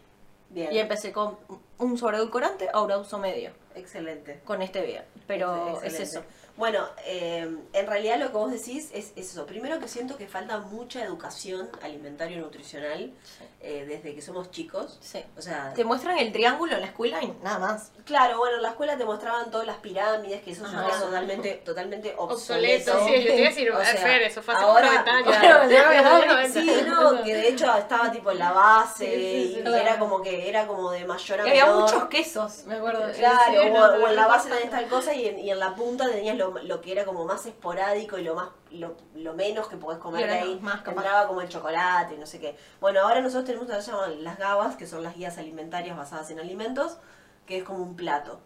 Bien. 0.51 0.73
Y 0.73 0.79
empecé 0.79 1.13
con 1.13 1.37
un 1.79 1.99
sobreedulcorante, 1.99 2.69
ahora 2.73 2.99
uso 2.99 3.19
medio, 3.19 3.51
Excelente. 3.75 4.41
con 4.45 4.63
este 4.63 4.81
bien. 4.83 5.03
Pero 5.27 5.81
es 5.83 5.99
eso. 6.01 6.23
Bueno, 6.59 6.87
eh, 7.07 7.49
en 7.73 7.87
realidad 7.87 8.19
lo 8.19 8.27
que 8.27 8.37
vos 8.37 8.51
decís 8.51 8.91
es, 8.93 9.13
es 9.17 9.31
eso. 9.31 9.47
Primero 9.47 9.79
que 9.79 9.89
siento 9.89 10.17
que 10.19 10.27
falta 10.27 10.59
mucha 10.59 11.03
educación 11.05 11.71
alimentario-nutricional 11.83 13.13
eh, 13.61 13.85
desde 13.89 14.15
que 14.15 14.21
somos 14.23 14.51
chicos. 14.51 14.99
Sí. 15.01 15.25
O 15.37 15.43
sea, 15.43 15.73
Te 15.75 15.85
muestran 15.85 16.19
el 16.19 16.33
triángulo 16.33 16.75
en 16.75 16.81
la 16.81 16.87
escuela 16.89 17.23
y 17.23 17.29
nada 17.43 17.59
más. 17.59 17.93
claro, 18.05 18.39
bueno, 18.39 18.57
en 18.57 18.63
la 18.63 18.71
escuela 18.71 18.97
te 18.97 19.05
mostraban 19.05 19.51
todas 19.51 19.67
las 19.67 19.77
pirámides, 19.79 20.43
que 20.43 20.51
eso 20.53 20.65
es 20.67 21.01
totalmente, 21.01 21.55
totalmente 21.65 22.15
Obsoleto, 22.17 22.93
obsoleto. 22.93 23.07
sí, 23.07 23.23
yo 23.23 23.29
te 23.29 23.37
iba 23.39 23.47
a 23.47 23.51
decir, 23.51 23.71
O 23.73 23.85
sea, 23.85 23.95
Fer, 23.97 24.23
eso 24.23 24.43
fue 24.43 24.55
hace 24.55 24.65
ahora, 24.65 24.87
90 24.87 25.11
años. 25.11 25.37
claro, 25.39 25.69
Claro, 25.69 26.49
Sí, 26.53 26.71
no, 26.87 27.23
que 27.23 27.35
de 27.35 27.49
hecho 27.49 27.73
estaba 27.77 28.11
tipo 28.11 28.31
en 28.31 28.39
la 28.39 28.53
base 28.53 29.05
Sí, 29.07 29.13
sí, 29.15 29.55
sí, 29.55 29.59
y 29.61 29.63
claro. 29.63 29.77
era 29.77 29.99
como 29.99 30.23
que 30.23 30.49
era 30.49 30.67
como 30.67 30.91
de 30.91 31.05
mayor 31.05 31.41
a 31.41 31.47
Y 31.47 31.51
había 31.51 31.67
menor. 31.67 31.83
muchos 31.83 32.05
quesos, 32.09 32.65
me 32.67 32.77
acuerdo. 32.77 33.05
Claro, 33.17 33.39
Sí, 33.53 33.57
o, 33.59 33.75
no, 33.75 34.05
o 34.05 34.09
en 34.09 34.17
la 34.17 34.27
base 34.27 34.49
tenías 34.49 34.71
tal 34.71 34.89
cosa 34.89 35.15
y 35.15 35.27
en, 35.29 35.39
y 35.39 35.51
en 35.51 35.59
la 35.59 35.75
punta 35.75 36.09
tenías 36.09 36.37
lo, 36.37 36.48
lo 36.63 36.81
que 36.81 36.93
era 36.93 37.05
como 37.05 37.25
más 37.25 37.47
esporádico 37.47 38.19
y 38.19 38.25
lo 38.25 38.35
más 38.35 38.51
lo, 38.71 38.97
lo 39.15 39.35
menos 39.35 39.69
que 39.69 39.77
podés 39.77 39.99
comer 39.99 40.27
de 40.27 40.39
ahí. 40.39 40.59
más. 40.61 40.87
Entraba 40.87 41.27
como 41.27 41.41
el 41.41 41.49
chocolate 41.49 42.15
y 42.15 42.19
no 42.19 42.27
sé 42.27 42.41
qué. 42.41 42.57
Bueno, 42.81 43.01
ahora 43.01 43.21
nosotros 43.21 43.45
tenemos 43.45 43.69
lo 43.69 43.75
que 43.75 43.83
llaman 43.83 44.25
las 44.25 44.39
GABAs, 44.39 44.77
que 44.77 44.87
son 44.87 45.03
las 45.03 45.17
guías 45.17 45.39
alimentarias 45.39 45.97
basadas 45.97 46.31
en 46.31 46.41
alimentos, 46.41 46.99
que 47.47 47.59
es 47.59 47.65
como 47.65 47.83
un 47.83 47.97
plato. 47.97 48.41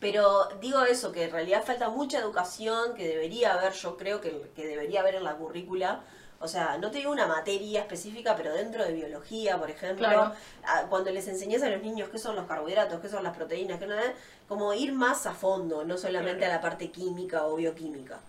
Pero 0.00 0.48
digo 0.60 0.82
eso, 0.82 1.12
que 1.12 1.24
en 1.24 1.30
realidad 1.30 1.62
falta 1.62 1.90
mucha 1.90 2.18
educación, 2.18 2.94
que 2.94 3.06
debería 3.06 3.52
haber, 3.52 3.74
yo 3.74 3.98
creo 3.98 4.20
que, 4.20 4.50
que 4.56 4.66
debería 4.66 5.00
haber 5.00 5.16
en 5.16 5.24
la 5.24 5.36
currícula. 5.36 6.02
O 6.42 6.48
sea, 6.48 6.78
no 6.78 6.90
te 6.90 6.98
digo 6.98 7.12
una 7.12 7.26
materia 7.26 7.80
específica, 7.80 8.34
pero 8.34 8.54
dentro 8.54 8.82
de 8.82 8.94
biología, 8.94 9.58
por 9.58 9.70
ejemplo, 9.70 10.06
Claro. 10.08 10.32
a- 10.64 10.84
cuando 10.88 11.10
les 11.10 11.28
enseñas 11.28 11.62
a 11.62 11.68
los 11.68 11.82
niños 11.82 12.08
qué 12.08 12.18
son 12.18 12.34
los 12.34 12.46
carbohidratos, 12.46 12.98
qué 13.00 13.10
son 13.10 13.22
las 13.24 13.36
proteínas, 13.36 13.78
qué 13.78 13.84
es, 13.84 14.12
como 14.48 14.72
ir 14.72 14.92
más 14.94 15.26
a 15.26 15.34
fondo, 15.34 15.84
no 15.84 15.98
solamente 15.98 16.46
a 16.46 16.48
la 16.48 16.62
parte 16.62 16.90
química 16.90 17.46
o 17.46 17.56
bioquímica. 17.56 18.20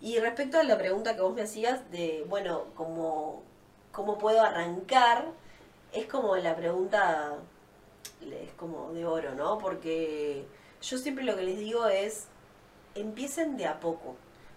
Y 0.00 0.18
respecto 0.18 0.58
a 0.58 0.62
la 0.62 0.78
pregunta 0.78 1.14
que 1.14 1.20
vos 1.20 1.34
me 1.34 1.42
hacías 1.42 1.90
de, 1.90 2.24
bueno, 2.26 2.64
¿cómo, 2.74 3.42
cómo 3.92 4.16
puedo 4.16 4.40
arrancar? 4.40 5.26
Es 5.92 6.06
como 6.06 6.36
la 6.36 6.56
pregunta, 6.56 7.34
es 8.22 8.52
como 8.54 8.92
de 8.94 9.04
oro, 9.04 9.34
¿no? 9.34 9.58
Porque 9.58 10.46
yo 10.80 10.96
siempre 10.96 11.24
lo 11.24 11.36
que 11.36 11.42
les 11.42 11.58
digo 11.58 11.86
es, 11.88 12.28
empiecen 12.94 13.58
de 13.58 13.66
a 13.66 13.78
poco, 13.80 14.16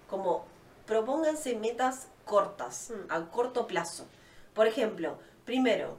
como 0.09 0.45
propónganse 0.85 1.55
metas 1.57 2.07
cortas, 2.25 2.91
Mm. 2.91 3.11
a 3.11 3.25
corto 3.31 3.67
plazo. 3.67 4.05
Por 4.53 4.67
ejemplo, 4.67 5.17
primero, 5.45 5.97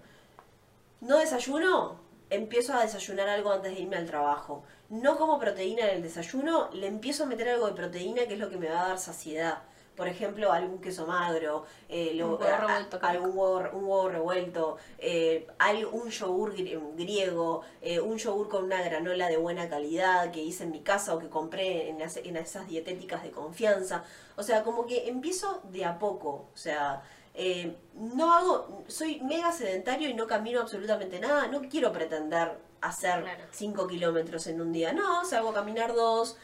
no 1.01 1.19
desayuno, 1.19 2.01
empiezo 2.31 2.73
a 2.75 2.83
desayunar 2.83 3.29
algo 3.29 3.53
antes 3.53 3.75
de 3.75 3.81
irme 3.81 3.97
al 3.97 4.07
trabajo. 4.07 4.65
No 4.89 5.17
como 5.19 5.39
proteína 5.39 5.85
en 5.89 5.97
el 5.97 6.03
desayuno, 6.03 6.71
le 6.73 6.87
empiezo 6.87 7.25
a 7.25 7.27
meter 7.27 7.49
algo 7.49 7.67
de 7.67 7.73
proteína 7.75 8.27
que 8.27 8.35
es 8.35 8.41
lo 8.41 8.49
que 8.51 8.57
me 8.57 8.69
va 8.69 8.85
a 8.85 8.89
dar 8.89 8.99
saciedad. 8.99 9.63
Por 9.97 10.09
ejemplo, 10.09 10.51
algún 10.53 10.81
queso 10.81 11.07
magro, 11.07 11.65
eh, 11.89 12.13
lo- 12.15 12.35
Un 12.35 12.43
huevo 12.43 12.45
a- 12.53 12.59
revuelto, 12.59 12.99
qué 12.99 13.07
algún 13.07 13.29
huevo, 13.39 13.59
un 13.73 13.85
huevo 13.85 14.09
revuelto, 14.09 14.77
eh, 14.99 15.47
hay 15.59 15.85
un 15.85 16.11
yogur 16.11 16.55
gri- 16.57 16.81
griego, 16.97 17.63
eh, 17.81 18.01
un 18.01 18.17
yogur 18.19 18.49
con 18.49 18.65
una 18.65 18.83
granola 18.83 19.29
de 19.29 19.37
buena 19.37 19.69
calidad 19.69 20.33
que 20.33 20.43
hice 20.43 20.65
en 20.65 20.73
mi 20.73 20.81
casa 20.81 21.15
o 21.15 21.19
que 21.21 21.29
compré 21.29 21.89
en, 21.91 22.01
las- 22.01 22.17
en 22.17 22.37
esas 22.37 22.67
dietéticas 22.67 23.23
de 23.23 23.31
confianza. 23.31 24.03
O 24.37 24.43
sea, 24.43 24.65
como 24.65 24.85
que 24.87 25.09
empiezo 25.09 25.61
de 25.71 25.85
a 25.85 25.99
poco. 25.99 26.49
O 26.53 26.57
sea, 26.57 27.03
eh, 27.35 27.77
no 27.95 28.33
hago, 28.35 28.83
soy 28.89 29.21
mega 29.21 29.53
sedentario 29.53 30.09
y 30.09 30.15
no 30.15 30.27
camino 30.27 30.61
absolutamente 30.61 31.21
nada, 31.21 31.47
no 31.47 31.63
quiero 31.69 31.93
pretender 31.93 32.59
hacer 32.81 33.23
Claro. 33.23 33.45
5 33.51 33.87
kilómetros 33.87 34.47
en 34.49 34.61
un 34.61 34.73
día, 34.73 34.93
no, 34.93 35.25
salgo 35.25 35.51
a 35.51 35.55
caminar 35.55 35.95
dos, 35.95 36.37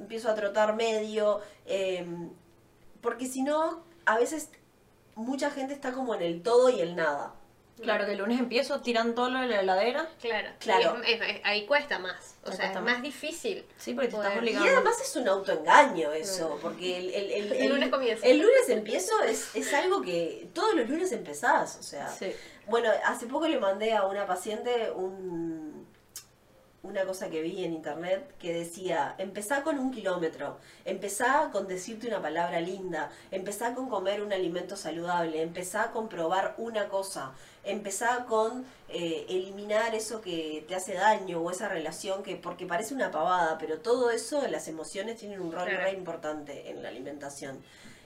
empiezo 0.00 0.28
a 0.30 0.34
trotar 0.34 0.74
medio, 0.74 1.40
eh, 1.66 2.04
porque 3.00 3.26
si 3.26 3.42
no, 3.42 3.84
a 4.06 4.18
veces 4.18 4.48
mucha 5.14 5.50
gente 5.50 5.74
está 5.74 5.92
como 5.92 6.14
en 6.14 6.22
el 6.22 6.42
todo 6.42 6.68
y 6.70 6.80
el 6.80 6.96
nada. 6.96 7.34
Claro, 7.80 8.04
que 8.04 8.12
el 8.12 8.18
lunes 8.18 8.38
empiezo, 8.38 8.82
tiran 8.82 9.14
todo 9.14 9.30
lo 9.30 9.38
de 9.40 9.46
la 9.46 9.60
heladera. 9.60 10.06
Claro, 10.20 10.50
Claro. 10.58 10.98
Y 11.02 11.12
es- 11.12 11.20
es- 11.22 11.40
ahí 11.44 11.64
cuesta 11.64 11.98
más. 11.98 12.34
O 12.44 12.50
Ahí 12.50 12.56
sea, 12.58 12.66
es 12.68 12.74
más. 12.74 12.84
más 12.84 13.02
difícil. 13.02 13.64
Sí, 13.78 13.94
porque 13.94 14.08
te 14.08 14.16
estás 14.16 14.32
Poder- 14.32 14.36
Y 14.44 14.48
obligando. 14.48 14.68
además 14.70 15.00
es 15.00 15.16
un 15.16 15.26
autoengaño 15.28 16.12
eso, 16.12 16.58
porque 16.60 16.98
el, 16.98 17.08
el, 17.08 17.30
el- 17.30 17.52
El 17.54 17.68
lunes 17.70 17.88
comienza. 17.88 18.26
El 18.26 18.38
lunes 18.40 18.68
empiezo 18.68 19.22
es, 19.22 19.56
es 19.56 19.72
algo 19.72 20.02
que 20.02 20.48
todos 20.52 20.74
los 20.74 20.90
lunes 20.90 21.10
empezás, 21.12 21.76
o 21.78 21.82
sea. 21.82 22.08
Sí. 22.08 22.30
Bueno, 22.66 22.90
hace 23.06 23.26
poco 23.26 23.48
le 23.48 23.58
mandé 23.58 23.94
a 23.94 24.04
una 24.06 24.26
paciente 24.26 24.90
un, 24.94 25.86
una 26.82 27.04
cosa 27.04 27.28
que 27.28 27.42
vi 27.42 27.64
en 27.64 27.74
internet 27.74 28.34
que 28.38 28.54
decía, 28.54 29.14
empezá 29.18 29.62
con 29.62 29.78
un 29.78 29.90
kilómetro, 29.90 30.56
empezá 30.84 31.50
con 31.52 31.68
decirte 31.68 32.08
una 32.08 32.22
palabra 32.22 32.60
linda, 32.60 33.10
empezá 33.30 33.74
con 33.74 33.88
comer 33.90 34.22
un 34.22 34.32
alimento 34.32 34.76
saludable, 34.76 35.42
empezá 35.42 35.90
con 35.90 36.08
probar 36.08 36.54
una 36.56 36.88
cosa, 36.88 37.32
empezá 37.64 38.24
con 38.24 38.64
eh, 38.88 39.26
eliminar 39.28 39.94
eso 39.94 40.22
que 40.22 40.64
te 40.66 40.74
hace 40.74 40.94
daño 40.94 41.40
o 41.40 41.50
esa 41.50 41.68
relación 41.68 42.22
que, 42.22 42.36
porque 42.36 42.64
parece 42.66 42.94
una 42.94 43.10
pavada, 43.10 43.58
pero 43.58 43.78
todo 43.80 44.10
eso, 44.10 44.46
las 44.48 44.66
emociones 44.66 45.18
tienen 45.18 45.40
un 45.40 45.52
rol 45.52 45.64
Claro. 45.68 45.82
re 45.84 45.92
importante 45.92 46.70
en 46.70 46.82
la 46.82 46.88
alimentación. 46.88 47.62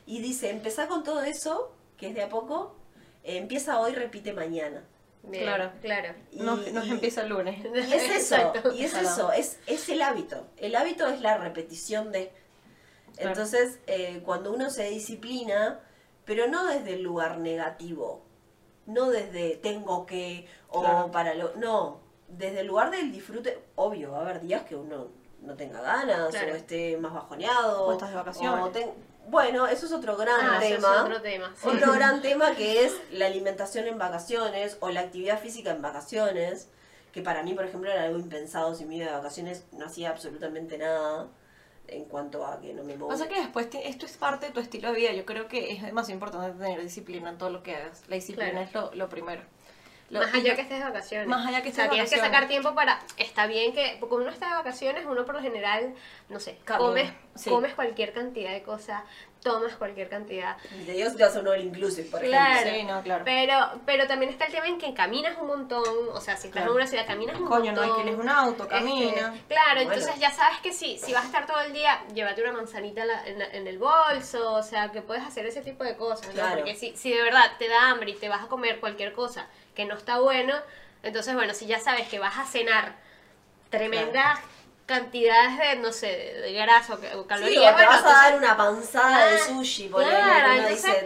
Y 0.06 0.20
dice, 0.20 0.50
empezá 0.50 0.88
con 0.88 1.04
todo 1.04 1.22
eso, 1.22 1.72
que 1.96 2.08
es 2.08 2.14
de 2.14 2.22
a 2.24 2.28
poco, 2.28 2.74
eh, 3.22 3.36
empieza 3.38 3.78
hoy, 3.78 3.92
repite 3.94 4.32
mañana. 4.32 4.82
Bien, 5.28 5.44
Claro. 5.44 5.72
Claro. 5.80 6.14
No, 6.32 6.60
Y- 6.66 6.72
no 6.72 6.84
y- 6.84 6.90
empieza 6.90 7.22
el 7.22 7.28
lunes. 7.30 7.64
y 7.64 7.78
es 7.94 8.02
eso, 8.10 8.36
Exacto. 8.36 8.72
y 8.72 8.84
es 8.84 8.90
Claro. 8.92 9.08
eso, 9.08 9.32
es, 9.32 9.58
es 9.66 9.88
el 9.88 10.02
hábito. 10.02 10.46
El 10.56 10.76
hábito 10.76 11.06
es 11.08 11.20
la 11.20 11.38
repetición 11.38 12.12
de. 12.12 12.32
Claro. 13.16 13.30
Entonces, 13.30 13.78
eh, 13.86 14.20
cuando 14.24 14.52
uno 14.52 14.70
se 14.70 14.88
disciplina, 14.90 15.80
pero 16.24 16.46
no 16.48 16.66
desde 16.66 16.94
el 16.94 17.02
lugar 17.02 17.38
negativo, 17.38 18.22
no 18.86 19.10
desde 19.10 19.56
tengo 19.56 20.04
que, 20.06 20.46
o 20.68 20.80
Claro. 20.82 21.10
para 21.10 21.34
lo. 21.34 21.54
No, 21.56 22.00
desde 22.28 22.60
el 22.60 22.66
lugar 22.66 22.90
del 22.90 23.12
disfrute. 23.12 23.62
Obvio, 23.76 24.10
va 24.12 24.18
a 24.18 24.22
haber 24.22 24.40
días 24.40 24.62
que 24.64 24.74
uno 24.76 25.08
no 25.40 25.54
tenga 25.56 25.80
ganas, 25.80 26.30
Claro. 26.30 26.52
o 26.52 26.56
esté 26.56 26.96
más 26.96 27.12
bajoneado. 27.14 27.86
O 27.86 27.92
estás 27.92 28.10
de 28.10 28.16
vacaciones. 28.16 28.64
o 28.64 28.70
ten- 28.70 28.92
Bueno, 29.28 29.66
eso 29.66 29.86
es 29.86 29.92
otro 29.92 30.16
gran 30.16 30.40
Ah, 30.40 30.58
ese 30.58 30.74
es 30.74 30.76
tema. 30.76 31.02
otro 31.02 31.20
tema. 31.22 31.52
sí. 31.60 31.68
Otro 31.68 31.92
gran 31.92 32.20
tema 32.22 32.54
que 32.54 32.84
es 32.84 32.94
la 33.10 33.26
alimentación 33.26 33.86
en 33.86 33.98
vacaciones 33.98 34.76
o 34.80 34.90
la 34.90 35.00
actividad 35.00 35.40
física 35.40 35.70
en 35.70 35.82
vacaciones, 35.82 36.68
que 37.12 37.22
para 37.22 37.42
mí, 37.42 37.54
por 37.54 37.64
ejemplo, 37.64 37.90
era 37.90 38.04
algo 38.04 38.18
impensado 38.18 38.74
si 38.74 38.84
me 38.84 38.96
iba 38.96 39.06
de 39.06 39.12
vacaciones, 39.12 39.64
no 39.72 39.86
hacía 39.86 40.10
absolutamente 40.10 40.76
nada 40.78 41.28
en 41.86 42.04
cuanto 42.06 42.46
a 42.46 42.60
que 42.60 42.72
no 42.72 42.82
me 42.82 42.96
muevo. 42.96 43.08
Pasa 43.08 43.28
que 43.28 43.38
después 43.40 43.68
ti- 43.70 43.80
esto 43.84 44.06
es 44.06 44.16
parte 44.16 44.46
de 44.46 44.52
tu 44.52 44.60
estilo 44.60 44.88
de 44.92 44.96
vida. 44.98 45.12
Yo 45.12 45.24
creo 45.26 45.48
que 45.48 45.72
es 45.72 45.82
demasiado 45.82 46.14
importante 46.16 46.58
tener 46.58 46.80
disciplina 46.82 47.28
en 47.30 47.38
todo 47.38 47.50
lo 47.50 47.62
que 47.62 47.76
hagas. 47.76 48.02
La 48.08 48.16
disciplina 48.16 48.50
Claro. 48.50 48.66
es 48.66 48.72
lo, 48.74 48.94
lo 48.94 49.08
primero. 49.08 49.42
Lo- 50.10 50.20
Más 50.20 50.34
allá 50.34 50.50
yo- 50.50 50.54
que 50.56 50.62
estés 50.62 50.78
de 50.78 50.84
vacaciones. 50.84 51.26
Más 51.28 51.46
allá 51.46 51.62
que 51.62 51.70
O 51.70 51.72
sea, 51.72 51.84
estés 51.84 51.84
de 51.84 51.90
tienes 51.90 52.10
que 52.10 52.16
vacaciones. 52.16 52.36
sacar 52.36 52.48
tiempo 52.48 52.74
para... 52.74 53.00
Está 53.16 53.46
bien 53.46 53.72
que... 53.72 53.96
Porque 53.98 54.14
uno 54.16 54.30
está 54.30 54.48
de 54.48 54.54
vacaciones, 54.54 55.04
uno 55.06 55.24
por 55.24 55.34
lo 55.34 55.40
general, 55.40 55.94
no 56.28 56.38
sé, 56.40 56.58
comes, 56.66 57.10
sí. 57.34 57.48
comes 57.50 57.74
cualquier 57.74 58.12
cantidad 58.12 58.52
de 58.52 58.62
cosas, 58.62 59.02
tomas 59.42 59.74
cualquier 59.76 60.08
cantidad. 60.10 60.56
Y 60.78 60.84
te 60.84 60.92
digo 60.92 61.08
si 61.10 61.16
te 61.16 61.24
vas 61.24 61.34
a 61.36 61.40
un 61.40 61.48
all 61.48 61.60
inclusive, 61.62 62.08
por 62.10 62.20
Claro. 62.20 62.60
ejemplo. 62.60 62.74
Sí, 62.74 62.82
no, 62.84 63.02
claro. 63.02 63.24
Pero, 63.24 63.80
pero 63.86 64.06
también 64.06 64.30
está 64.30 64.44
el 64.44 64.52
tema 64.52 64.66
en 64.68 64.78
que 64.78 64.92
caminas 64.94 65.36
un 65.40 65.46
montón, 65.48 65.82
o 66.12 66.20
sea, 66.20 66.36
si 66.36 66.48
estás 66.48 66.62
Claro. 66.62 66.70
en 66.72 66.76
una 66.76 66.86
ciudad, 66.86 67.06
caminas 67.06 67.40
un 67.40 67.46
Coño, 67.46 67.72
no 67.72 67.80
montón. 67.80 67.98
alquiles 68.00 68.18
un 68.20 68.28
auto, 68.28 68.62
Este, 68.64 68.74
camina. 68.74 69.34
claro, 69.48 69.74
Bueno. 69.74 69.92
entonces 69.94 70.18
ya 70.20 70.30
sabes 70.30 70.58
que 70.62 70.72
si, 70.72 70.98
si 70.98 71.12
vas 71.14 71.24
a 71.24 71.26
estar 71.26 71.46
todo 71.46 71.60
el 71.62 71.72
día, 71.72 72.02
llévate 72.14 72.42
una 72.42 72.52
manzanita 72.52 73.02
en, 73.02 73.08
la- 73.08 73.26
en 73.26 73.42
en 73.42 73.66
el 73.68 73.78
bolso, 73.78 74.52
o 74.52 74.62
sea, 74.62 74.92
que 74.92 75.00
puedes 75.02 75.24
hacer 75.24 75.46
ese 75.46 75.62
tipo 75.62 75.82
de 75.82 75.96
cosas, 75.96 76.28
¿no? 76.28 76.34
Claro. 76.34 76.56
Porque 76.56 76.74
si, 76.74 76.94
si 76.96 77.10
de 77.12 77.22
verdad 77.22 77.52
te 77.58 77.68
da 77.68 77.90
hambre 77.90 78.10
y 78.10 78.14
te 78.14 78.28
vas 78.28 78.44
a 78.44 78.48
comer 78.48 78.80
cualquier 78.80 79.12
cosa 79.14 79.46
que 79.74 79.84
no 79.84 79.94
está 79.94 80.18
bueno, 80.20 80.54
entonces, 81.02 81.34
bueno, 81.34 81.52
si 81.54 81.66
ya 81.66 81.78
sabes 81.80 82.08
que 82.08 82.18
vas 82.18 82.38
a 82.38 82.44
cenar 82.46 82.94
tremendas 83.70 84.38
cantidades 84.86 85.58
de, 85.58 85.76
no 85.76 85.92
sé, 85.92 86.06
de, 86.06 86.52
grasa 86.52 86.94
o, 86.94 86.96
Sí, 86.98 87.28
calorías, 87.28 87.72
o 87.74 87.76
te 87.76 87.84
bueno, 87.84 87.88
vas 88.02 88.04
a 88.04 88.08
dar 88.30 88.36
una 88.36 88.56
panzada 88.56 89.26
de 89.26 89.36
Claro, 89.38 89.54
sushi, 89.54 89.88
ponele, 89.88 90.10
claro, 90.12 90.44
uno 90.46 90.54
entonces- 90.68 90.84
dice, 90.84 91.04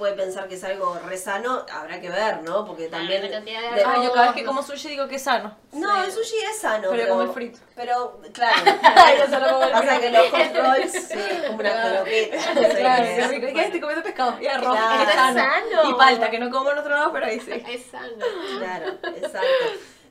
puede 0.00 0.14
pensar 0.14 0.48
que 0.48 0.56
es 0.56 0.64
algo 0.64 0.98
re 1.06 1.16
sano, 1.16 1.64
habrá 1.72 2.00
que 2.00 2.10
ver, 2.10 2.42
¿no? 2.42 2.66
Porque 2.66 2.88
también... 2.88 3.22
la 3.22 3.30
cantidad 3.30 3.60
de 3.70 3.76
de- 3.76 4.04
yo 4.04 4.12
cada 4.12 4.26
vez 4.26 4.34
que 4.34 4.44
como 4.44 4.64
sushi 4.64 4.88
digo 4.88 5.06
que 5.06 5.14
es 5.14 5.22
sano. 5.22 5.56
No, 5.70 6.02
el 6.02 6.10
sushi 6.10 6.34
es 6.50 6.58
sano. 6.58 6.88
Pero 6.90 7.02
yo 7.04 7.08
como 7.10 7.22
el 7.22 7.30
frito. 7.30 7.60
Pero, 7.76 8.20
claro. 8.32 8.56
Yo 9.18 9.26
solo 9.32 9.52
como 9.52 9.62
el 9.64 9.70
Pasa 9.70 10.00
que 10.00 10.10
los 10.10 10.28
hot 10.30 10.56
rolls, 10.56 10.92
sí, 10.92 11.18
como 11.46 11.58
una 11.60 12.04
sé 12.04 12.76
Claro, 12.76 13.04
qué 13.04 13.28
rico. 13.28 13.46
¿Y 13.46 13.52
qué 13.54 13.62
estoy 13.66 13.80
comiendo 13.80 14.02
pescado? 14.04 14.40
Y 14.40 14.46
arroz, 14.48 14.76
Claro. 14.76 14.96
que 14.96 15.02
es 15.02 15.08
Esto 15.08 15.10
es 15.12 15.34
sano. 15.34 15.40
sano. 15.80 15.90
Y 15.90 15.94
palta, 15.94 16.30
que 16.30 16.38
no 16.40 16.50
como 16.50 16.70
en 16.72 16.78
otro 16.78 16.90
lado, 16.90 17.12
pero 17.12 17.26
ahí 17.26 17.38
sí. 17.38 17.52
Es 17.68 17.86
sano. 17.86 18.24
Claro, 18.58 18.88
exacto. 19.16 19.46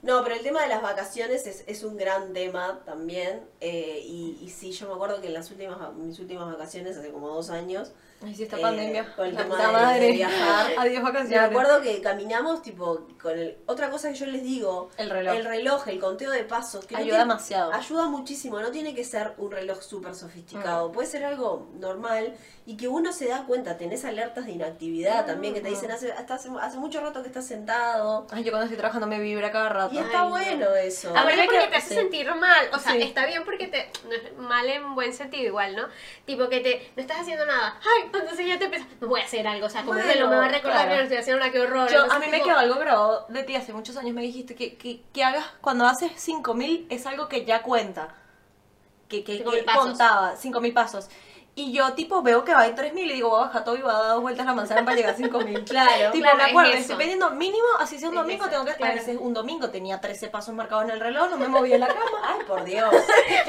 No, 0.01 0.23
pero 0.23 0.35
el 0.35 0.41
tema 0.43 0.61
de 0.61 0.69
las 0.69 0.81
vacaciones 0.81 1.45
es, 1.45 1.65
es 1.67 1.83
un 1.83 1.97
gran 1.97 2.31
tema 2.31 2.79
también. 2.85 3.41
eh, 3.59 3.99
y, 4.01 4.37
y 4.41 4.49
sí, 4.49 4.71
yo 4.71 4.87
me 4.87 4.93
acuerdo 4.93 5.19
que 5.19 5.27
en 5.27 5.33
las 5.33 5.51
últimas, 5.51 5.77
mis 5.95 6.17
últimas 6.19 6.49
vacaciones, 6.49 6.95
hace 6.97 7.11
como 7.11 7.27
dos 7.27 7.49
años, 7.49 7.91
Ay, 8.21 8.35
sí, 8.35 8.43
esta 8.43 8.57
Eh, 8.57 8.61
pandemia. 8.61 9.15
con 9.15 9.27
el 9.27 9.33
la 9.33 9.43
tema 9.43 9.55
puta 9.55 9.67
de- 9.67 9.73
madre. 9.73 9.99
de 10.07 10.11
viajar. 10.11 10.71
Adiós 10.77 11.03
me 11.03 11.11
vacaciones. 11.11 11.49
acuerdo 11.49 11.81
que 11.81 12.01
caminamos 12.01 12.61
tipo 12.61 13.07
con 13.21 13.39
el... 13.39 13.57
Otra 13.65 13.89
cosa 13.89 14.09
que 14.09 14.15
yo 14.15 14.25
les 14.25 14.43
digo, 14.43 14.89
El 14.97 15.09
reloj. 15.09 15.35
el 15.35 15.45
reloj, 15.45 15.87
el 15.87 15.99
conteo 15.99 16.29
de 16.31 16.43
pasos. 16.43 16.85
Que 16.85 16.95
no 16.95 16.99
Ayuda 16.99 17.11
tiene- 17.17 17.23
demasiado. 17.23 17.71
Ayuda 17.73 18.07
muchísimo, 18.07 18.59
no 18.59 18.71
tiene 18.71 18.93
que 18.93 19.05
ser 19.05 19.33
un 19.37 19.51
reloj 19.51 19.81
súper 19.81 20.11
Mm. 20.11 20.15
sofisticado, 20.15 20.91
puede 20.91 21.07
ser 21.07 21.23
algo 21.23 21.69
normal 21.75 22.35
y 22.69 22.77
que 22.77 22.87
uno 22.87 23.11
se 23.11 23.27
da 23.27 23.45
cuenta, 23.45 23.77
tenés 23.77 24.05
alertas 24.05 24.45
de 24.45 24.51
inactividad 24.51 25.25
también 25.25 25.55
que 25.55 25.59
te 25.61 25.69
dicen 25.69 25.89
hace, 25.89 26.11
hasta 26.11 26.35
hace, 26.35 26.49
hace 26.61 26.77
mucho 26.77 27.01
rato 27.01 27.23
que 27.23 27.27
estás 27.27 27.47
sentado. 27.47 28.27
Ay, 28.29 28.43
yo 28.43 28.51
cuando 28.51 28.65
estoy 28.65 28.77
trabajando 28.77 29.07
me 29.07 29.19
vibra 29.19 29.51
cada 29.51 29.69
rato. 29.69 29.95
Y 29.95 29.97
está 29.97 30.19
Ay, 30.19 30.25
no. 30.25 30.29
bueno 30.29 30.75
eso. 30.75 31.11
A 31.17 31.25
ver, 31.25 31.45
porque 31.45 31.61
que- 31.61 31.67
te 31.67 31.75
hace 31.77 31.87
sí. 31.89 31.95
sentir 31.95 32.31
mal. 32.35 32.67
O 32.71 32.77
sea, 32.77 32.91
Sí. 32.91 33.01
está 33.01 33.25
bien 33.25 33.43
porque 33.43 33.65
te. 33.69 33.89
no 34.07 34.13
es 34.13 34.37
mal 34.37 34.69
en 34.69 34.93
buen 34.93 35.13
sentido, 35.15 35.45
igual, 35.47 35.75
¿no? 35.75 35.87
Tipo 36.25 36.47
que 36.47 36.59
te. 36.59 36.91
No 36.95 37.01
estás 37.01 37.21
haciendo 37.21 37.43
nada. 37.47 37.79
Ay, 37.81 38.03
entonces 38.13 38.45
ya 38.47 38.59
te 38.59 38.65
empiezas. 38.65 38.87
No 39.01 39.07
voy 39.07 39.21
a 39.21 39.23
hacer 39.25 39.47
algo. 39.47 39.65
O 39.65 39.69
sea, 39.71 39.81
como 39.81 39.93
Bueno, 39.93 40.13
que 40.13 40.19
lo 40.19 40.27
me 40.29 40.35
va 40.35 40.45
a 40.45 40.49
recordar 40.49 40.75
claro. 40.85 40.89
que 40.91 40.95
no 40.97 41.01
estoy 41.01 41.17
haciendo 41.17 41.39
nada, 41.39 41.51
qué 41.51 41.59
horror. 41.61 41.89
Yo, 41.91 42.11
a 42.11 42.19
mí 42.19 42.27
me 42.29 42.43
quedó 42.43 42.55
algo 42.59 42.75
grabado 42.79 43.25
de 43.29 43.41
ti 43.45 43.55
hace 43.55 43.73
muchos 43.73 43.97
años. 43.97 44.13
Me 44.13 44.21
dijiste 44.21 44.53
que, 44.53 44.77
que, 44.77 45.01
que 45.11 45.23
hagas 45.23 45.43
cuando 45.61 45.87
haces 45.87 46.11
5000 46.21 46.85
es 46.91 47.07
algo 47.07 47.27
que 47.29 47.45
ya 47.45 47.63
cuenta. 47.63 48.13
Que, 49.07 49.23
que, 49.23 49.43
5.000 49.43 49.65
que 49.65 49.73
contaba 49.73 50.35
5000 50.35 50.71
pasos. 50.71 51.09
Y 51.61 51.73
yo, 51.73 51.91
tipo, 51.93 52.21
veo 52.21 52.45
que 52.45 52.53
va 52.53 52.67
en 52.67 52.73
3000 52.73 53.11
y 53.11 53.13
digo, 53.15 53.31
voy 53.31 53.41
a 53.41 53.45
bajar 53.47 53.65
todo 53.65 53.75
y 53.75 53.81
voy 53.81 53.91
a 53.91 53.95
dar 53.95 54.07
dos 54.13 54.21
vueltas 54.21 54.45
a 54.45 54.49
la 54.51 54.55
manzana 54.55 54.85
para 54.85 54.95
llegar 54.95 55.13
a 55.13 55.17
5000. 55.17 55.65
Claro. 55.65 56.11
Tipo, 56.13 56.23
Claro, 56.23 56.37
me 56.37 56.43
es 56.43 56.49
acuerdo, 56.51 56.71
eso. 56.71 56.79
estoy 56.79 56.95
vendiendo 56.97 57.29
mínimo, 57.31 57.65
así 57.79 57.99
sea 57.99 58.07
un 58.07 58.15
Es 58.15 58.21
domingo, 58.21 58.43
eso, 58.43 58.51
tengo 58.51 58.65
que. 58.65 58.73
claro. 58.75 58.93
A 58.93 58.95
veces 58.95 59.17
un 59.19 59.33
domingo 59.33 59.69
tenía 59.69 59.99
13 59.99 60.29
pasos 60.29 60.53
marcados 60.55 60.85
en 60.85 60.91
el 60.91 61.01
reloj, 61.01 61.29
no 61.31 61.37
me 61.37 61.49
movía 61.49 61.75
en 61.75 61.81
la 61.81 61.87
cama. 61.87 61.99
Ay, 62.23 62.39
por 62.47 62.63
Dios. 62.63 62.93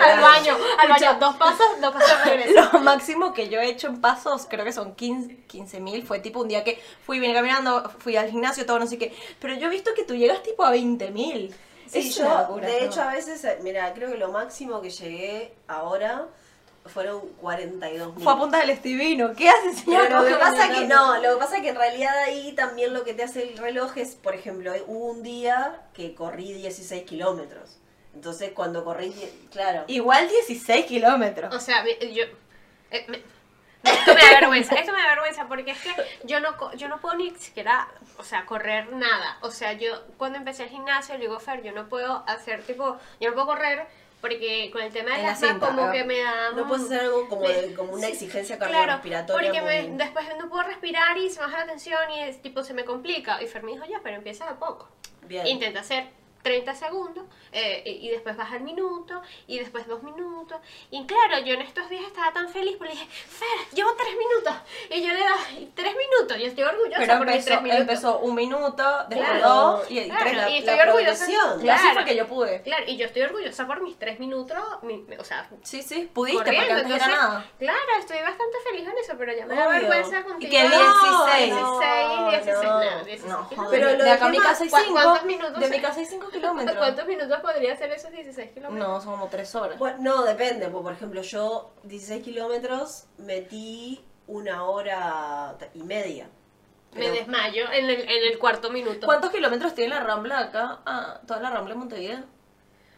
Al 0.01 0.21
baño, 0.21 0.57
al 0.79 0.89
baño. 0.89 1.17
Dos 1.21 1.37
pasos, 1.37 1.67
dos 1.81 1.93
pasos 1.93 2.25
regreso. 2.25 2.69
Lo 2.73 2.81
máximo 2.81 3.33
que 3.33 3.49
yo 3.49 3.61
he 3.61 3.69
hecho 3.69 3.87
en 3.87 4.01
pasos, 4.01 4.47
creo 4.51 4.65
que 4.65 4.73
son 4.73 4.95
15 4.97 5.81
mil, 5.81 6.03
fue 6.03 6.19
tipo 6.19 6.41
un 6.41 6.49
día 6.49 6.65
que 6.65 6.83
fui 7.07 7.21
bien 7.21 7.33
caminando, 7.33 7.89
fui 8.01 8.17
al 8.17 8.29
gimnasio, 8.29 8.67
todo 8.67 8.81
no 8.81 8.87
sé 8.89 8.99
qué. 8.99 9.15
Pero 9.39 9.55
yo 9.55 9.69
he 9.69 9.71
visto 9.71 9.93
que 9.95 10.03
tú 10.03 10.17
llegas 10.17 10.43
tipo 10.43 10.65
a 10.65 10.71
20 10.71 11.11
mil. 11.13 11.55
Sí, 11.87 12.11
yo, 12.13 12.57
de 12.61 12.85
hecho, 12.85 13.03
a 13.03 13.13
veces, 13.13 13.43
eh, 13.45 13.59
mira, 13.63 13.93
creo 13.95 14.11
que 14.13 14.17
lo 14.17 14.31
máximo 14.31 14.81
que 14.81 14.91
llegué 14.91 15.55
ahora 15.67 16.27
fueron 16.87 17.21
42 17.41 18.15
mil. 18.17 18.25
Fue 18.25 18.33
a 18.33 18.37
punta 18.37 18.59
del 18.59 18.71
estivino. 18.71 19.33
¿Qué 19.35 19.49
hace, 19.51 19.75
señor? 19.75 20.03
Pero 20.09 20.19
lo 20.21 20.25
que 20.27 20.31
¿Cómo 20.33 20.41
pasa 20.45 20.69
que 20.71 20.87
no, 20.87 21.17
lo 21.19 21.35
que 21.35 21.37
pasa 21.45 21.61
que 21.61 21.69
en 21.69 21.77
realidad 21.77 22.19
ahí 22.25 22.53
también 22.53 22.95
lo 22.95 23.05
que 23.05 23.15
te 23.15 23.23
hace 23.23 23.43
el 23.43 23.59
reloj 23.59 23.97
es, 23.99 24.15
por 24.15 24.35
ejemplo, 24.35 24.73
hubo 24.87 25.07
un 25.11 25.23
día 25.23 25.83
que 25.95 26.15
corrí 26.15 26.53
16 26.53 27.05
kilómetros. 27.05 27.77
Entonces 28.15 28.51
cuando 28.53 28.85
corrí, 28.85 29.15
claro. 29.53 29.85
Igual 29.87 30.29
16 30.29 30.87
kilómetros. 30.87 31.55
O 31.55 31.61
sea, 31.61 31.85
yo. 31.85 32.25
eh, 32.91 33.05
me- 33.09 33.23
esto 33.91 34.15
me 34.15 34.21
da 34.21 34.41
vergüenza, 34.41 34.75
esto 34.75 34.93
me 34.93 34.99
da 34.99 35.09
vergüenza 35.09 35.49
porque 35.49 35.71
es 35.71 35.81
que 35.81 35.91
yo 36.25 36.39
no, 36.41 36.55
co- 36.59 36.71
yo 36.75 36.87
no 36.89 37.01
puedo 37.01 37.15
ni 37.17 37.31
siquiera, 37.37 37.89
o 38.19 38.25
sea, 38.25 38.45
correr 38.45 38.93
nada. 38.93 39.39
O 39.41 39.51
sea, 39.51 39.73
yo 39.73 40.03
cuando 40.19 40.37
empecé 40.37 40.65
el 40.65 40.69
gimnasio 40.69 41.15
le 41.15 41.21
digo, 41.23 41.41
Fer, 41.41 41.63
yo 41.63 41.73
no 41.73 41.89
puedo 41.89 42.23
hacer 42.27 42.63
tipo, 42.65 42.99
yo 43.21 43.31
no 43.31 43.35
puedo 43.35 43.47
correr 43.47 43.87
porque 44.21 44.71
con 44.73 44.83
el 44.83 44.93
tema 44.93 45.11
de 45.11 45.17
En 45.17 45.23
la 45.23 45.29
las 45.31 45.41
cinta, 45.41 45.67
como 45.69 45.85
ah. 45.85 45.93
que 45.93 46.05
me 46.05 46.21
da... 46.21 46.51
No 46.53 46.69
puedes 46.69 46.85
hacer 46.87 47.01
algo 47.01 47.29
como, 47.29 47.49
de- 47.49 47.75
como 47.75 47.93
una 47.95 48.09
exigencia 48.09 48.57
Claro, 48.59 48.73
cardiorrespiratoria. 48.73 49.51
porque 49.53 49.63
me- 49.63 49.97
después 49.97 50.27
no 50.39 50.49
puedo 50.51 50.63
respirar 50.65 51.17
y 51.19 51.31
se 51.31 51.41
me 51.41 51.47
baja 51.47 51.61
la 51.61 51.67
tensión 51.67 52.11
y 52.11 52.21
es, 52.25 52.43
tipo 52.43 52.63
se 52.63 52.75
me 52.75 52.85
complica. 52.85 53.43
Y 53.43 53.47
Fer 53.47 53.63
me 53.63 53.73
dijo, 53.73 53.85
ya, 53.87 54.01
pero 54.03 54.17
empieza 54.17 54.47
de 54.47 54.55
poco. 54.57 54.89
Bien. 55.23 55.47
Intenta 55.47 55.81
hacer 55.81 56.09
30 56.43 56.75
segundos 56.75 57.25
eh, 57.53 57.83
y, 57.85 58.07
y 58.07 58.11
después 58.11 58.37
baja 58.37 58.57
el 58.57 58.63
minuto 58.63 59.21
y 59.47 59.59
después 59.59 59.87
dos 59.87 60.03
minutos. 60.03 60.59
Y 60.91 61.05
claro, 61.07 61.39
yo 61.45 61.55
en 61.55 61.63
estos 61.63 61.89
días 61.91 62.05
estaba 62.05 62.33
tan 62.33 62.49
feliz 62.49 62.77
porque 62.79 62.93
dije, 62.95 63.07
Fer, 63.07 63.75
llevo 63.75 63.91
tres 63.97 64.15
minutos. 64.17 64.55
Y 64.91 65.03
yo 65.03 65.13
le 65.13 65.21
daba 65.21 65.37
tres 65.75 65.95
minutos. 65.97 66.39
Yo 66.39 66.47
estoy 66.47 66.65
orgullosa 66.65 66.99
Pero 66.99 67.19
por 67.19 67.27
mis 67.27 67.37
empezó, 67.37 67.49
tres 67.51 67.63
minutos. 67.63 67.81
empezó 67.83 68.19
un 68.21 68.35
minuto, 68.35 68.85
después 69.09 69.31
Claro. 69.31 69.49
dos 69.49 69.91
y, 69.91 69.99
y 70.01 70.09
Claro, 70.09 70.23
tres. 70.23 70.33
y 70.33 70.37
la 70.37 70.49
estoy 70.59 70.89
orgullosa. 70.89 71.25
progresión. 71.27 71.65
Y 71.67 71.69
así 71.69 71.83
Claro. 71.83 71.95
fue 72.01 72.05
que 72.05 72.17
yo 72.17 72.27
pude. 72.27 72.63
Claro, 72.63 72.85
y 72.87 72.97
yo 72.97 73.07
estoy 73.07 73.23
orgullosa 73.23 73.67
por 73.67 73.81
mis 73.83 73.99
tres 73.99 74.19
minutos, 74.21 74.59
mi- 74.83 75.05
o 75.19 75.25
sea, 75.25 75.49
Sí, 75.63 75.83
sí, 75.83 76.09
pudiste, 76.13 76.43
porque 76.43 76.57
antes 76.59 76.77
Entonces, 76.79 77.07
era 77.07 77.17
nada. 77.17 77.47
Claro, 77.59 77.79
estoy 77.99 78.19
bastante 78.21 78.57
feliz 78.71 78.89
en 78.89 78.99
eso, 78.99 79.15
pero 79.19 79.33
ya 79.37 79.47
me 79.47 79.55
da 79.55 79.69
vergüenza 79.69 80.21
Y 80.21 80.23
contigo. 80.23 80.51
que 80.51 80.63
No, 80.63 80.69
16. 80.71 81.55
16, 81.55 82.31
16, 82.31 82.63
no, 82.63 82.73
no, 82.73 82.81
16 83.05 83.25
no, 83.25 83.49
kilómetros. 83.49 83.59
joder. 83.67 83.81
Pero 83.81 83.97
lo 83.99 84.05
de 84.05 84.11
acá 84.11 84.25
a 84.25 84.29
del 84.29 84.37
mi 84.39 84.43
casa 84.45 84.65
hay 84.65 84.71
¿cu- 84.71 84.77
5. 84.79 84.93
cuántos 84.93 85.25
minutos? 85.25 85.61
De 85.61 85.69
mi 85.69 85.81
casa 85.81 86.01
hay 86.01 86.07
5 86.07 86.30
kilómetros. 86.31 86.77
¿Cuántos 86.77 87.07
minutos 87.07 87.39
podría 87.41 87.77
ser 87.77 87.91
esos 87.93 88.11
16 88.11 88.51
kilómetros? 88.53 88.89
No, 88.89 89.01
son 89.01 89.13
como 89.13 89.29
3 89.29 89.55
horas. 89.55 89.79
Bueno, 89.79 89.99
no, 90.01 90.23
depende. 90.25 90.69
porque, 90.69 90.83
Por 90.85 90.93
ejemplo, 90.93 91.23
yo 91.23 91.71
16 91.85 92.23
kilómetros 92.25 93.05
metí 93.19 94.05
una 94.27 94.65
hora 94.65 95.57
y 95.75 95.83
media. 95.83 96.29
Me 96.95 97.09
desmayo 97.11 97.71
en 97.73 97.85
el, 97.89 98.01
en 98.01 98.33
el 98.33 98.39
cuarto 98.39 98.71
minuto. 98.71 99.07
¿Cuántos 99.07 99.31
kilómetros 99.31 99.75
tiene 99.75 99.95
la 99.95 100.01
Rambla 100.03 100.39
acá? 100.41 100.81
Ah, 100.85 101.21
toda 101.27 101.41
la 101.41 101.51
Rambla 101.51 101.75
de 101.75 101.79
Montevideo. 101.79 102.19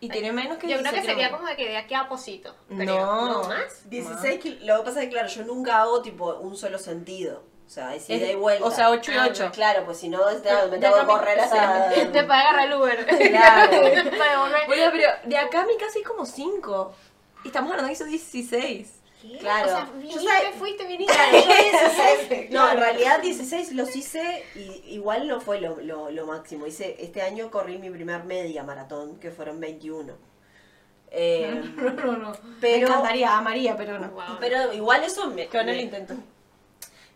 Y 0.00 0.08
tiene 0.08 0.32
menos 0.32 0.58
que 0.58 0.66
Yo 0.66 0.78
creo 0.78 0.90
que 0.90 1.00
16 1.00 1.04
sería 1.04 1.26
kilómetros. 1.28 1.38
como 1.40 1.48
de 1.50 1.56
que 1.56 1.68
de 1.68 1.76
aquí 1.76 1.94
a 1.94 2.08
Posito. 2.08 2.56
creo. 2.68 2.86
No. 3.06 3.42
¿No 3.42 3.48
más? 3.48 3.88
16 3.88 4.40
kil- 4.40 4.66
Lo 4.66 4.78
que 4.78 4.82
pasa 4.84 5.00
es 5.00 5.06
que, 5.06 5.12
claro, 5.12 5.28
yo 5.28 5.44
nunca 5.44 5.80
hago 5.82 6.00
tipo 6.02 6.34
un 6.36 6.56
solo 6.56 6.78
sentido. 6.78 7.44
O 7.72 7.74
sea, 7.74 7.94
es 7.94 8.10
ida 8.10 8.30
y 8.30 8.34
vuelta. 8.34 8.66
O 8.66 8.70
sea, 8.70 8.90
8 8.90 9.12
y 9.12 9.14
Ah, 9.16 9.28
8. 9.30 9.50
Claro, 9.54 9.86
pues 9.86 9.96
si 9.96 10.10
no, 10.10 10.20
Pero 10.42 10.68
me 10.68 10.76
tengo 10.76 10.94
que 11.00 11.06
correr 11.06 11.40
hasta... 11.40 11.88
Te 11.88 12.04
puede 12.04 12.20
agarrar 12.38 12.66
el 12.68 12.74
Uber. 12.74 13.06
Claro. 13.30 13.70
Bueno, 14.66 14.90
pero 14.92 15.08
de 15.24 15.36
acá 15.38 15.62
a 15.62 15.66
mi 15.66 15.78
casa 15.78 15.92
hay 15.96 16.02
como 16.02 16.26
5. 16.26 16.94
Y 17.44 17.48
estamos 17.48 17.70
hablando 17.70 17.88
de 17.90 17.96
que 17.96 18.02
hizo 18.02 18.04
16. 18.04 18.92
¿Qué? 19.22 19.38
Claro. 19.38 19.64
O 19.64 19.70
sea, 19.70 19.86
Yo 19.86 19.92
viniste, 20.00 20.20
sé- 20.20 20.52
fuiste, 20.58 20.84
viniste. 20.86 21.14
Claro, 21.14 21.38
yo 21.38 21.48
16, 22.28 22.50
no, 22.50 22.70
en 22.72 22.76
realidad 22.78 23.20
16 23.22 23.72
los 23.72 23.96
hice 23.96 24.44
y 24.54 24.82
igual 24.94 25.26
no 25.26 25.40
fue 25.40 25.58
lo, 25.58 25.80
lo, 25.80 26.10
lo 26.10 26.26
máximo. 26.26 26.66
Hice, 26.66 26.96
este 26.98 27.22
año 27.22 27.50
corrí 27.50 27.78
mi 27.78 27.88
primer 27.88 28.24
media 28.24 28.64
maratón, 28.64 29.18
que 29.18 29.30
fueron 29.30 29.60
21. 29.60 30.12
Eh, 31.10 31.62
No, 31.76 31.90
no, 31.90 32.16
no. 32.18 32.32
Pero- 32.60 32.86
Me 32.88 32.92
encantaría, 32.92 33.38
amaría, 33.38 33.76
pero 33.78 33.98
no. 33.98 34.08
Wow. 34.10 34.36
pero 34.40 34.72
igual 34.74 35.04
eso 35.04 35.26
me, 35.30 35.46
Con 35.46 35.68
el 35.70 35.80
intento. 35.80 36.14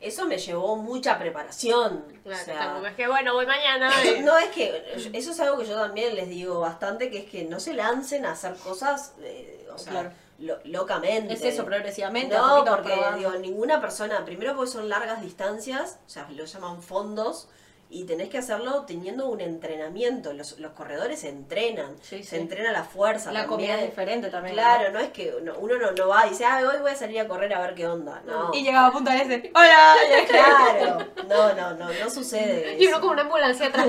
Eso 0.01 0.27
me 0.27 0.39
llevó 0.39 0.77
mucha 0.77 1.19
preparación. 1.19 2.05
Claro, 2.23 2.43
o 2.43 2.45
sea, 2.45 2.59
tampoco 2.59 2.87
es 2.87 2.95
que 2.95 3.07
bueno, 3.09 3.35
voy 3.35 3.47
mañana. 3.47 3.91
No, 4.23 4.37
es 4.39 4.49
que 4.51 5.11
eso 5.13 5.31
es 5.31 5.41
algo 5.41 5.59
que 5.59 5.67
yo 5.67 5.75
también 5.77 6.15
les 6.17 6.29
digo 6.29 6.61
bastante, 6.61 7.11
que 7.11 7.19
es 7.19 7.31
que 7.31 7.45
no 7.45 7.61
se 7.61 7.73
lancen 7.75 8.27
a 8.27 8.33
hacer 8.33 8.55
cosas, 8.57 9.15
eh, 9.21 9.67
o 9.75 9.79
sea, 9.79 9.93
Claro. 9.93 10.11
lo- 10.39 10.59
locamente. 10.65 11.35
Es 11.35 11.43
eso, 11.43 11.65
progresivamente. 11.65 12.37
No, 12.37 12.65
porque 12.65 12.95
digo, 13.17 13.31
ninguna 13.33 13.81
persona, 13.81 14.25
primero 14.25 14.55
porque 14.55 14.71
son 14.71 14.89
largas 14.89 15.23
distancias, 15.23 15.99
o 16.07 16.11
sea, 16.11 16.29
lo 16.31 16.45
llaman 16.45 16.83
fondos, 16.83 17.49
y 17.89 18.05
tenés 18.05 18.29
que 18.29 18.39
hacerlo 18.39 18.83
teniendo 18.87 19.29
un 19.29 19.41
entrenamiento. 19.41 20.33
Los, 20.33 20.59
los 20.59 20.73
corredores 20.73 21.21
se 21.21 21.29
entrenan, 21.29 21.97
Sí, 22.03 22.25
se 22.25 22.31
sí. 22.31 22.37
entrena 22.37 22.73
la 22.73 22.83
fuerza. 22.85 23.31
La 23.33 23.47
comida 23.47 23.77
es 23.81 23.87
diferente 23.91 24.29
también. 24.29 24.55
Claro, 24.55 24.91
no 24.93 24.99
es 24.99 25.11
que 25.11 25.35
uno, 25.41 25.55
uno 25.59 25.79
no, 25.79 25.93
no 25.93 26.09
va 26.09 26.27
y 26.27 26.31
dice, 26.31 26.45
ah, 26.45 26.61
hoy 26.69 26.81
voy 26.81 26.91
a 26.91 26.97
salir 26.97 27.21
a 27.21 27.29
correr 27.29 27.55
a 27.55 27.61
ver 27.61 27.75
qué 27.75 27.87
onda. 27.87 28.23
No. 28.27 28.51
Y 28.53 28.63
llegaba 28.65 28.89
a 28.89 28.93
punta 28.93 29.13
de 29.13 29.23
ese. 29.23 29.53
¡Hola! 29.55 29.95
Claro, 30.27 30.99
no, 31.29 31.55
no, 31.55 31.75
no, 31.75 31.93
no 31.93 32.11
sucede. 32.11 32.77
Y 32.81 32.87
uno 32.89 33.01
con 33.01 33.11
una 33.11 33.23
ambulancia 33.23 33.67
atrás. 33.69 33.87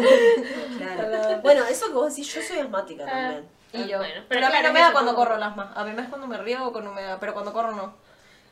Claro. 0.78 1.42
Bueno, 1.42 1.64
eso 1.66 1.88
que 1.88 1.94
vos 1.94 2.16
decís, 2.16 2.34
yo 2.34 2.42
soy 2.42 2.60
asmática 2.60 3.04
Ah. 3.08 3.10
también. 3.12 3.48
Y 3.74 3.88
yo. 3.90 3.98
Bueno, 3.98 4.24
pero 4.30 4.42
pero 4.42 4.46
a 4.46 4.50
mí 4.50 4.54
claro, 4.54 4.68
no 4.70 4.74
me 4.74 4.80
da 4.80 4.92
cuando 4.94 5.14
como- 5.16 5.26
corro 5.26 5.38
las 5.38 5.56
más. 5.56 5.76
A 5.76 5.84
mí 5.84 5.92
me 5.94 6.02
es 6.04 6.08
cuando 6.10 6.26
me 6.28 6.38
río 6.38 6.66
o 6.68 6.72
cuando 6.72 6.94
me 6.94 7.02
da. 7.04 7.20
Pero 7.20 7.34
cuando 7.34 7.52
corro 7.52 7.72
no. 7.74 7.96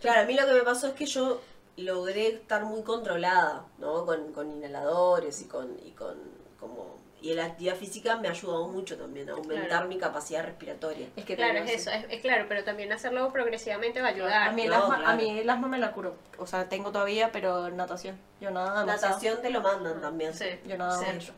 Claro, 0.01 0.21
a 0.21 0.25
mí 0.25 0.33
lo 0.33 0.45
que 0.45 0.53
me 0.53 0.61
pasó 0.61 0.87
es 0.87 0.93
que 0.93 1.05
yo 1.05 1.39
logré 1.77 2.27
estar 2.27 2.63
muy 2.65 2.83
controlada, 2.83 3.65
¿no? 3.79 4.05
Con, 4.05 4.31
con 4.33 4.51
inhaladores 4.51 5.41
y 5.41 5.45
con, 5.47 5.77
y 5.85 5.91
con 5.91 6.15
como 6.59 6.95
y 7.21 7.33
la 7.33 7.45
actividad 7.45 7.75
física 7.75 8.17
me 8.17 8.27
ha 8.27 8.31
ayudado 8.31 8.67
mucho 8.67 8.97
también 8.97 9.27
a 9.29 9.33
aumentar 9.33 9.67
Claro. 9.67 9.87
mi 9.87 9.97
capacidad 9.97 10.43
respiratoria. 10.43 11.07
Es 11.15 11.25
que 11.25 11.35
Claro, 11.35 11.57
es 11.59 11.71
eso, 11.71 11.89
es, 11.89 12.05
es 12.09 12.21
claro, 12.21 12.45
pero 12.47 12.63
también 12.63 12.91
hacerlo 12.93 13.31
progresivamente 13.31 13.99
va 13.99 14.07
a 14.09 14.11
ayudar. 14.11 14.49
A 14.49 14.51
mí, 14.51 14.61
el 14.63 14.69
No, 14.69 14.75
asma, 14.75 14.97
claro. 14.97 15.11
a 15.11 15.15
mí 15.15 15.39
el 15.39 15.49
asma 15.49 15.67
me 15.67 15.79
la 15.79 15.91
curó. 15.91 16.15
O 16.37 16.45
sea, 16.45 16.69
tengo 16.69 16.91
todavía, 16.91 17.31
pero 17.31 17.69
natación. 17.71 18.19
Yo 18.39 18.51
nada 18.51 18.81
demasiado. 18.81 19.07
Natación 19.15 19.41
te 19.41 19.49
lo 19.49 19.61
mandan 19.61 20.01
también. 20.01 20.33
Sí. 20.35 20.45
Yo 20.67 20.77
nada 20.77 20.99
Sí. 20.99 21.05
mucho. 21.13 21.33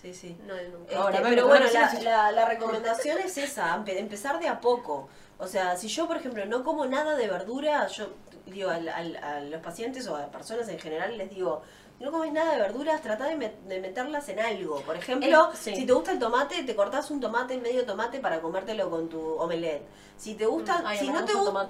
sí. 0.00 0.14
sí. 0.14 0.36
No, 0.46 0.54
nunca. 0.54 0.82
Este, 0.92 0.94
Ahora 0.94 1.20
pero 1.22 1.48
bueno, 1.48 1.66
en 1.66 1.72
la 1.74 1.92
la, 2.02 2.32
la- 2.32 2.44
recomendación 2.48 3.18
es 3.18 3.36
esa, 3.36 3.76
empe- 3.76 3.96
empezar 3.98 4.38
de 4.38 4.46
a 4.48 4.60
poco. 4.60 5.08
O 5.38 5.48
sea, 5.48 5.76
si 5.76 5.88
yo, 5.88 6.06
por 6.06 6.18
ejemplo, 6.18 6.46
no 6.46 6.62
como 6.62 6.86
nada 6.86 7.16
de 7.16 7.26
verdura, 7.26 7.88
yo 7.88 8.06
digo 8.46 8.70
al- 8.70 8.88
al- 8.88 9.16
a 9.16 9.40
los 9.40 9.60
pacientes 9.62 10.06
o 10.08 10.16
a 10.16 10.26
personas 10.26 10.68
en 10.68 10.78
general 10.78 11.16
les 11.16 11.30
digo, 11.30 11.62
no 12.00 12.10
comes 12.10 12.32
nada 12.32 12.54
de 12.54 12.60
verduras, 12.60 13.00
trata 13.00 13.26
de, 13.26 13.36
met- 13.36 13.60
de 13.68 13.80
meterlas 13.80 14.28
en 14.28 14.40
algo. 14.40 14.80
Por 14.82 14.96
ejemplo, 14.96 15.50
sí. 15.54 15.74
si 15.76 15.86
te 15.86 15.92
gusta 15.92 16.12
el 16.12 16.18
tomate, 16.18 16.62
te 16.64 16.74
cortás 16.74 17.10
un 17.10 17.20
tomate, 17.20 17.58
medio 17.58 17.86
tomate 17.86 18.18
para 18.20 18.40
comértelo 18.40 18.90
con 18.90 19.08
tu 19.08 19.20
omelette. 19.36 19.82
Si 20.16 20.34
te 20.34 20.46
gusta, 20.46 20.82
Ay, 20.84 20.98
si 20.98 21.08
no 21.10 21.24
te 21.24 21.32
gusta. 21.34 21.68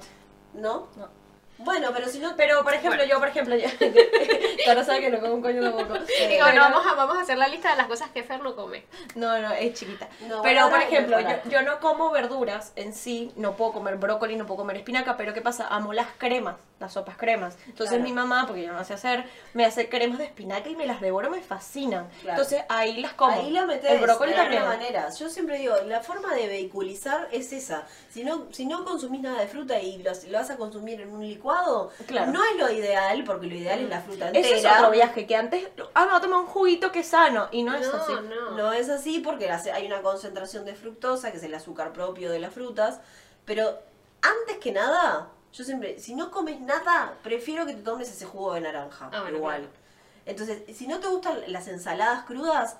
¿no? 0.55 0.87
No. 0.97 1.22
Bueno, 1.59 1.91
pero 1.95 2.09
si 2.09 2.19
no... 2.19 2.35
Pero, 2.37 2.63
por 2.65 2.75
ejemplo, 2.75 3.05
yo, 3.05 3.19
por 3.21 3.29
ejemplo, 3.29 3.55
ya. 3.55 3.71
Ahora 4.69 4.85
sabe 4.85 5.01
que 5.01 5.11
no 5.11 5.21
como 5.21 5.35
un 5.35 5.43
coño 5.43 5.63
tampoco. 5.63 5.97
Y 5.97 6.27
Pero- 6.29 6.45
bueno, 6.45 6.61
vamos 6.61 6.85
a, 6.87 6.95
vamos 6.95 7.17
a 7.17 7.21
hacer 7.23 7.39
la 7.39 7.49
lista 7.49 7.71
de 7.71 7.77
las 7.77 7.87
cosas 7.87 8.11
que 8.11 8.23
Fer 8.23 8.41
no 8.43 8.57
come. 8.57 8.85
No, 9.15 9.39
no, 9.39 9.53
es 9.53 9.75
chiquita. 9.75 10.09
No, 10.29 10.43
pero, 10.43 10.69
por 10.71 10.81
ejemplo, 10.81 11.21
yo, 11.21 11.29
yo 11.51 11.63
no 11.63 11.79
como 11.81 12.11
verduras 12.11 12.73
en 12.77 12.93
sí, 12.93 13.33
no 13.37 13.57
puedo 13.57 13.73
comer 13.73 13.97
brócoli, 13.97 14.37
no 14.37 14.47
puedo 14.47 14.59
comer 14.59 14.77
espinaca, 14.77 15.17
pero 15.17 15.33
¿qué 15.35 15.41
pasa? 15.41 15.69
Amo 15.69 15.93
las 15.93 16.09
cremas, 16.19 16.57
las 16.81 16.95
sopas 16.95 17.17
cremas. 17.17 17.57
Entonces 17.67 17.91
Claro. 17.97 18.05
mi 18.05 18.13
mamá, 18.13 18.45
porque 18.47 18.63
yo 18.65 18.73
no 18.73 18.83
sé 18.85 18.95
hacer, 18.95 19.25
me 19.55 19.65
hace 19.65 19.89
cremas 19.89 20.19
de 20.19 20.25
espinaca 20.25 20.69
y 20.69 20.75
me 20.77 20.87
las 20.87 21.01
devoro, 21.01 21.31
me 21.31 21.43
fascinan. 21.43 22.09
Claro. 22.23 22.41
Entonces 22.43 22.65
ahí 22.69 23.01
las 23.01 23.13
como. 23.15 23.33
Ahí 23.41 23.51
lo 23.51 23.67
metes 23.67 23.91
El 23.91 24.01
brócoli 24.01 24.31
de 24.33 24.37
también. 24.37 24.65
manera. 24.65 25.09
Yo 25.17 25.29
siempre 25.29 25.59
digo, 25.59 25.77
la 25.87 26.01
forma 26.01 26.35
de 26.35 26.49
vehiculizar 26.49 27.29
es 27.31 27.53
esa. 27.53 27.87
Si 28.11 28.25
no, 28.25 28.47
si 28.53 28.67
no 28.67 28.85
consumís 28.85 29.21
nada 29.23 29.41
de 29.41 29.47
fruta 29.47 29.79
y 29.81 29.99
lo, 30.03 30.11
lo 30.29 30.39
vas 30.39 30.51
a 30.51 30.57
consumir 30.57 31.01
en 31.01 31.11
un 31.13 31.27
licuado, 31.27 31.52
Claro. 32.07 32.33
no 32.33 32.43
es 32.45 32.57
lo 32.57 32.71
ideal, 32.71 33.25
porque 33.25 33.47
lo 33.47 33.55
ideal 33.55 33.81
es 33.81 33.89
la 33.89 34.01
fruta 34.01 34.27
entera. 34.29 34.47
Ese 34.47 34.59
es 34.59 34.77
otro 34.77 34.91
viaje 34.91 35.27
que 35.27 35.37
antes, 35.37 35.69
ah, 35.95 36.07
no, 36.11 36.21
toma 36.21 36.39
un 36.39 36.47
juguito 36.47 36.93
que 36.93 37.01
es 37.01 37.09
sano, 37.09 37.49
y 37.53 37.63
no, 37.63 37.75
es 37.75 37.89
así. 37.89 38.13
no. 38.13 38.51
No 38.53 38.73
es 38.73 38.89
así 38.89 39.21
porque 39.21 39.51
hay 39.51 39.87
una 39.87 40.03
concentración 40.03 40.65
de 40.65 40.75
fructosa, 40.75 41.31
que 41.31 41.39
es 41.39 41.43
el 41.43 41.55
azúcar 41.55 41.93
propio 41.93 42.31
de 42.31 42.39
las 42.39 42.53
frutas. 42.53 43.01
Pero 43.45 43.79
antes 44.21 44.59
que 44.59 44.73
nada, 44.73 45.29
yo 45.53 45.65
siempre, 45.65 45.99
si 45.99 46.15
no 46.15 46.31
comes 46.31 46.61
nada, 46.61 47.15
prefiero 47.23 47.67
que 47.67 47.75
te 47.75 47.83
tomes 47.83 48.11
ese 48.11 48.25
jugo 48.25 48.55
de 48.55 48.61
naranja. 48.61 49.11
Ah, 49.13 49.23
bueno, 49.23 49.39
igual. 49.39 49.61
claro. 49.61 49.83
Entonces, 50.25 50.63
si 50.77 50.87
no 50.87 51.01
te 51.01 51.09
gustan 51.09 51.41
las 51.49 51.67
ensaladas 51.69 52.25
crudas, 52.25 52.77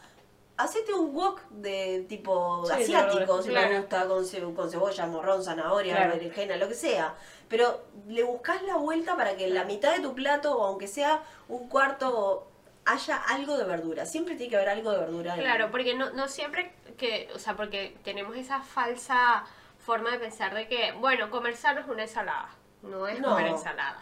hacete 0.63 0.93
un 0.95 1.15
wok 1.15 1.41
de 1.51 2.05
tipo 2.09 2.65
Sí, 2.67 2.73
asiático, 2.73 3.43
si 3.43 3.51
Claro. 3.51 3.69
te 3.69 3.79
gusta, 3.81 4.07
con, 4.09 4.25
ce- 4.27 4.41
con 4.55 4.71
cebolla, 4.71 5.07
morrón, 5.07 5.43
zanahoria, 5.45 5.97
Claro. 5.97 6.13
berenjena, 6.15 6.57
lo 6.57 6.69
que 6.69 6.75
sea. 6.75 7.15
Pero 7.49 7.85
le 8.09 8.23
buscas 8.23 8.63
la 8.63 8.77
vuelta 8.77 9.17
para 9.17 9.37
que 9.37 9.47
en 9.47 9.55
la 9.55 9.65
mitad 9.65 9.93
de 9.95 10.01
tu 10.01 10.15
plato, 10.15 10.57
o 10.57 10.65
aunque 10.65 10.89
sea 10.89 11.23
un 11.49 11.69
cuarto, 11.69 12.49
haya 12.85 13.17
algo 13.17 13.57
de 13.57 13.65
verdura. 13.65 14.07
Siempre 14.07 14.35
tiene 14.37 14.51
que 14.51 14.57
haber 14.57 14.71
algo 14.71 14.91
de 14.91 14.99
verdura. 14.99 15.35
Claro, 15.37 15.71
porque 15.71 15.95
no, 15.95 16.11
no 16.11 16.27
siempre 16.29 16.75
que, 16.97 17.29
o 17.35 17.39
sea, 17.39 17.55
porque 17.57 17.97
tenemos 18.05 18.37
esa 18.37 18.61
falsa 18.63 19.45
forma 19.79 20.11
de 20.11 20.19
pensar 20.19 20.55
de 20.55 20.67
que, 20.69 20.93
bueno, 20.93 21.31
comer 21.31 21.57
sano 21.57 21.81
es 21.81 21.87
una 21.89 22.03
ensalada, 22.03 22.49
no 22.83 23.07
es 23.07 23.21
No. 23.21 23.31
comer 23.31 23.49
ensalada. 23.49 24.01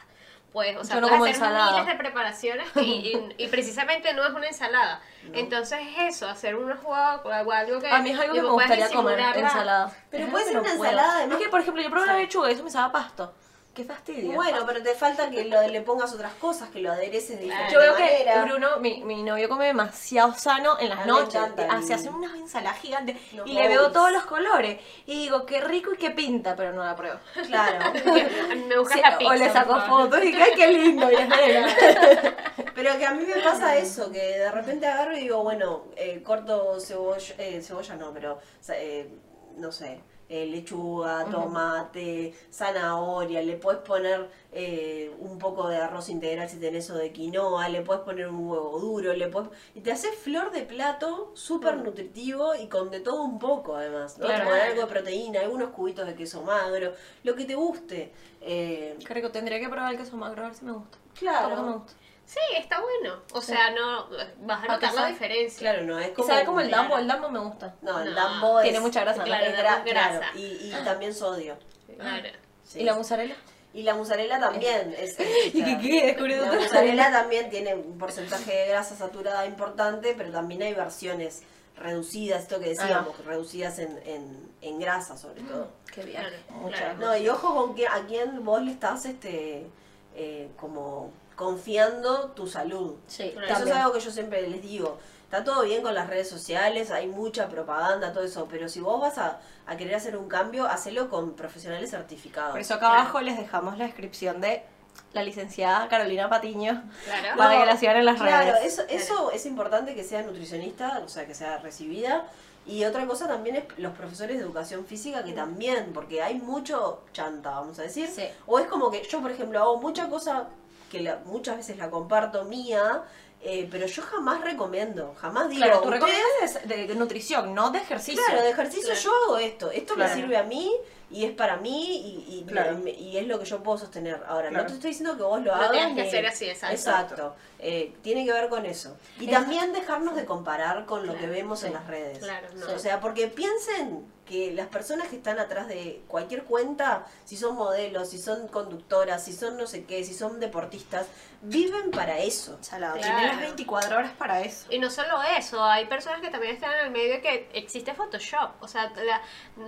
Pues, 0.53 0.77
o 0.77 0.83
sea, 0.85 1.01
no 1.01 1.07
puedes 1.07 1.37
hacer 1.37 1.45
ensalada. 1.49 1.71
miles 1.73 1.87
de 1.87 1.95
preparaciones 1.95 2.67
y, 2.77 2.81
y- 2.81 3.35
y 3.45 3.49
precisamente 3.49 4.13
no 4.15 4.25
es 4.27 4.33
una 4.35 4.47
ensalada. 4.49 5.01
Entonces 5.33 5.79
es 5.97 6.17
eso, 6.17 6.29
hacer 6.29 6.57
unos 6.57 6.79
jugos 6.81 7.21
o 7.25 7.31
algo 7.53 7.79
que... 7.81 7.89
A 7.89 8.01
mí 8.01 8.11
es 8.11 8.19
algo 8.19 8.35
que 8.35 8.43
me 8.43 8.49
gustaría 8.49 8.89
comer, 8.91 9.21
ensalada. 9.37 9.93
Pero 10.11 10.27
puede 10.29 10.45
ser 10.47 10.59
una 10.59 10.73
ensalada, 10.73 11.17
además. 11.19 11.39
Es 11.39 11.45
que, 11.45 11.51
por 11.51 11.61
ejemplo, 11.61 11.83
yo 11.83 11.91
probé 11.91 12.07
la 12.07 12.17
lechuga 12.17 12.51
y 12.51 12.55
eso 12.55 12.65
me 12.65 12.71
sabe 12.71 12.89
a 12.89 12.93
pasto. 12.93 13.33
Qué 13.73 13.85
fastidio. 13.85 14.33
Bueno, 14.33 14.59
pero 14.67 14.83
te 14.83 14.95
falta 14.95 15.31
que 15.31 15.45
lo- 15.45 15.63
le 15.63 15.81
pongas 15.83 16.13
otras 16.13 16.33
cosas, 16.35 16.71
que 16.71 16.81
lo 16.81 16.91
adereces 16.91 17.39
de 17.39 17.45
diferente 17.45 17.73
Yo 17.73 17.79
veo 17.79 17.93
manera. 17.93 18.33
que 18.35 18.41
Bruno, 18.51 18.81
mi, 18.81 19.05
mi 19.05 19.23
novio, 19.23 19.49
come 19.49 19.67
demasiado 19.67 20.35
sano 20.35 20.77
en 20.81 20.89
las 20.89 20.99
me 21.01 21.07
noches. 21.07 21.37
encanta 21.37 21.65
el- 21.67 21.71
Hace, 21.71 21.95
hace 21.95 22.09
unas 22.11 22.35
ensaladas 22.35 22.81
gigantes 22.81 23.17
Los 23.33 23.47
y 23.47 23.53
le 23.53 23.69
veo 23.69 23.83
bowls. 23.83 23.93
todos 23.93 24.11
los 24.13 24.25
colores. 24.25 24.81
Y 25.07 25.21
digo, 25.23 25.47
qué 25.47 25.61
rico 25.61 25.95
y 25.95 25.97
qué 25.99 26.11
pinta, 26.11 26.57
pero 26.57 26.73
no 26.73 26.83
la 26.85 26.97
pruebo. 26.97 27.21
Claro. 27.47 27.93
Me 28.69 28.77
buscas 28.77 28.97
Sí, 28.97 29.03
la 29.03 29.17
pizza. 29.19 29.31
o 29.33 29.37
le 29.37 29.53
saco 29.53 29.73
por 29.75 29.83
favor. 29.83 30.03
fotos 30.11 30.25
y 30.25 30.35
ay, 30.35 30.51
qué 30.57 30.67
lindo. 30.67 31.09
Y. 31.11 31.17
Pero 32.75 32.99
que 32.99 33.07
a 33.07 33.13
mí 33.13 33.25
me 33.25 33.41
pasa 33.43 33.77
eso, 33.77 34.11
que 34.11 34.19
de 34.39 34.51
repente 34.51 34.87
agarro 34.87 35.17
y 35.17 35.21
digo, 35.21 35.43
bueno, 35.43 35.85
eh, 35.97 36.23
corto 36.23 36.79
cebolla, 36.81 37.35
eh, 37.39 37.61
cebolla 37.63 37.95
no, 37.97 38.13
pero, 38.13 38.35
o 38.35 38.41
sea, 38.63 38.77
eh, 38.81 39.09
no 39.57 39.71
sé, 39.71 40.01
eh, 40.31 40.47
lechuga, 40.47 41.25
tomate, 41.25 42.33
zanahoria, 42.53 43.43
le 43.43 43.57
puedes 43.57 43.81
poner 43.81 44.31
eh, 44.53 45.13
un 45.19 45.39
poco 45.39 45.67
de 45.67 45.77
arroz 45.77 46.09
integral 46.09 46.49
si 46.49 46.59
tenés 46.59 46.89
o 46.91 46.95
de 46.95 47.11
quinoa, 47.13 47.69
le 47.69 47.83
puedes 47.83 48.03
poner 48.05 48.29
un 48.29 48.49
huevo 48.49 48.79
duro, 48.79 49.13
le 49.13 49.27
puedes... 49.27 49.51
Y 49.75 49.81
te 49.81 49.91
haces 49.91 50.15
flor 50.15 50.53
de 50.53 50.63
plato 50.63 51.33
súper 51.35 51.79
nutritivo 51.79 52.55
y 52.55 52.69
con 52.69 52.93
de 52.93 53.01
todo 53.01 53.25
un 53.25 53.41
poco 53.41 53.75
además, 53.75 54.19
¿no? 54.19 54.27
Claro. 54.27 54.45
Con 54.45 54.55
algo 54.55 54.81
de 54.83 54.87
proteína, 54.87 55.41
algunos 55.41 55.71
cubitos 55.71 56.07
de 56.07 56.15
queso 56.15 56.43
magro, 56.43 56.93
lo 57.25 57.35
que 57.35 57.45
te 57.45 57.57
guste. 57.57 58.13
Eh, 58.41 58.97
Qué 59.05 59.15
rico, 59.15 59.33
tendría 59.33 59.59
que 59.59 59.69
probar 59.69 59.93
el 59.93 59.99
queso 59.99 60.17
magro 60.17 60.45
a 60.45 60.47
ver 60.47 60.55
si 60.55 60.65
me 60.65 60.73
gusta. 60.73 60.97
Claro. 61.19 61.63
Me 61.65 61.73
gusta. 61.73 61.93
Sí, 62.33 62.39
está 62.57 62.81
bueno. 62.81 63.17
O 63.33 63.43
sea, 63.43 63.71
no 63.71 64.09
vas 64.43 64.63
a 64.63 64.69
notar 64.75 64.95
la 64.95 65.07
diferencia. 65.09 65.59
claro, 65.59 65.85
no 65.85 65.99
es 65.99 66.11
¿Y 66.11 66.13
como... 66.13 66.29
sabe 66.29 66.45
como 66.45 66.61
el 66.61 66.71
dambo? 66.71 66.97
El 66.97 67.09
dambo 67.09 67.29
me 67.29 67.41
gusta. 67.41 67.75
No, 67.83 67.99
el 68.01 68.11
No, 68.11 68.15
dambo 68.15 68.61
es- 68.61 68.65
tiene 68.65 68.79
mucha 68.81 69.01
grasa. 69.01 69.25
Claro, 69.25 69.47
es 69.47 69.53
gra- 69.59 69.85
grasa. 69.85 70.21
claro, 70.21 70.39
y, 70.39 70.45
y 70.45 70.73
también 70.85 71.13
sodio. 71.13 71.57
Claro. 71.99 72.29
sí. 72.65 72.81
¿Y 72.81 72.85
la 72.85 72.95
mozzarella? 72.95 73.35
Y 73.75 73.83
la 73.83 73.95
mozzarella 73.95 74.39
también. 74.39 74.95
Es, 74.97 75.17
es- 75.19 75.55
¿Y 75.55 75.65
qué- 75.65 75.79
qué? 75.81 76.07
Descubrí 76.07 76.37
La 76.37 76.53
mozzarella 76.53 77.11
también 77.11 77.51
tiene 77.51 77.75
un 77.75 77.99
porcentaje 77.99 78.53
de 78.55 78.69
grasa 78.69 78.95
saturada 78.95 79.45
importante, 79.47 80.15
pero 80.17 80.31
también 80.31 80.63
hay 80.63 80.75
versiones 80.75 81.43
reducidas, 81.77 82.43
esto 82.43 82.61
que 82.61 82.69
decíamos, 82.71 83.25
reducidas 83.25 83.79
en, 83.81 83.99
en, 84.05 84.53
en 84.61 84.79
grasa 84.79 85.17
sobre 85.17 85.41
todo. 85.43 85.69
Qué 85.93 86.03
bien. 86.05 86.21
Claro, 86.21 86.37
Mucha 86.61 86.77
claro. 86.79 86.99
No, 86.99 87.17
y 87.17 87.29
ojo 87.29 87.55
con 87.55 87.75
que 87.75 87.89
a 87.89 88.05
quién 88.07 88.45
vos 88.45 88.63
le 88.63 88.71
estás 88.73 89.05
este 89.07 89.67
eh, 90.15 90.49
como 90.57 91.11
confiando 91.41 92.31
tu 92.37 92.47
salud. 92.47 92.95
Sí, 93.07 93.31
Claro. 93.33 93.53
Eso 93.55 93.65
es 93.67 93.73
algo 93.73 93.93
que 93.95 94.01
yo 94.01 94.11
siempre 94.11 94.47
les 94.49 94.63
digo. 94.63 94.99
Está 95.25 95.43
todo 95.45 95.63
bien 95.63 95.81
con 95.83 95.95
las 95.95 96.09
redes 96.09 96.29
sociales, 96.29 96.91
hay 96.91 97.07
mucha 97.07 97.49
propaganda, 97.49 98.13
todo 98.13 98.25
eso, 98.25 98.47
pero 98.51 98.69
si 98.69 98.81
vos 98.81 99.01
vas 99.01 99.17
a, 99.19 99.39
a 99.67 99.77
querer 99.77 99.95
hacer 99.95 100.17
un 100.17 100.29
cambio, 100.29 100.67
hacelo 100.67 101.09
con 101.09 101.35
profesionales 101.35 101.91
certificados. 101.91 102.51
Por 102.51 102.61
eso 102.61 102.75
acá 102.75 102.89
abajo 102.89 103.21
les 103.21 103.37
dejamos 103.39 103.79
la 103.79 103.85
descripción 103.85 104.41
de 104.41 104.65
la 105.13 105.23
licenciada 105.23 105.89
Carolina 105.89 106.29
Patiño 106.29 106.83
Claro. 107.05 107.37
para 107.39 107.61
que 107.61 107.67
la 107.67 107.77
sigan 107.77 107.97
en 107.99 108.05
las 108.07 108.17
Claro, 108.21 108.53
redes. 108.53 108.73
eso, 108.73 108.83
eso 108.89 109.31
es 109.31 109.47
importante 109.47 109.95
que 109.95 110.03
sea 110.05 110.23
nutricionista, 110.23 111.01
o 111.05 111.09
sea, 111.09 111.27
que 111.27 111.35
sea 111.35 111.59
recibida. 111.59 112.27
Y 112.67 112.85
otra 112.85 113.07
cosa 113.07 113.27
también 113.27 113.57
es 113.57 113.65
los 113.79 113.93
profesores 113.95 114.37
de 114.37 114.43
educación 114.43 114.85
física 114.85 115.25
que 115.25 115.33
también, 115.33 115.93
porque 115.95 116.23
hay 116.23 116.35
mucho 116.35 117.03
chanta, 117.13 117.51
vamos 117.51 117.79
a 117.79 117.83
decir. 117.83 118.09
Sí. 118.09 118.25
O 118.47 118.59
es 118.59 118.67
como 118.67 118.91
que 118.91 119.03
yo, 119.09 119.21
por 119.23 119.31
ejemplo, 119.31 119.59
hago 119.61 119.77
mucha 119.79 120.09
cosa 120.09 120.49
que 120.91 121.01
la- 121.01 121.21
muchas 121.25 121.57
veces 121.57 121.79
la 121.79 121.89
comparto 121.91 122.45
mía, 122.45 123.03
eh, 123.43 123.67
pero 123.71 123.87
yo 123.87 124.03
jamás 124.03 124.43
recomiendo, 124.43 125.15
jamás 125.19 125.49
digo. 125.49 125.63
Claro, 125.65 125.81
tú 125.81 125.89
"Ustedes 125.89 126.03
recomiendas 126.03 126.69
de, 126.69 126.87
de 126.89 126.95
nutrición, 126.95 127.55
no 127.55 127.71
de 127.71 127.79
ejercicio. 127.79 128.23
Claro, 128.27 128.43
de 128.43 128.51
ejercicio 128.51 128.87
Claro. 128.93 129.01
yo 129.01 129.11
hago 129.25 129.39
esto. 129.39 129.71
Esto 129.71 129.95
Claro. 129.95 130.11
me 130.15 130.21
sirve 130.21 130.37
a 130.37 130.43
mí 130.43 130.71
y 131.11 131.25
es 131.25 131.33
para 131.33 131.57
mí 131.57 132.27
y, 132.29 132.39
y, 132.41 132.45
Claro. 132.45 132.77
me- 132.79 132.91
y 132.91 133.17
es 133.17 133.27
lo 133.27 133.39
que 133.39 133.47
yo 133.47 133.63
puedo 133.63 133.79
sostener. 133.79 134.23
Ahora, 134.29 134.51
no 134.51 134.67
te 134.67 134.75
estoy 134.75 134.91
diciendo 134.91 135.17
que 135.17 135.23
vos 135.23 135.39
lo 135.41 135.47
Lo 135.47 135.55
hagas. 135.55 135.71
tienes 135.71 135.95
que 135.95 136.03
ni- 136.03 136.09
hacer 136.09 136.27
así, 136.27 136.45
exacto. 136.51 136.75
Exacto. 136.77 137.35
Eh, 137.61 137.95
tiene 138.03 138.27
que 138.27 138.33
ver 138.33 138.49
con 138.51 138.67
eso. 138.67 138.97
Y 139.19 139.25
Es- 139.27 139.31
también 139.31 139.73
dejarnos 139.73 140.17
de 140.17 140.25
comparar 140.27 140.85
con 140.85 141.07
lo 141.07 141.17
que 141.17 141.27
vemos 141.27 141.65
en 141.65 141.73
las 141.73 141.87
redes. 141.87 142.19
Claro, 142.19 142.49
no. 142.57 142.75
O 142.75 142.79
sea, 142.79 143.01
porque 143.01 143.27
piensen 143.29 144.05
que 144.31 144.53
las 144.53 144.69
personas 144.69 145.09
que 145.09 145.17
están 145.17 145.41
atrás 145.41 145.67
de 145.67 146.03
cualquier 146.07 146.45
cuenta, 146.45 147.05
si 147.25 147.37
son 147.37 147.57
modelos, 147.57 148.11
si 148.11 148.19
son 148.19 148.47
conductoras, 148.47 149.25
si 149.25 149.33
son 149.33 149.57
no 149.57 149.67
sé 149.67 149.85
qué, 149.85 150.05
si 150.05 150.15
son 150.15 150.39
deportistas, 150.39 151.07
viven 151.43 151.91
para 151.91 152.19
eso. 152.19 152.59
Salado. 152.61 152.97
Claro. 152.97 153.09
Tienen 153.17 153.29
las 153.29 153.41
24 153.41 153.97
horas 153.97 154.13
para 154.19 154.41
eso. 154.43 154.67
Y 154.71 154.79
no 154.79 154.91
solo 154.91 155.23
eso, 155.39 155.65
hay 155.65 155.87
personas 155.87 156.21
que 156.21 156.29
también 156.29 156.55
están 156.55 156.73
en 156.75 156.87
el 156.87 156.91
medio 156.91 157.21
que 157.23 157.49
existe 157.55 157.95
Photoshop. 157.95 158.51
O 158.61 158.69
sea, 158.69 158.93
la- 159.05 159.23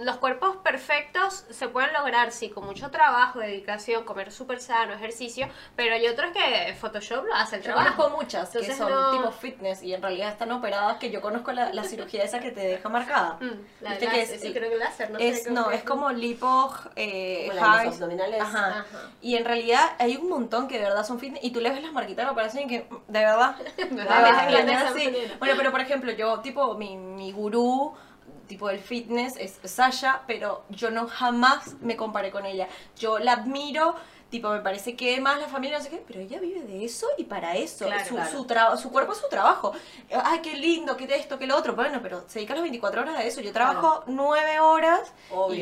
los 0.05 0.17
cuerpos 0.19 0.57
perfectos 0.59 1.45
se 1.51 1.69
pueden 1.69 1.93
lograr, 1.95 2.31
sí, 2.33 2.51
con 2.51 2.67
mucho 2.67 2.91
trabajo, 2.91 3.39
dedicación, 3.39 4.05
comer 4.05 4.33
súper 4.33 4.61
sano, 4.61 4.93
ejercicio, 4.93 5.49
pero 5.75 5.95
hay 5.95 6.07
otros 6.09 6.31
que 6.33 6.75
Photoshop 6.79 7.25
lo 7.25 7.35
hace 7.35 7.57
el 7.57 7.63
Yo 7.63 7.73
trabajo. 7.73 7.97
conozco 7.97 8.17
muchas 8.19 8.51
que 8.51 8.59
Entonces 8.59 8.77
son 8.79 8.91
no- 8.93 9.11
tipo 9.13 9.31
fitness 9.33 9.83
y 9.83 9.95
en 9.95 10.03
realidad 10.03 10.29
están 10.31 10.53
operadas 10.53 10.99
que 10.99 11.11
yo 11.11 11.21
conozco 11.23 11.53
la, 11.53 11.73
la 11.73 11.85
cirugía 11.85 12.23
esa 12.25 12.41
que 12.41 12.51
te 12.51 12.61
deja 12.61 12.89
marcada. 12.91 13.39
Mm, 13.41 13.51
la 13.81 13.91
¿Viste 13.91 14.07
de 14.07 14.13
que 14.13 14.23
es- 14.23 14.41
sí, 14.41 14.53
creo 14.53 14.69
que 14.71 14.77
láser, 14.77 15.11
no 15.11 15.19
sé 15.19 15.29
es, 15.29 15.45
cómo 15.47 15.61
no, 15.61 15.69
que 15.71 15.77
es 15.77 15.83
como 15.85 16.11
lipo, 16.11 16.75
eh, 16.97 17.51
abdominales. 17.59 18.41
Ajá. 18.43 18.81
Ajá. 18.81 18.85
Y 19.21 19.37
en 19.37 19.45
realidad 19.45 19.93
hay 19.99 20.17
un 20.17 20.29
montón 20.29 20.69
que 20.69 20.77
de 20.79 20.85
verdad 20.85 21.05
son 21.07 21.19
fitness 21.19 21.43
y 21.43 21.51
tú 21.51 21.61
le 21.63 21.71
ves 21.71 21.83
las 21.83 21.93
marquitas 21.93 22.27
me 22.27 22.35
parecen 22.35 22.69
que 22.69 22.87
de 23.09 23.19
verdad 23.21 23.57
engañar 23.79 24.69
esa 24.69 24.89
así. 24.89 25.05
manera. 25.07 25.37
Bueno, 25.39 25.55
pero 25.57 25.71
por 25.71 25.81
ejemplo, 25.81 26.13
yo 26.13 26.41
tipo 26.41 26.75
mi, 26.77 26.97
mi 26.97 27.33
gurú 27.33 27.95
tipo 28.47 28.69
del 28.69 28.81
fitness 28.81 29.37
es 29.39 29.61
Sasha, 29.65 30.23
pero 30.27 30.65
yo 30.69 30.91
no 30.91 31.07
jamás 31.09 31.77
me 31.81 31.97
comparé 31.97 32.31
con 32.31 32.45
ella. 32.45 32.69
Yo 32.99 33.19
la 33.19 33.33
admiro, 33.33 33.95
tipo 34.33 34.49
me 34.51 34.59
parece 34.61 34.97
que 34.97 35.21
más 35.21 35.39
la 35.39 35.47
familia 35.47 35.79
no 35.79 35.85
sé 35.85 35.91
qué, 35.91 36.03
pero 36.05 36.19
ella 36.19 36.41
vive 36.41 36.63
de 36.63 36.85
eso 36.85 37.07
y 37.17 37.25
para 37.25 37.55
eso. 37.55 37.85
Claro, 37.87 38.05
su, 38.05 38.15
claro. 38.17 38.31
su, 38.33 38.47
tra- 38.47 38.77
su 38.77 38.91
cuerpo 38.91 39.13
es 39.13 39.19
su 39.19 39.29
trabajo. 39.29 39.73
Ay, 40.25 40.41
qué 40.41 40.55
lindo, 40.57 40.97
qué 40.97 41.07
de 41.07 41.17
esto, 41.17 41.39
qué 41.39 41.47
lo 41.47 41.57
otro. 41.57 41.77
Bueno, 41.77 42.01
pero 42.03 42.25
se 42.27 42.41
dedica 42.41 42.55
las 42.55 42.63
24 42.63 43.03
horas 43.03 43.17
a 43.17 43.23
eso. 43.23 43.41
Yo 43.41 43.53
trabajo 43.53 44.03
9 44.09 44.59
horas 44.59 45.13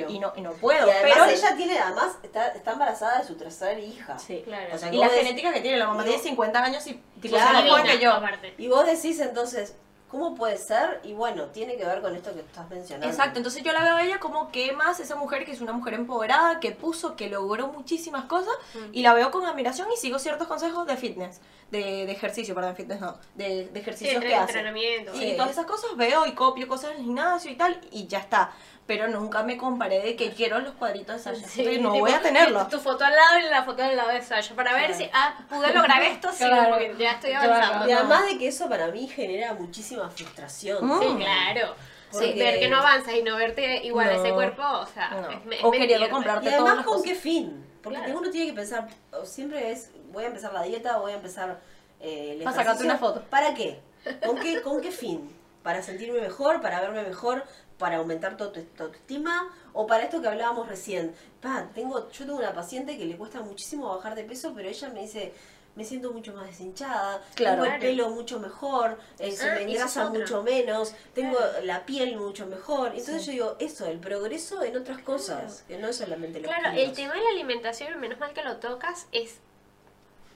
y, 0.09 0.19
no, 0.19 0.33
y 0.37 0.41
no 0.41 0.53
puedo. 0.53 0.87
Y 0.87 0.91
además 0.91 1.13
pero 1.13 1.25
ella 1.27 1.57
tiene, 1.57 1.79
además, 1.79 2.17
está, 2.23 2.49
está 2.49 2.73
embarada 2.73 3.19
de 3.19 3.27
su 3.27 3.35
tercera 3.37 3.79
hija. 3.79 4.19
Sí. 4.19 4.41
Claro. 4.47 4.75
O 4.75 4.79
sea, 4.79 4.91
Y 4.95 4.97
la 4.99 5.09
genética 5.11 5.53
que 5.53 5.61
tiene 5.61 5.77
la 5.77 5.87
mamá 5.89 6.03
tiene 6.05 6.17
vos- 6.19 6.27
50 6.27 6.65
años 6.65 6.87
y 6.87 6.95
tipo 7.21 7.35
Claro. 7.37 7.59
es 7.59 7.65
más 7.65 7.71
joven 7.71 7.83
Divina, 7.83 7.99
que 7.99 8.05
yo. 8.05 8.13
aparte. 8.13 8.55
Y 8.57 8.69
vos 8.69 8.87
decís 8.87 9.19
entonces, 9.21 9.75
¿cómo 10.11 10.35
puede 10.35 10.57
ser? 10.57 11.01
Y 11.05 11.13
bueno, 11.13 11.45
tiene 11.47 11.77
que 11.77 11.85
ver 11.85 12.01
con 12.03 12.15
esto 12.17 12.33
que 12.35 12.41
estás 12.41 12.69
mencionando. 12.69 13.07
Exacto, 13.09 13.39
entonces 13.39 13.63
yo 13.63 13.73
la 13.73 13.83
veo 13.83 13.97
a 13.97 14.03
ella 14.03 14.19
como 14.19 14.51
que 14.51 14.73
más 14.73 14.99
esa 15.01 15.15
mujer 15.17 15.45
que 15.45 15.53
es 15.53 15.61
una 15.61 15.73
mujer 15.73 15.95
empoderada, 15.95 16.61
que 16.61 16.73
puso, 16.73 17.17
que 17.17 17.29
logró 17.31 17.69
muchísimas 17.69 18.25
cosas 18.25 18.53
y 18.93 19.03
la 19.03 19.15
veo 19.15 19.31
con 19.31 19.45
admiración 19.47 19.89
y 19.93 19.97
sigo 19.97 20.19
ciertos 20.19 20.49
consejos 20.49 20.87
de 20.87 20.97
fitness, 20.97 21.41
de, 21.71 22.07
de 22.07 22.13
ejercicio, 22.13 22.55
perdón, 22.55 22.75
fitness 22.75 23.01
no, 23.01 23.17
de, 23.37 23.67
de 23.67 23.71
Sí, 23.73 23.79
ejercicios 23.79 24.15
entre- 24.17 24.29
que 24.31 24.35
hace. 24.35 24.45
entrenamiento. 24.53 25.15
Y 25.15 25.19
Sí. 25.19 25.35
todas 25.37 25.53
esas 25.53 25.67
cosas 25.67 25.97
veo 25.97 26.27
y 26.27 26.33
copio 26.33 26.67
cosas 26.67 26.91
en 26.93 26.97
el 26.99 27.05
gimnasio 27.05 27.51
y 27.51 27.57
tal 27.57 27.81
y 27.93 28.07
ya 28.09 28.19
está. 28.19 28.53
Pero 28.91 29.07
nunca 29.07 29.45
me 29.45 29.57
comparé 29.57 30.01
de 30.01 30.17
que 30.17 30.33
quiero 30.33 30.59
los 30.59 30.73
cuadritos 30.75 31.15
de 31.15 31.23
Sasha. 31.23 31.47
Sí, 31.47 31.63
no 31.79 31.93
tipo, 31.93 32.01
voy 32.01 32.11
a 32.11 32.21
tenerlo. 32.21 32.67
Tu 32.67 32.81
foto 32.81 33.05
al 33.05 33.15
lado 33.15 33.39
y 33.39 33.43
la 33.49 33.63
foto 33.63 33.85
al 33.85 33.95
lado 33.97 34.09
de 34.11 34.21
Sasha 34.21 34.53
para 34.57 34.73
ver 34.73 34.87
Claro. 34.87 34.97
si 34.99 35.11
ah, 35.13 35.39
pude 35.49 35.73
lograr 35.73 36.03
esto, 36.03 36.29
sí, 36.33 36.39
Claro. 36.45 36.71
porque 36.71 36.97
ya 36.99 37.13
estoy 37.13 37.31
Claro. 37.31 37.53
avanzando. 37.55 37.89
Y 37.89 37.93
además 37.93 38.27
de 38.27 38.39
que 38.39 38.49
eso 38.49 38.69
para 38.69 38.89
mí 38.89 39.07
genera 39.07 39.55
muchísima 39.55 40.11
frustración. 40.11 40.85
Mm. 40.85 40.99
Sí, 41.01 41.07
claro. 41.19 41.75
Porque- 42.11 42.35
Ver 42.35 42.59
que 42.59 42.69
no 42.69 42.79
avanzas 42.79 43.15
y 43.15 43.23
no 43.23 43.37
verte 43.37 43.87
igual 43.87 44.09
a 44.09 44.15
ese 44.17 44.33
cuerpo, 44.33 44.61
o 44.65 44.87
sea, 44.87 45.11
No. 45.11 45.31
es, 45.31 45.63
O 45.63 45.71
queriendo 45.71 45.79
mentirte. 46.07 46.11
comprar- 46.11 46.39
Y 46.39 46.41
todas 46.47 46.55
además 46.55 46.77
las 46.79 46.85
con 46.85 46.95
cosas. 46.97 47.09
qué 47.09 47.15
fin. 47.15 47.65
Porque 47.85 47.99
Claro. 48.01 48.19
uno 48.19 48.31
tiene 48.31 48.47
que 48.49 48.53
pensar, 48.55 48.89
siempre 49.23 49.71
es, 49.71 49.93
voy 50.11 50.25
a 50.25 50.27
empezar 50.27 50.53
la 50.53 50.65
dieta, 50.65 50.97
voy 50.97 51.13
a 51.13 51.15
empezar 51.15 51.61
eh, 52.01 52.33
el 52.39 52.43
Para 52.43 52.57
sacarte 52.57 52.83
una 52.83 52.99
foto. 52.99 53.23
¿Para 53.31 53.55
qué? 53.55 53.79
¿Con 54.27 54.37
qué, 54.41 54.61
con 54.63 54.81
qué 54.81 54.91
fin? 54.91 55.33
¿Para 55.63 55.81
sentirme 55.81 56.21
mejor? 56.21 56.61
¿Para 56.61 56.81
verme 56.81 57.05
mejor? 57.05 57.45
¿Para 57.81 57.97
aumentar 57.97 58.37
tu, 58.37 58.47
tu 58.51 58.83
autoestima? 58.85 59.51
¿O 59.73 59.87
para 59.87 60.05
esto 60.05 60.21
que 60.21 60.29
hablábamos 60.29 60.69
recién? 60.69 61.15
Pa, 61.41 61.67
tengo, 61.75 62.11
yo 62.11 62.27
tengo 62.27 62.39
una 62.39 62.53
paciente 62.53 62.97
que 62.99 63.07
le 63.07 63.17
cuesta 63.17 63.41
muchísimo 63.41 63.89
bajar 63.97 64.15
de 64.15 64.25
peso, 64.25 64.53
pero 64.55 64.69
ella 64.69 64.91
me 64.91 65.01
dice, 65.01 65.33
me 65.77 65.85
siento 65.85 66.13
mucho 66.13 66.35
más 66.35 66.47
deshinchada, 66.47 67.23
Claro. 67.37 67.63
tengo 67.63 67.75
el 67.75 67.81
pelo 67.81 68.11
mucho 68.11 68.39
mejor, 68.39 68.99
eh, 69.19 69.33
se 69.33 69.49
Ah, 69.49 69.55
me 69.55 69.63
engrasa 69.63 70.11
mucho 70.11 70.43
menos, 70.43 70.95
tengo 71.15 71.39
la 71.63 71.87
piel 71.87 72.19
mucho 72.19 72.47
mejor. 72.47 72.89
Entonces 72.89 73.25
yo 73.25 73.33
digo, 73.33 73.57
eso, 73.61 73.87
el 73.87 73.99
progreso 73.99 74.63
en 74.63 74.77
otras 74.77 74.99
cosas, 74.99 75.65
que 75.67 75.79
no 75.79 75.89
es 75.89 75.97
solamente 75.97 76.39
los 76.41 76.51
Claro, 76.53 76.77
el 76.79 76.93
tema 76.93 77.15
de 77.15 77.23
la 77.23 77.31
alimentación, 77.31 77.99
menos 77.99 78.19
mal 78.21 78.35
que 78.35 78.45
lo 78.45 78.59
tocas, 78.59 79.07
es. 79.13 79.39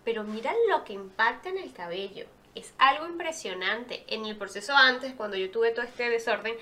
Pero 0.02 0.24
mira 0.24 0.52
lo 0.70 0.82
que 0.84 0.94
impacta 0.94 1.50
en 1.50 1.58
el 1.58 1.72
cabello. 1.74 2.24
Es 2.54 2.72
algo 2.78 3.06
impresionante. 3.06 4.04
En 4.06 4.24
el 4.24 4.36
proceso 4.36 4.72
antes, 4.74 5.12
cuando 5.14 5.36
yo 5.36 5.50
tuve 5.50 5.72
todo 5.72 5.84
este 5.84 6.08
desorden, 6.08 6.54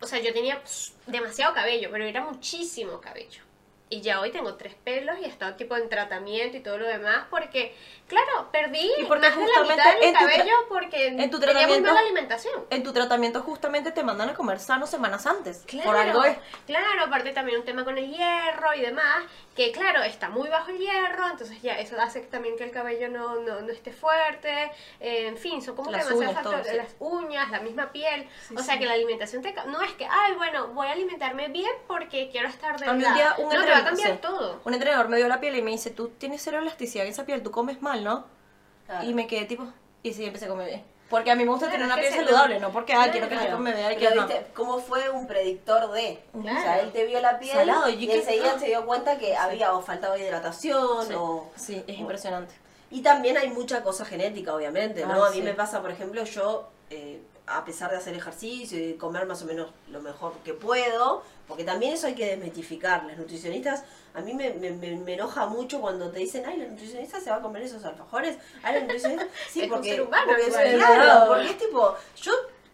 o 0.00 0.06
sea, 0.06 0.20
yo 0.20 0.32
tenía 0.32 0.62
pss, 0.62 0.92
demasiado 1.06 1.54
cabello, 1.54 1.88
pero 1.90 2.04
era 2.04 2.24
muchísimo 2.24 3.00
cabello. 3.00 3.47
Y 3.90 4.02
ya 4.02 4.20
hoy 4.20 4.30
tengo 4.30 4.54
tres 4.56 4.74
pelos 4.74 5.18
y 5.18 5.24
he 5.24 5.28
estado 5.28 5.54
tipo 5.54 5.74
en 5.76 5.88
tratamiento 5.88 6.56
y 6.58 6.60
todo 6.60 6.76
lo 6.76 6.86
demás 6.86 7.26
porque, 7.30 7.74
claro, 8.06 8.48
perdí 8.52 8.90
Y 8.98 9.04
porque 9.04 9.28
más 9.28 9.36
de 9.36 9.42
la 9.46 9.62
mitad 9.62 9.94
de 9.94 9.98
mi 10.00 10.04
en 10.06 10.12
tu 10.12 10.18
tra- 10.18 10.30
cabello 10.36 10.54
porque 10.68 11.06
en 11.06 11.30
tu 11.30 11.40
tenía 11.40 11.54
muy 11.54 11.62
tratamiento- 11.62 11.88
mala 11.88 12.00
alimentación. 12.00 12.64
En 12.70 12.82
tu 12.82 12.92
tratamiento 12.92 13.40
justamente 13.42 13.90
te 13.92 14.02
mandan 14.04 14.28
a 14.28 14.34
comer 14.34 14.60
sano 14.60 14.86
semanas 14.86 15.26
antes. 15.26 15.62
Claro, 15.66 15.86
Por 15.86 15.96
algo 15.96 16.24
es. 16.24 16.36
claro, 16.66 17.04
aparte 17.06 17.30
también 17.32 17.60
un 17.60 17.64
tema 17.64 17.84
con 17.84 17.96
el 17.96 18.10
hierro 18.10 18.74
y 18.74 18.80
demás, 18.82 19.24
que 19.56 19.72
claro, 19.72 20.02
está 20.02 20.28
muy 20.28 20.48
bajo 20.50 20.70
el 20.70 20.78
hierro, 20.78 21.26
entonces 21.30 21.60
ya 21.62 21.78
eso 21.78 21.98
hace 22.00 22.20
también 22.20 22.56
que 22.56 22.64
el 22.64 22.70
cabello 22.70 23.08
no, 23.08 23.36
no, 23.40 23.60
no 23.62 23.72
esté 23.72 23.90
fuerte, 23.92 24.70
eh, 25.00 25.26
en 25.28 25.36
fin, 25.38 25.62
son 25.62 25.74
como 25.74 25.90
Las 25.90 26.06
que 26.06 26.10
demasiados 26.14 26.32
uñas, 26.36 26.42
todo, 26.44 26.52
factores, 26.52 26.72
sí. 26.72 26.76
las 26.76 26.96
uñas, 27.00 27.50
la 27.50 27.60
misma 27.60 27.90
piel, 27.90 28.28
Sí, 28.48 28.54
o 28.56 28.62
sea 28.62 28.74
sí. 28.74 28.80
que 28.80 28.86
la 28.86 28.92
alimentación 28.92 29.42
te... 29.42 29.54
No 29.66 29.82
es 29.82 29.92
que, 29.94 30.06
ay, 30.08 30.34
bueno, 30.36 30.68
voy 30.68 30.86
a 30.88 30.92
alimentarme 30.92 31.48
bien 31.48 31.72
porque 31.88 32.28
quiero 32.30 32.48
estar 32.48 32.78
delgada. 32.78 33.36
No, 33.38 33.77
va 33.78 33.86
a 33.86 33.90
cambiar 33.90 34.12
sí. 34.12 34.18
todo. 34.20 34.60
Un 34.64 34.74
entrenador 34.74 35.08
me 35.08 35.16
dio 35.16 35.28
la 35.28 35.40
piel 35.40 35.56
y 35.56 35.62
me 35.62 35.70
dice, 35.70 35.90
tú 35.90 36.08
tienes 36.10 36.42
cero 36.42 36.58
elasticidad 36.58 37.04
en 37.06 37.12
esa 37.12 37.24
piel, 37.24 37.42
tú 37.42 37.50
comes 37.50 37.80
mal, 37.82 38.04
¿no? 38.04 38.24
Claro. 38.86 39.08
Y 39.08 39.14
me 39.14 39.26
quedé 39.26 39.44
tipo, 39.46 39.66
y 40.02 40.12
sí, 40.14 40.24
empecé 40.24 40.46
a 40.46 40.48
comer 40.48 40.66
bien. 40.68 40.84
Porque 41.10 41.30
a 41.30 41.34
mí 41.34 41.44
me 41.44 41.50
gusta 41.50 41.68
Claro, 41.68 41.84
tener 41.84 41.92
una 41.94 42.02
piel 42.02 42.12
saludable, 42.26 42.60
no 42.60 42.70
porque, 42.70 42.92
ay, 42.92 43.10
quiero 43.10 43.28
que 43.30 43.34
Claro. 43.36 43.58
me 43.58 43.72
vea 43.72 43.92
y 43.92 43.96
que 43.96 44.08
Pero 44.08 44.20
no. 44.20 44.26
viste, 44.26 44.46
cómo 44.54 44.78
fue 44.78 45.08
un 45.08 45.26
predictor 45.26 45.90
de. 45.92 46.22
O 46.34 46.42
sea, 46.42 46.62
Claro. 46.62 46.82
él 46.82 46.92
te 46.92 47.06
vio 47.06 47.18
la 47.20 47.38
piel 47.38 47.56
Salado, 47.56 47.88
y 47.88 48.06
que- 48.06 48.18
enseguida 48.18 48.58
se 48.58 48.66
dio 48.66 48.84
cuenta 48.84 49.16
que 49.16 49.34
había 49.34 49.72
o 49.72 49.80
faltaba 49.80 50.18
hidratación 50.18 51.06
Sí. 51.06 51.14
o... 51.16 51.50
Sí, 51.56 51.82
es 51.86 51.98
impresionante. 51.98 52.54
Y 52.90 53.00
también 53.02 53.38
hay 53.38 53.48
mucha 53.48 53.82
cosa 53.82 54.04
genética, 54.04 54.54
obviamente, 54.54 55.04
¿no? 55.06 55.24
Ah, 55.24 55.28
a 55.28 55.30
mí 55.30 55.36
sí. 55.36 55.42
me 55.42 55.54
pasa, 55.54 55.80
por 55.80 55.90
ejemplo, 55.90 56.22
yo, 56.24 56.68
eh, 56.90 57.22
a 57.50 57.64
pesar 57.64 57.90
de 57.90 57.96
hacer 57.96 58.14
ejercicio 58.14 58.78
y 58.78 58.94
comer 58.94 59.26
más 59.26 59.42
o 59.42 59.46
menos 59.46 59.70
lo 59.90 60.00
mejor 60.00 60.32
que 60.44 60.54
puedo, 60.54 61.22
porque 61.46 61.64
también 61.64 61.94
eso 61.94 62.06
hay 62.06 62.14
que 62.14 62.26
desmitificar. 62.26 63.04
Las 63.04 63.16
nutricionistas, 63.18 63.84
a 64.14 64.20
mí 64.20 64.34
me, 64.34 64.50
me, 64.52 65.14
enoja 65.14 65.46
mucho 65.46 65.80
cuando 65.80 66.10
te 66.10 66.18
dicen, 66.18 66.44
ay, 66.46 66.58
la 66.58 66.66
nutricionista 66.66 67.20
se 67.20 67.30
va 67.30 67.36
a 67.36 67.42
comer 67.42 67.62
esos 67.62 67.84
alfajores. 67.84 68.36
Ay, 68.62 68.74
la 68.74 68.80
nutricionista... 68.82 69.26
Sí, 69.50 69.60
Es 69.60 69.64
un 69.66 69.70
porque, 69.76 69.90
ser 69.90 70.02
humano 70.02 70.24
porque 70.26 70.48
claro, 70.50 70.78
Claro. 70.78 71.26
porque 71.28 71.50
es 71.50 71.58
tipo, 71.58 71.94
yo, 72.16 72.32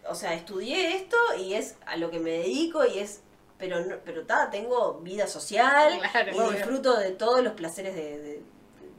o 0.09 0.15
sea, 0.15 0.33
estudié 0.33 0.95
esto 0.97 1.17
y 1.39 1.53
es 1.53 1.75
a 1.85 1.95
lo 1.97 2.11
que 2.11 2.19
me 2.19 2.31
dedico 2.31 2.85
y 2.85 2.99
es... 2.99 3.21
Pero, 3.57 3.79
no, 3.85 3.95
pero 4.03 4.25
ta, 4.25 4.49
tengo 4.49 4.95
vida 4.95 5.27
social 5.27 5.97
Claro, 6.11 6.31
y 6.33 6.35
obvio. 6.39 6.51
disfruto 6.51 6.97
de 6.97 7.11
todos 7.11 7.41
los 7.41 7.53
placeres 7.53 7.95
de, 7.95 8.19
de- 8.19 8.43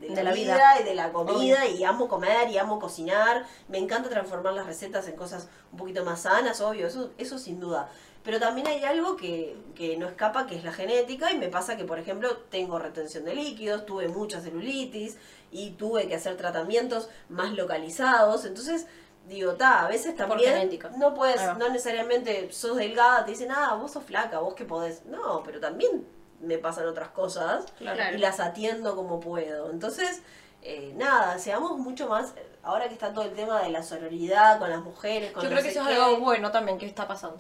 de 0.01 0.09
De 0.09 0.14
la, 0.16 0.22
la 0.24 0.32
vida, 0.32 0.55
vida. 0.55 0.80
y 0.80 0.84
de 0.84 0.94
la 0.94 1.12
comida 1.12 1.66
y 1.66 1.84
amo 1.84 2.09
comer 2.09 2.51
y 2.51 2.59
amo 2.59 2.78
cocinar. 2.78 3.47
Me 3.68 3.78
encanta 3.78 4.09
transformar 4.09 4.55
las 4.55 4.66
recetas 4.66 5.09
en 5.09 5.16
cosas 5.16 5.49
un 5.72 5.78
poquito 5.78 6.05
más 6.05 6.22
sanas, 6.22 6.61
obvio, 6.61 6.86
eso, 6.86 7.11
eso 7.18 7.38
sin 7.38 7.61
duda. 7.61 7.88
Pero 8.22 8.40
también 8.40 8.66
hay 8.66 8.82
algo 8.84 9.16
que, 9.16 9.57
que 9.76 9.97
no 9.97 10.09
escapa, 10.09 10.47
que 10.49 10.57
es 10.57 10.64
la 10.64 10.72
genética, 10.72 11.30
y 11.30 11.38
me 11.38 11.49
pasa 11.49 11.76
que, 11.76 11.84
por 11.84 11.99
ejemplo, 12.01 12.36
tengo 12.51 12.78
retención 12.78 13.24
de 13.24 13.34
líquidos, 13.36 13.86
tuve 13.86 14.09
mucha 14.09 14.40
celulitis 14.40 15.16
y 15.53 15.70
tuve 15.72 16.09
que 16.09 16.16
hacer 16.16 16.36
tratamientos 16.36 17.09
más 17.28 17.53
localizados. 17.53 18.44
Entonces, 18.44 18.86
digo, 19.28 19.55
ta, 19.55 19.86
a 19.86 19.88
veces 19.88 20.16
también 20.16 20.55
genética. 20.55 20.90
no 20.99 21.14
puedes, 21.14 21.40
no 21.57 21.68
necesariamente 21.68 22.51
sos 22.53 22.76
delgada, 22.76 23.24
te 23.24 23.30
dicen, 23.30 23.53
ah, 23.53 23.74
vos 23.80 23.92
sos 23.92 24.03
flaca, 24.03 24.40
vos 24.40 24.55
que 24.55 24.64
podés. 24.64 25.05
No, 25.07 25.42
pero 25.44 25.61
también 25.61 26.05
me 26.41 26.59
pasan 26.59 26.87
otras 26.87 27.09
cosas 27.09 27.64
Claro. 27.78 28.14
y 28.14 28.18
las 28.18 28.41
atiendo 28.41 28.95
como 28.97 29.20
puedo. 29.20 29.70
Entonces, 29.70 30.22
eh, 30.62 30.93
nada, 30.97 31.39
seamos 31.39 31.78
mucho 31.78 32.09
más, 32.09 32.34
ahora 32.62 32.89
que 32.89 32.95
está 32.95 33.12
todo 33.12 33.24
el 33.24 33.32
tema 33.34 33.62
de 33.62 33.70
la 33.70 33.82
sororidad 33.82 34.59
con 34.59 34.70
las 34.70 34.82
mujeres, 34.82 35.32
con 35.32 35.43
Yo 35.45 35.51
creo 35.51 35.62
que 35.62 35.68
eso 35.70 35.89
es 35.89 35.99
algo 35.99 36.18
bueno 36.18 36.51
también 36.51 36.78
que 36.78 36.87
está 36.87 37.07
pasando. 37.09 37.39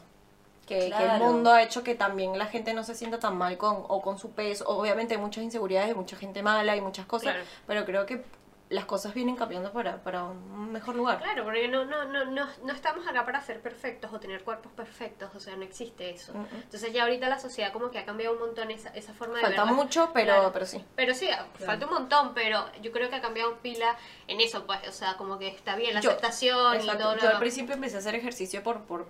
Que, 0.66 0.90
que 0.90 1.04
el 1.04 1.20
mundo 1.20 1.52
ha 1.52 1.62
hecho 1.62 1.84
que 1.84 1.94
también 1.94 2.36
la 2.38 2.46
gente 2.46 2.74
no 2.74 2.82
se 2.82 2.96
sienta 2.96 3.20
tan 3.20 3.36
mal 3.38 3.56
con, 3.56 3.84
o 3.86 4.02
con 4.02 4.18
su 4.18 4.30
peso. 4.32 4.64
Obviamente 4.66 5.14
hay 5.14 5.20
muchas 5.20 5.44
inseguridades, 5.44 5.94
mucha 5.94 6.16
gente 6.16 6.42
mala 6.42 6.74
y 6.74 6.80
muchas 6.80 7.06
cosas, 7.06 7.34
Claro. 7.34 7.44
pero 7.68 7.84
creo 7.84 8.04
que 8.04 8.24
las 8.68 8.84
cosas 8.84 9.14
vienen 9.14 9.36
cambiando 9.36 9.72
para, 9.72 10.02
para 10.02 10.24
un 10.24 10.72
mejor 10.72 10.96
lugar. 10.96 11.18
Claro, 11.18 11.44
porque 11.44 11.68
no, 11.68 11.84
no, 11.84 12.04
no, 12.04 12.24
no, 12.24 12.46
no 12.64 12.72
estamos 12.72 13.06
acá 13.06 13.24
para 13.24 13.40
ser 13.40 13.60
perfectos 13.60 14.12
o 14.12 14.18
tener 14.18 14.42
cuerpos 14.42 14.72
perfectos, 14.72 15.30
o 15.36 15.38
sea, 15.38 15.54
no 15.54 15.62
existe 15.62 16.10
eso. 16.10 16.32
Entonces 16.52 16.92
ya 16.92 17.04
ahorita 17.04 17.28
la 17.28 17.38
sociedad 17.38 17.72
como 17.72 17.92
que 17.92 17.98
ha 18.00 18.04
cambiado 18.04 18.34
un 18.34 18.40
montón 18.40 18.72
esa, 18.72 18.88
esa 18.90 19.14
forma 19.14 19.36
de 19.36 19.42
Falta 19.42 19.64
mucho, 19.66 20.10
pero, 20.12 20.32
Claro. 20.34 20.52
pero 20.52 20.66
sí. 20.66 20.84
Pero 20.96 21.14
sí, 21.14 21.28
falta 21.64 21.86
un 21.86 21.92
montón, 21.92 22.32
pero 22.34 22.64
yo 22.82 22.90
creo 22.90 23.08
que 23.08 23.14
ha 23.14 23.20
cambiado 23.22 23.56
pila 23.58 23.96
en 24.26 24.40
eso, 24.40 24.66
pues, 24.66 24.80
o 24.88 24.92
sea, 24.92 25.16
como 25.16 25.38
que 25.38 25.46
está 25.48 25.76
bien 25.76 25.94
la 25.94 26.00
Yo- 26.00 26.10
aceptación 26.10 26.80
y 26.80 26.86
todo 26.86 27.14
lo 27.14 27.22
Yo 27.22 27.28
al 27.30 27.38
principio 27.38 27.74
empecé 27.74 27.96
a 27.96 27.98
hacer 28.00 28.16
ejercicio 28.16 28.64
por, 28.64 28.80
por 28.82 29.06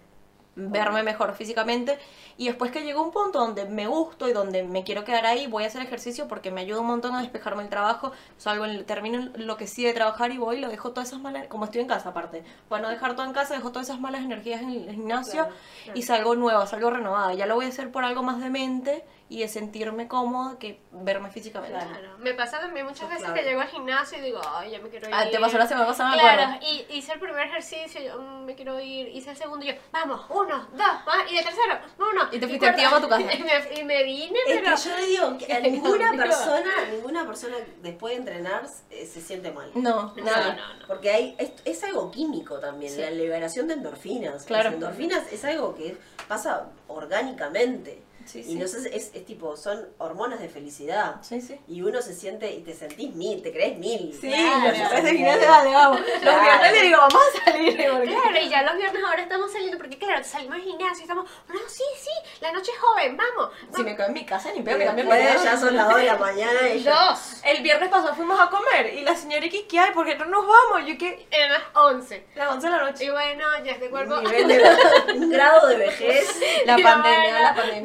verme 0.56 1.02
mejor 1.02 1.34
físicamente. 1.34 1.98
Y 2.38 2.46
después 2.46 2.70
que 2.70 2.82
llegó 2.82 3.02
un 3.02 3.12
punto 3.12 3.38
donde 3.38 3.66
me 3.66 3.86
gusto 3.86 4.28
y 4.28 4.32
donde 4.32 4.62
me 4.62 4.84
quiero 4.84 5.04
quedar 5.04 5.26
ahí, 5.26 5.46
voy 5.46 5.64
a 5.64 5.66
hacer 5.68 5.82
ejercicio 5.82 6.28
porque 6.28 6.50
me 6.50 6.62
ayuda 6.62 6.80
un 6.80 6.86
montón 6.86 7.14
a 7.14 7.20
despejarme 7.20 7.62
el 7.62 7.68
trabajo, 7.68 8.12
salgo, 8.36 8.64
en, 8.64 8.84
termino 8.84 9.30
lo 9.36 9.56
que 9.56 9.66
sí 9.66 9.84
de 9.84 9.92
trabajar 9.92 10.32
y 10.32 10.38
voy 10.38 10.56
y 10.56 10.60
lo 10.60 10.68
dejo 10.68 10.90
todas 10.90 11.08
esas 11.08 11.20
malas, 11.20 11.46
como 11.48 11.64
estoy 11.66 11.82
en 11.82 11.86
casa 11.86 12.10
aparte, 12.10 12.42
para 12.68 12.82
no 12.82 12.88
dejar 12.88 13.14
todo 13.14 13.26
en 13.26 13.32
casa, 13.32 13.54
dejo 13.54 13.70
todas 13.70 13.88
esas 13.88 14.00
malas 14.00 14.22
energías 14.22 14.60
en 14.62 14.70
el 14.70 14.94
gimnasio 14.94 15.44
Claro, 15.44 15.56
claro. 15.84 15.98
y 15.98 16.02
salgo 16.02 16.34
nueva, 16.34 16.66
salgo 16.66 16.90
renovada, 16.90 17.34
ya 17.34 17.46
lo 17.46 17.54
voy 17.54 17.66
a 17.66 17.68
hacer 17.68 17.90
por 17.90 18.04
algo 18.04 18.22
más 18.22 18.40
de 18.40 18.50
mente 18.50 19.04
y 19.28 19.40
de 19.40 19.48
sentirme 19.48 20.06
cómoda 20.06 20.56
que 20.56 20.80
verme 20.92 21.30
físicamente. 21.30 21.76
Claro. 21.76 22.16
Me 22.18 22.32
pasa 22.34 22.60
también 22.60 22.86
muchas 22.86 23.10
veces 23.10 23.28
que 23.30 23.42
llego 23.42 23.60
al 23.60 23.66
gimnasio 23.66 24.18
y 24.18 24.20
digo, 24.20 24.40
ay, 24.54 24.70
ya 24.70 24.78
me 24.80 24.88
quiero 24.88 25.08
ir. 25.08 25.14
Ah, 25.14 25.24
te 25.28 25.40
pasó 25.40 25.58
la 25.58 25.66
semana 25.66 25.84
pasada, 25.86 26.10
me 26.12 26.18
Claro, 26.20 26.42
acuerdo. 26.42 26.66
y 26.66 26.96
hice 26.96 27.12
el 27.14 27.18
primer 27.18 27.46
ejercicio, 27.48 28.00
yo 28.00 28.18
"Mm, 28.20 28.44
me 28.44 28.54
quiero 28.54 28.78
ir, 28.78 29.08
hice 29.08 29.30
el 29.32 29.36
segundo 29.36 29.64
y 29.64 29.68
yo, 29.70 29.74
vamos, 29.90 30.20
uno, 30.30 30.68
dos, 30.70 30.78
más, 31.06 31.28
y 31.30 31.34
de 31.34 31.42
tercero, 31.42 31.74
uno. 31.98 32.28
Y 32.30 32.38
te 32.38 32.46
fuiste 32.46 32.68
activa 32.68 32.90
para 32.90 33.02
tu 33.02 33.08
casa. 33.08 33.22
Y 33.36 33.42
me, 33.42 33.80
y 33.80 33.84
me 33.84 34.04
vine, 34.04 34.38
Es 34.46 34.60
pero... 34.60 34.76
que 34.76 34.82
yo 34.82 34.96
le 34.96 35.06
digo 35.06 35.38
que 35.38 35.52
a 35.54 35.60
ninguna 35.60 36.12
persona, 36.12 36.70
ninguna 36.92 37.26
persona 37.26 37.56
después 37.82 38.12
de 38.14 38.18
entrenar 38.20 38.64
eh, 38.90 39.06
se 39.06 39.20
siente 39.20 39.50
mal. 39.50 39.72
No, 39.74 40.14
No, 40.16 40.22
nada. 40.24 40.54
no, 40.54 40.74
no. 40.74 40.86
Porque 40.86 41.10
hay, 41.10 41.34
es, 41.38 41.50
es 41.64 41.82
algo 41.82 42.12
químico 42.12 42.60
también, 42.60 42.92
Sí. 42.92 43.00
la 43.00 43.10
liberación 43.10 43.66
de 43.66 43.74
endorfinas. 43.74 44.44
Claro. 44.44 44.64
Las 44.66 44.74
endorfinas 44.74 45.32
es 45.32 45.44
algo 45.44 45.74
que 45.74 45.96
pasa 46.28 46.68
orgánicamente. 46.86 48.02
Sí, 48.26 48.40
Y 48.40 48.44
sí. 48.44 48.54
no 48.56 48.66
sé, 48.66 48.78
es, 48.96 49.10
es 49.14 49.24
tipo, 49.24 49.56
son 49.56 49.88
hormonas 49.98 50.40
de 50.40 50.48
felicidad. 50.48 51.16
Sí, 51.22 51.40
sí. 51.40 51.58
Y 51.68 51.82
uno 51.82 52.02
se 52.02 52.14
siente 52.14 52.52
y 52.52 52.60
te 52.62 52.74
sentís 52.74 53.14
mil, 53.14 53.42
te 53.42 53.52
crees 53.52 53.78
mil. 53.78 54.12
Sí, 54.20 54.28
Claro. 54.30 55.02
los 55.02 55.10
viernes 55.12 55.46
vamos. 55.48 56.00
Los 56.00 56.20
Claro. 56.20 56.42
viernes 56.42 56.72
le 56.72 56.82
digo, 56.82 56.98
vamos 56.98 57.22
a 57.40 57.44
salir. 57.44 57.66
porque- 57.90 58.06
Claro, 58.06 58.38
y 58.42 58.48
ya 58.48 58.62
los 58.62 58.76
viernes 58.76 59.02
ahora 59.04 59.22
estamos 59.22 59.52
saliendo, 59.52 59.78
porque 59.78 59.98
claro, 59.98 60.24
salimos 60.24 60.56
al 60.56 60.62
gimnasio 60.62 60.98
y 60.98 61.02
estamos, 61.02 61.30
no, 61.48 61.58
sí, 61.68 61.82
sí, 62.00 62.10
la 62.40 62.52
noche 62.52 62.70
es 62.72 62.78
joven, 62.78 63.16
vamos. 63.16 63.50
Si 63.74 63.82
me 63.82 63.94
quedo 63.96 64.06
en 64.06 64.12
mi 64.12 64.26
casa, 64.26 64.50
ni 64.52 64.58
Y 64.60 64.62
peor, 64.62 64.78
me 64.78 64.84
cambio 64.86 65.04
de 65.04 65.22
ya 65.44 65.56
son 65.56 65.76
las 65.76 65.88
2 65.88 65.96
de 65.98 66.04
la 66.04 66.16
mañana 66.16 66.68
y. 66.68 66.82
Dos. 66.82 67.40
El 67.44 67.62
viernes 67.62 67.88
pasado 67.88 68.14
fuimos 68.14 68.38
a 68.40 68.48
comer 68.50 68.92
y 68.94 69.02
la 69.02 69.14
señora 69.14 69.44
X, 69.46 69.64
¿qué 69.68 69.78
hay? 69.78 69.92
¿Por 69.92 70.06
qué 70.06 70.16
no 70.16 70.24
nos 70.26 70.46
vamos? 70.46 70.86
Yo 70.88 70.96
que 70.98 71.26
En 71.30 71.52
las 71.52 71.62
once. 71.74 72.26
las 72.34 72.50
11 72.50 72.66
de 72.68 72.76
la 72.76 72.82
Y 72.82 72.86
noche. 72.92 73.10
bueno, 73.10 73.44
ya 73.64 73.72
este 73.72 73.88
cuerpo... 73.90 74.16
De, 74.20 74.76
un 75.14 75.30
grado 75.30 75.66
de 75.68 75.76
vejez. 75.76 76.40
La 76.64 76.76
Y 76.78 76.82
pandemia, 76.82 77.40
la 77.40 77.54
pandemia. 77.54 77.82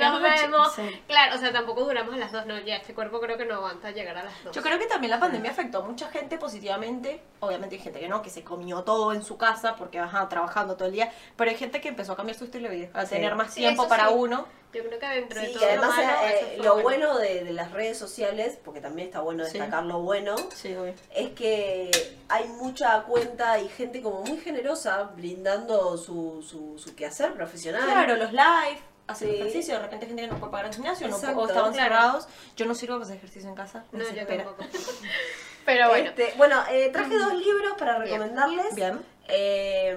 Sí. 0.76 1.02
Claro, 1.08 1.36
o 1.36 1.38
sea, 1.40 1.52
tampoco 1.52 1.82
duramos 1.84 2.14
a 2.14 2.18
las 2.18 2.32
dos, 2.32 2.46
no, 2.46 2.58
ya 2.60 2.76
este 2.78 2.94
cuerpo 2.94 3.20
creo 3.20 3.38
que 3.38 3.46
no 3.46 3.56
aguanta 3.56 3.92
llegar 3.92 4.18
a 4.18 4.24
las 4.24 4.44
dos. 4.44 4.56
Yo 4.56 4.62
creo 4.62 4.78
que 4.80 4.86
también 4.86 5.12
la 5.12 5.20
pandemia 5.20 5.52
afectó 5.52 5.80
a 5.80 5.82
mucha 5.82 6.08
gente 6.10 6.38
positivamente. 6.38 7.22
Obviamente 7.40 7.76
hay 7.76 7.82
gente 7.82 8.00
que 8.00 8.08
no, 8.08 8.22
que 8.22 8.30
se 8.30 8.44
comió 8.44 8.84
todo 8.84 9.14
en 9.14 9.24
su 9.24 9.38
casa 9.38 9.76
porque 9.76 10.00
ajá, 10.00 10.28
trabajando 10.30 10.76
todo 10.76 10.88
el 10.88 10.94
día. 10.94 11.12
Pero 11.36 11.52
hay 11.52 11.58
gente 11.58 11.82
que 11.82 11.90
empezó 11.90 12.14
a 12.14 12.16
cambiar 12.16 12.38
su 12.38 12.46
estilo 12.46 12.70
de 12.70 12.76
vida, 12.76 12.90
a 12.94 13.06
Sí. 13.06 13.16
tener 13.16 13.36
más 13.36 13.54
tiempo 13.54 13.88
para 13.88 14.10
uno. 14.10 14.48
Yo 14.74 14.86
creo 14.86 15.00
que 15.00 15.06
dentro 15.06 15.42
de 15.42 15.48
todo 15.50 15.62
y 15.64 15.66
además 15.66 15.90
lo 15.98 16.04
malo, 16.06 16.18
eh, 16.28 16.58
lo 16.64 16.82
bueno 16.82 17.18
de, 17.18 17.44
de 17.44 17.52
las 17.52 17.72
redes 17.74 17.98
sociales, 17.98 18.58
porque 18.64 18.80
también 18.80 19.10
está 19.10 19.20
bueno 19.20 19.44
destacar 19.44 19.84
lo 19.84 20.00
bueno, 20.00 20.34
es 21.14 21.30
que 21.32 21.92
hay 22.30 22.48
mucha 22.48 23.04
cuenta 23.04 23.60
y 23.60 23.68
gente 23.68 24.02
como 24.02 24.22
muy 24.22 24.38
generosa 24.38 25.04
brindando 25.14 25.98
su, 25.98 26.42
su, 26.42 26.80
su 26.80 26.96
quehacer 26.96 27.34
profesional. 27.34 27.84
Claro, 27.84 28.16
los 28.16 28.32
live, 28.32 28.80
hacer 29.12 29.30
Sí. 29.30 29.36
ejercicio, 29.36 29.74
de 29.76 29.80
repente 29.82 30.06
gente 30.08 30.22
que 30.24 30.28
no 30.28 30.38
puede 30.40 30.52
pagar 30.52 30.68
el 30.68 30.74
gimnasio, 30.74 31.08
no 31.08 31.16
o 31.18 31.48
estaban 31.48 31.74
cerrados. 31.74 32.28
Yo 32.56 32.66
no 32.66 32.76
sirvo 32.76 32.96
para 32.96 33.06
hacer 33.06 33.18
ejercicio 33.18 33.50
en 33.50 33.56
casa. 33.56 33.86
me 33.92 34.00
No, 34.00 34.06
yo 34.06 34.12
desespera. 34.12 34.44
tampoco. 34.46 34.70
Pero 35.66 35.90
bueno. 35.90 36.10
Este, 36.10 36.34
bueno, 36.38 36.64
eh, 36.72 36.90
traje 36.92 37.18
dos 37.18 37.34
libros 37.36 37.74
para 37.78 38.00
recomendarles. 38.00 38.76
Bien. 38.76 39.00
Eh, 39.28 39.96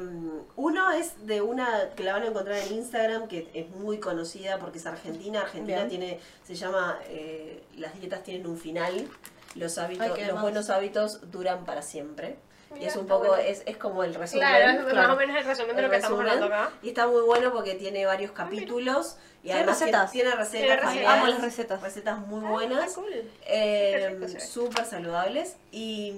uno 0.56 0.90
es 0.92 1.26
de 1.26 1.40
una 1.40 1.90
que 1.96 2.04
la 2.04 2.12
van 2.12 2.22
a 2.22 2.26
encontrar 2.26 2.58
en 2.58 2.74
Instagram, 2.74 3.26
que 3.28 3.48
es 3.54 3.68
muy 3.70 3.98
conocida 3.98 4.58
porque 4.58 4.78
es 4.78 4.86
argentina. 4.86 5.40
Argentina 5.40 5.78
Bien. 5.78 5.88
tiene, 5.88 6.20
se 6.46 6.54
llama 6.54 6.98
eh, 7.08 7.64
Las 7.76 7.98
dietas 7.98 8.22
tienen 8.22 8.46
un 8.46 8.58
final. 8.58 9.08
Los 9.54 9.78
hábitos, 9.78 10.10
Ay, 10.18 10.26
los 10.26 10.40
buenos 10.40 10.68
hábitos 10.68 11.30
duran 11.30 11.64
para 11.64 11.80
siempre. 11.82 12.36
Y 12.80 12.84
es 12.86 12.96
un 12.96 13.06
poco, 13.06 13.28
bueno. 13.28 13.42
es, 13.42 13.62
es 13.66 13.76
como 13.76 14.02
el 14.04 14.14
resumen. 14.14 14.46
Claro, 14.46 14.80
es 14.80 14.84
claro. 14.92 15.08
más 15.08 15.16
o 15.16 15.20
menos 15.20 15.36
el 15.36 15.44
resumen 15.44 15.76
de 15.76 15.82
lo 15.82 15.90
que 15.90 15.96
estamos 15.96 16.20
hablando 16.20 16.46
acá. 16.46 16.70
Y 16.82 16.88
está 16.88 17.06
muy 17.06 17.22
bueno 17.22 17.52
porque 17.52 17.74
tiene 17.74 18.04
varios 18.06 18.32
capítulos. 18.32 19.16
Y 19.42 19.48
Tiene 19.48 19.58
además 19.60 19.80
recetas. 19.80 20.10
Tiene, 20.10 20.30
tiene 20.30 20.42
recetas. 20.42 20.70
Tiene 20.70 20.76
recetas. 20.88 21.12
Amo 21.14 21.26
las 21.26 21.42
recetas. 21.42 21.82
Recetas 21.82 22.18
muy 22.20 22.44
Ah, 22.46 22.50
buenas. 22.50 22.92
cool. 22.94 23.30
Eh, 23.46 24.26
súper 24.40 24.84
saludables 24.86 25.56
y, 25.70 26.14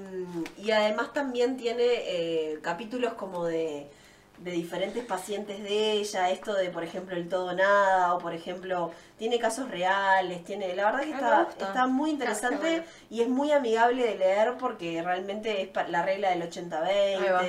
y 0.59 0.71
además 0.71 1.13
también 1.13 1.57
tiene 1.57 1.83
eh, 1.85 2.59
capítulos 2.63 3.15
como 3.15 3.45
de, 3.47 3.89
de 4.39 4.51
diferentes 4.51 5.05
pacientes 5.05 5.63
de 5.63 5.93
ella, 5.93 6.31
esto 6.31 6.55
de 6.55 6.69
por 6.71 6.85
ejemplo 6.85 7.17
el 7.17 7.29
todo 7.29 7.53
nada 7.55 8.15
o 8.15 8.19
por 8.19 8.35
ejemplo 8.35 8.93
tiene 9.19 9.39
casos 9.39 9.71
reales, 9.71 10.45
tiene 10.45 10.75
la 10.77 10.85
verdad 10.87 11.01
que 11.05 11.11
está, 11.11 11.49
está 11.59 11.87
muy 11.87 12.11
interesante 12.11 12.69
bueno. 12.71 12.85
y 13.11 13.23
es 13.23 13.29
muy 13.29 13.51
amigable 13.53 14.05
de 14.07 14.17
leer 14.17 14.55
porque 14.59 15.03
realmente 15.03 15.63
es 15.63 15.89
la 15.89 16.03
regla 16.03 16.31
del 16.31 16.43
Ahí 16.43 16.49
80-20, 16.51 17.33
va. 17.33 17.45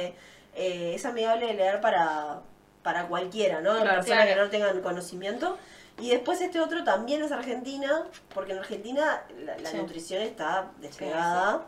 eh, 0.55 0.93
es 0.95 1.05
amigable 1.05 1.47
de 1.47 1.53
leer 1.55 1.81
para, 1.81 2.39
para 2.83 3.07
cualquiera, 3.07 3.59
¿no? 3.61 3.73
Claro, 3.75 3.95
Personas 3.97 4.23
claro. 4.25 4.29
que 4.29 4.35
no 4.45 4.49
tengan 4.49 4.81
conocimiento. 4.81 5.57
Y 5.99 6.11
después 6.11 6.39
este 6.41 6.59
otro 6.61 6.83
también 6.83 7.23
es 7.23 7.31
Argentina, 7.31 8.03
porque 8.33 8.51
en 8.53 8.59
Argentina 8.59 9.23
la, 9.43 9.57
la 9.57 9.69
Sí. 9.71 9.77
nutrición 9.77 10.21
está 10.21 10.67
despegada. 10.79 11.65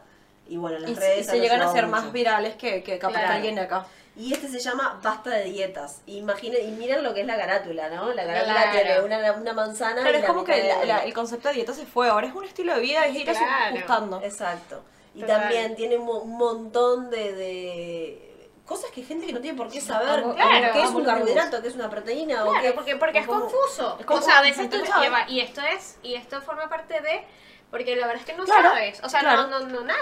Y 0.48 0.58
bueno, 0.58 0.80
las 0.80 0.92
Y, 0.92 0.94
redes 0.96 1.20
y 1.22 1.24
se 1.30 1.40
llegan 1.40 1.62
a 1.62 1.72
ser 1.72 1.88
mucho. 1.88 2.02
más 2.04 2.12
virales 2.14 2.56
que, 2.56 2.82
que 2.84 2.98
capaz 3.00 3.20
Claro. 3.20 3.34
alguien 3.34 3.56
de 3.56 3.62
acá. 3.62 3.86
Y 4.20 4.34
este 4.34 4.50
se 4.50 4.60
llama 4.60 5.00
Basta 5.02 5.30
de 5.30 5.46
dietas. 5.46 6.02
Imaginen, 6.06 6.68
y 6.68 6.72
miren 6.74 7.02
lo 7.04 7.14
que 7.14 7.22
es 7.22 7.26
la 7.28 7.38
carátula, 7.38 7.90
¿no? 7.90 8.12
La 8.14 8.26
carátula 8.26 8.54
Claro. 8.54 8.72
tiene 8.72 9.00
una, 9.02 9.32
una 9.32 9.54
manzana. 9.54 10.02
Pero 10.04 10.12
y 10.12 10.16
es 10.18 10.22
la 10.24 10.28
como 10.28 10.44
que 10.44 10.64
la- 10.68 10.84
la- 10.86 11.04
el 11.06 11.14
concepto 11.14 11.48
de 11.48 11.54
dieta 11.56 11.74
se 11.74 11.86
fue, 11.86 12.10
ahora 12.10 12.28
es 12.28 12.36
un 12.36 12.44
estilo 12.44 12.76
de 12.76 12.82
vida, 12.82 13.06
es 13.06 13.16
ir 13.16 13.24
Claro. 13.24 13.40
ajustando. 13.78 14.22
Exacto. 14.22 14.84
Y 15.16 15.22
Total. 15.22 15.40
también 15.42 15.76
tiene 15.76 15.98
mo- 15.98 16.20
un 16.20 16.38
montón 16.38 17.10
de, 17.10 17.34
de 17.34 18.50
cosas 18.66 18.92
que 18.92 19.04
gente 19.04 19.26
que 19.26 19.34
no 19.34 19.40
tiene 19.40 19.58
por 19.58 19.70
qué 19.70 19.80
saber. 19.82 20.22
Como 20.22 20.36
claro, 20.36 20.74
qué 20.74 20.82
es 20.84 20.90
un 20.90 21.04
carbohidrato, 21.06 21.62
qué 21.62 21.68
es 21.70 21.76
una 21.76 21.90
proteína 21.90 22.44
o 22.46 22.52
qué. 22.54 22.60
Claro, 22.60 22.76
porque, 22.76 22.96
porque 22.98 23.18
o 23.20 23.22
es 23.22 23.28
confuso. 23.28 23.98
es 24.00 24.06
o 24.08 24.22
sea, 24.22 24.40
a 24.40 24.42
veces 24.42 24.70
tú 24.70 24.78
lleva, 25.02 25.30
y 25.30 25.40
esto 25.40 25.62
es, 25.62 25.98
y 26.04 26.16
esto 26.16 26.42
forma 26.42 26.68
parte 26.70 27.00
de, 27.02 27.24
porque 27.72 27.96
la 27.96 28.08
verdad 28.08 28.22
es 28.22 28.32
que 28.32 28.38
no 28.38 28.46
Claro, 28.46 28.70
sabes. 28.70 29.00
O 29.04 29.10
sea, 29.10 29.20
claro. 29.22 29.48
no, 29.48 29.60
no, 29.60 29.82
no. 29.82 29.94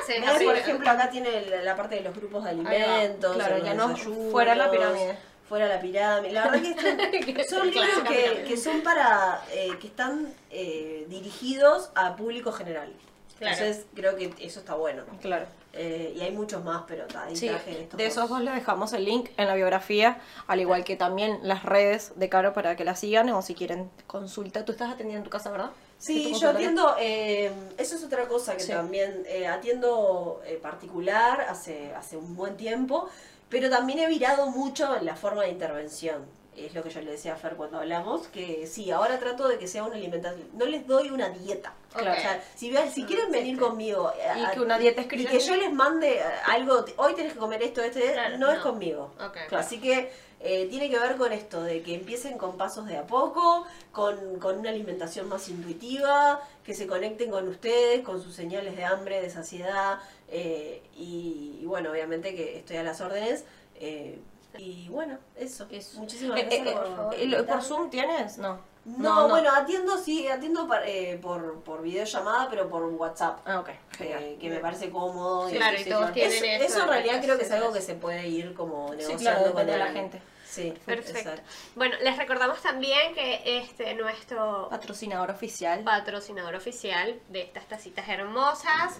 Por 0.43 0.55
ejemplo, 0.55 0.89
acá 0.89 1.09
tiene 1.09 1.41
la, 1.63 1.75
parte 1.75 1.95
de 1.95 2.01
los 2.01 2.15
grupos 2.15 2.43
de 2.43 2.51
alimentos, 2.51 3.35
claro, 3.35 3.57
ya 3.59 3.73
no 3.73 3.95
fuera 4.31 4.55
la 4.55 4.71
pirámide. 4.71 5.17
Fuera 5.47 5.67
la 5.67 5.79
pirámide. 5.79 6.33
La 6.33 6.49
verdad 6.49 6.61
que 6.61 7.43
son, 7.49 7.59
son 7.59 7.71
libros 7.71 8.03
que, 8.45 8.57
son 8.57 8.81
para. 8.81 9.41
eh, 9.51 9.71
que 9.79 9.87
están 9.87 10.33
eh, 10.49 11.05
dirigidos 11.07 11.89
a 11.95 12.15
público 12.17 12.51
general. 12.51 12.91
Claro. 13.39 13.55
Entonces 13.55 13.85
creo 13.95 14.15
que 14.17 14.33
eso 14.39 14.59
está 14.59 14.73
bueno. 14.75 15.03
Claro. 15.21 15.45
Eh, 15.73 16.13
y 16.17 16.21
hay 16.21 16.31
muchos 16.31 16.63
más, 16.63 16.83
pero 16.87 17.05
ahí 17.19 17.35
Sí, 17.35 17.47
estos 17.47 17.97
de 17.97 18.05
esos 18.07 18.23
dos. 18.23 18.29
dos 18.29 18.41
les 18.41 18.55
dejamos 18.55 18.93
el 18.93 19.05
link 19.05 19.29
en 19.37 19.47
la 19.47 19.53
biografía, 19.53 20.19
al 20.47 20.59
igual 20.59 20.83
que 20.83 20.95
también 20.95 21.39
las 21.43 21.63
redes 21.63 22.13
de 22.15 22.29
Caro 22.29 22.53
para 22.53 22.75
que 22.75 22.83
la 22.83 22.95
sigan 22.95 23.29
o 23.29 23.41
si 23.43 23.53
quieren 23.53 23.91
consulta. 24.07 24.65
Tú 24.65 24.71
estás 24.71 24.89
atendiendo 24.91 25.19
en 25.19 25.23
tu 25.25 25.29
casa, 25.29 25.51
¿verdad? 25.51 25.69
¿Es 25.99 26.05
Sí, 26.05 26.33
yo 26.39 26.49
atiendo, 26.49 26.95
eh, 26.99 27.51
eso 27.77 27.95
es 27.95 28.03
otra 28.03 28.27
cosa 28.27 28.55
que 28.55 28.63
Sí. 28.63 28.71
también 28.71 29.23
eh, 29.27 29.47
atiendo 29.47 30.41
eh, 30.45 30.59
particular 30.61 31.41
hace, 31.49 31.93
hace 31.95 32.17
un 32.17 32.35
buen 32.35 32.55
tiempo, 32.55 33.09
pero 33.49 33.69
también 33.69 33.99
he 33.99 34.07
virado 34.07 34.47
mucho 34.51 34.95
en 34.95 35.05
la 35.05 35.15
forma 35.15 35.43
de 35.43 35.49
intervención. 35.49 36.25
Es 36.55 36.73
lo 36.73 36.81
que 36.81 36.89
yo 36.89 37.01
le 37.01 37.11
decía 37.11 37.33
a 37.33 37.35
Fer 37.35 37.55
cuando 37.55 37.77
hablamos, 37.77 38.27
que 38.29 38.65
sí, 38.65 38.89
ahora 38.89 39.19
trato 39.19 39.47
de 39.47 39.59
que 39.59 39.67
sea 39.67 39.83
una 39.83 39.95
alimentación, 39.95 40.47
no 40.53 40.65
les 40.65 40.87
doy 40.87 41.11
una 41.11 41.29
dieta. 41.29 41.73
Claro. 41.93 42.17
O 42.17 42.21
sea, 42.21 42.43
si, 42.55 43.03
quieren 43.05 43.31
venir 43.31 43.59
conmigo 43.59 44.11
eh, 44.19 44.39
Y 44.39 44.43
a- 44.45 44.51
que 44.51 44.59
una 44.61 44.79
dieta 44.79 45.01
y 45.01 45.03
escrita. 45.03 45.29
que 45.31 45.39
yo 45.39 45.55
les 45.55 45.71
mande 45.71 46.19
algo, 46.47 46.83
hoy 46.97 47.13
tenés 47.13 47.33
que 47.33 47.39
comer 47.39 47.61
esto, 47.61 47.81
este, 47.81 48.13
Claro, 48.13 48.37
no, 48.39 48.51
es 48.51 48.57
no. 48.57 48.63
conmigo. 48.63 49.13
Ok. 49.23 49.53
Así 49.53 49.79
que 49.79 50.11
eh, 50.39 50.67
tiene 50.69 50.89
que 50.89 50.99
ver 50.99 51.15
con 51.17 51.31
esto, 51.33 51.61
de 51.63 51.81
que 51.81 51.95
empiecen 51.95 52.37
con 52.37 52.57
pasos 52.57 52.85
de 52.85 52.97
a 52.97 53.07
poco, 53.07 53.65
con, 53.91 54.39
con 54.39 54.59
una 54.59 54.69
alimentación 54.69 55.27
más 55.29 55.49
intuitiva, 55.49 56.41
que 56.63 56.73
se 56.73 56.85
conecten 56.87 57.31
con 57.31 57.47
ustedes, 57.47 58.01
con 58.03 58.21
sus 58.21 58.35
señales 58.35 58.75
de 58.75 58.85
hambre, 58.85 59.21
de 59.21 59.29
saciedad, 59.29 59.99
eh, 60.29 60.81
y, 60.95 61.59
y 61.61 61.65
bueno, 61.65 61.91
obviamente 61.91 62.35
que 62.35 62.57
estoy 62.59 62.77
a 62.77 62.83
las 62.83 63.01
órdenes. 63.01 63.45
eh, 63.79 64.19
y 64.57 64.87
bueno, 64.89 65.19
eso. 65.35 65.67
Eso. 65.69 65.99
Muchísimas 65.99 66.39
Eh, 66.39 66.43
gracias 66.43 66.67
eh, 66.67 66.71
por, 66.73 66.85
eh, 66.85 66.89
por 66.95 67.13
¿y 67.19 67.25
lo- 67.27 67.37
¿Por 67.37 67.39
invitarme. 67.41 67.63
Zoom 67.63 67.89
tienes? 67.91 68.37
No. 68.39 68.59
No, 68.97 69.27
bueno, 69.27 69.51
atiendo, 69.51 69.97
sí, 69.97 70.27
atiendo 70.29 70.65
par- 70.67 70.83
eh, 70.85 71.19
por, 71.21 71.61
por 71.61 71.81
videollamada, 71.81 72.49
pero 72.49 72.69
por 72.69 72.83
WhatsApp. 72.83 73.39
Ah, 73.45 73.59
ok. 73.59 73.69
eh, 73.99 74.37
que 74.39 74.49
me 74.49 74.59
parece 74.59 74.89
cómodo. 74.89 75.49
Sí, 75.49 75.57
claro, 75.57 75.77
y 75.79 75.83
todos 75.83 76.13
tienen 76.13 76.43
eso, 76.61 76.63
eso 76.75 76.83
en 76.83 76.87
realidad 76.89 77.21
creo 77.21 77.37
que 77.37 77.43
es 77.43 77.51
algo 77.51 77.73
que 77.73 77.81
se 77.81 77.95
puede 77.95 78.27
ir 78.27 78.53
como 78.53 78.89
Sí, 78.91 78.97
negociando 78.99 79.39
claro, 79.39 79.53
con 79.53 79.67
la 79.67 79.87
el- 79.87 79.93
gente. 79.93 80.21
Sí, 80.45 80.73
Perfecto. 80.85 81.19
exacto. 81.19 81.41
Bueno, 81.75 81.97
les 82.01 82.17
recordamos 82.17 82.61
también 82.61 83.13
que 83.13 83.41
este 83.59 83.93
nuestro 83.95 84.69
Patrocinador 84.69 85.29
oficial. 85.31 85.83
patrocinador 85.83 86.55
oficial 86.55 87.19
de 87.27 87.41
estas 87.41 87.67
tacitas 87.67 88.07
hermosas 88.07 88.99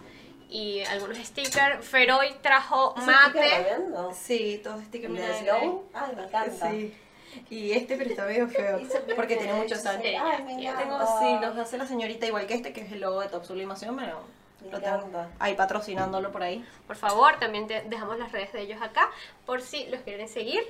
y 0.50 0.84
algunos 0.84 1.18
stickers. 1.18 1.84
Feroy 1.88 2.36
trajo 2.42 2.94
¿Ese 2.98 3.06
mate. 3.06 3.76
Sí, 4.14 4.60
todo 4.62 4.80
que 4.92 5.06
¿El 5.06 5.10
me 5.14 5.22
de 5.22 5.40
Slow? 5.40 5.90
Ay, 5.94 6.16
me 6.16 6.24
encanta. 6.26 6.72
Sí. 6.72 6.94
Y 7.50 7.72
este, 7.72 7.98
pero 7.98 8.10
está 8.10 8.26
medio 8.26 8.48
feo. 8.48 8.80
Porque 9.16 9.36
tiene 9.36 9.54
muchos 9.54 9.80
encanta. 9.80 10.02
Tengo, 10.02 11.20
sí, 11.20 11.38
los 11.42 11.58
hace 11.58 11.78
la 11.78 11.88
señorita 11.88 12.26
igual 12.26 12.48
que 12.48 12.56
este, 12.56 12.74
que 12.74 12.82
es 12.82 12.92
el 12.92 13.02
logo 13.02 13.22
de 13.22 13.28
Top 13.28 13.46
Sublimación, 13.46 13.96
pero 13.96 14.24
Me 14.64 14.72
lo 14.72 14.82
tengo 14.82 15.26
ahí 15.40 15.56
patrocinándolo 15.56 16.32
por 16.32 16.44
ahí. 16.44 16.66
Por 16.86 16.96
favor, 16.96 17.40
también 17.40 17.68
te 17.68 17.82
dejamos 17.82 18.18
las 18.20 18.32
redes 18.32 18.54
de 18.54 18.62
ellos 18.62 18.82
acá 18.82 19.10
por 19.46 19.62
si 19.62 19.88
los 19.88 20.02
quieren 20.02 20.28
seguir. 20.28 20.62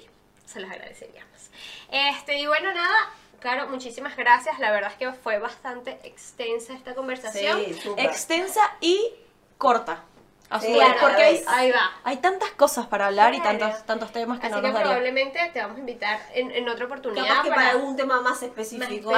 Se 0.46 0.60
los 0.60 0.72
agradeceríamos. 0.72 1.50
Este, 1.92 2.40
y 2.40 2.48
bueno, 2.48 2.74
nada, 2.74 3.12
Caro, 3.40 3.68
muchísimas 3.70 4.18
gracias. 4.18 4.58
La 4.60 4.72
verdad 4.72 4.92
es 4.92 4.98
que 4.98 5.12
fue 5.14 5.38
bastante 5.38 6.00
extensa 6.04 6.74
esta 6.74 6.96
conversación. 6.96 7.60
Sí. 7.66 7.90
Extensa 7.98 8.62
y 8.82 9.14
corta. 9.58 10.04
A 10.50 10.62
su 10.62 10.68
Sí, 10.68 10.74
vez, 10.74 10.82
claro, 10.82 11.00
porque 11.02 11.24
hay, 11.24 11.44
ahí 11.48 11.72
va. 11.72 11.92
hay 12.06 12.18
tantas 12.18 12.52
cosas 12.52 12.86
para 12.88 13.08
hablar 13.08 13.34
y 13.34 13.42
tantos, 13.42 13.86
tantos 13.86 14.14
temas 14.14 14.40
que 14.40 14.46
Así 14.48 14.56
no 14.56 14.62
que 14.62 14.68
nos 14.68 14.74
daría. 14.76 14.88
probablemente 14.92 15.40
te 15.52 15.60
vamos 15.60 15.76
a 15.76 15.80
invitar 15.82 16.22
en, 16.34 16.52
en 16.52 16.70
otra 16.70 16.86
oportunidad. 16.86 17.28
Capaz 17.28 17.44
que 17.44 17.50
para 17.50 17.62
para- 17.64 17.72
algún 17.72 17.98
tema 17.98 18.22
más 18.22 18.24
más 18.42 18.44
específico. 18.44 19.12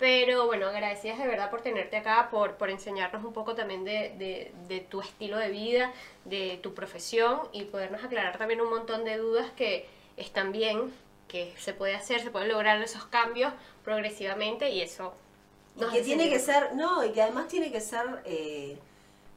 pero 0.00 0.46
bueno, 0.46 0.68
agradecidas 0.68 1.18
de 1.18 1.26
verdad 1.26 1.50
por 1.50 1.60
tenerte 1.60 1.98
acá, 1.98 2.28
por, 2.30 2.54
por 2.54 2.70
enseñarnos 2.70 3.22
un 3.24 3.34
poco 3.34 3.54
también 3.54 3.84
de, 3.84 4.14
de- 4.16 4.52
de 4.68 4.80
tu 4.80 5.02
estilo 5.02 5.36
de 5.36 5.50
vida, 5.50 5.92
de 6.24 6.58
tu 6.62 6.72
profesión 6.72 7.40
y 7.52 7.64
podernos 7.64 8.02
aclarar 8.02 8.38
también 8.38 8.62
un 8.62 8.70
montón 8.70 9.04
de 9.04 9.18
dudas 9.18 9.50
que 9.56 9.86
están 10.16 10.50
bien, 10.50 10.94
que 11.28 11.52
se 11.58 11.74
puede 11.74 11.94
hacer, 11.94 12.22
se 12.22 12.30
pueden 12.30 12.48
lograr 12.48 12.80
esos 12.80 13.04
cambios 13.04 13.52
progresivamente 13.84 14.70
y 14.70 14.80
eso... 14.80 15.12
Y 15.76 15.84
que 15.92 16.02
tiene 16.02 16.30
que 16.30 16.38
ser, 16.38 16.74
no, 16.74 17.04
y 17.04 17.10
que 17.12 17.20
además 17.20 17.48
tiene 17.48 17.70
que 17.72 17.80
ser 17.80 18.22
eh, 18.24 18.78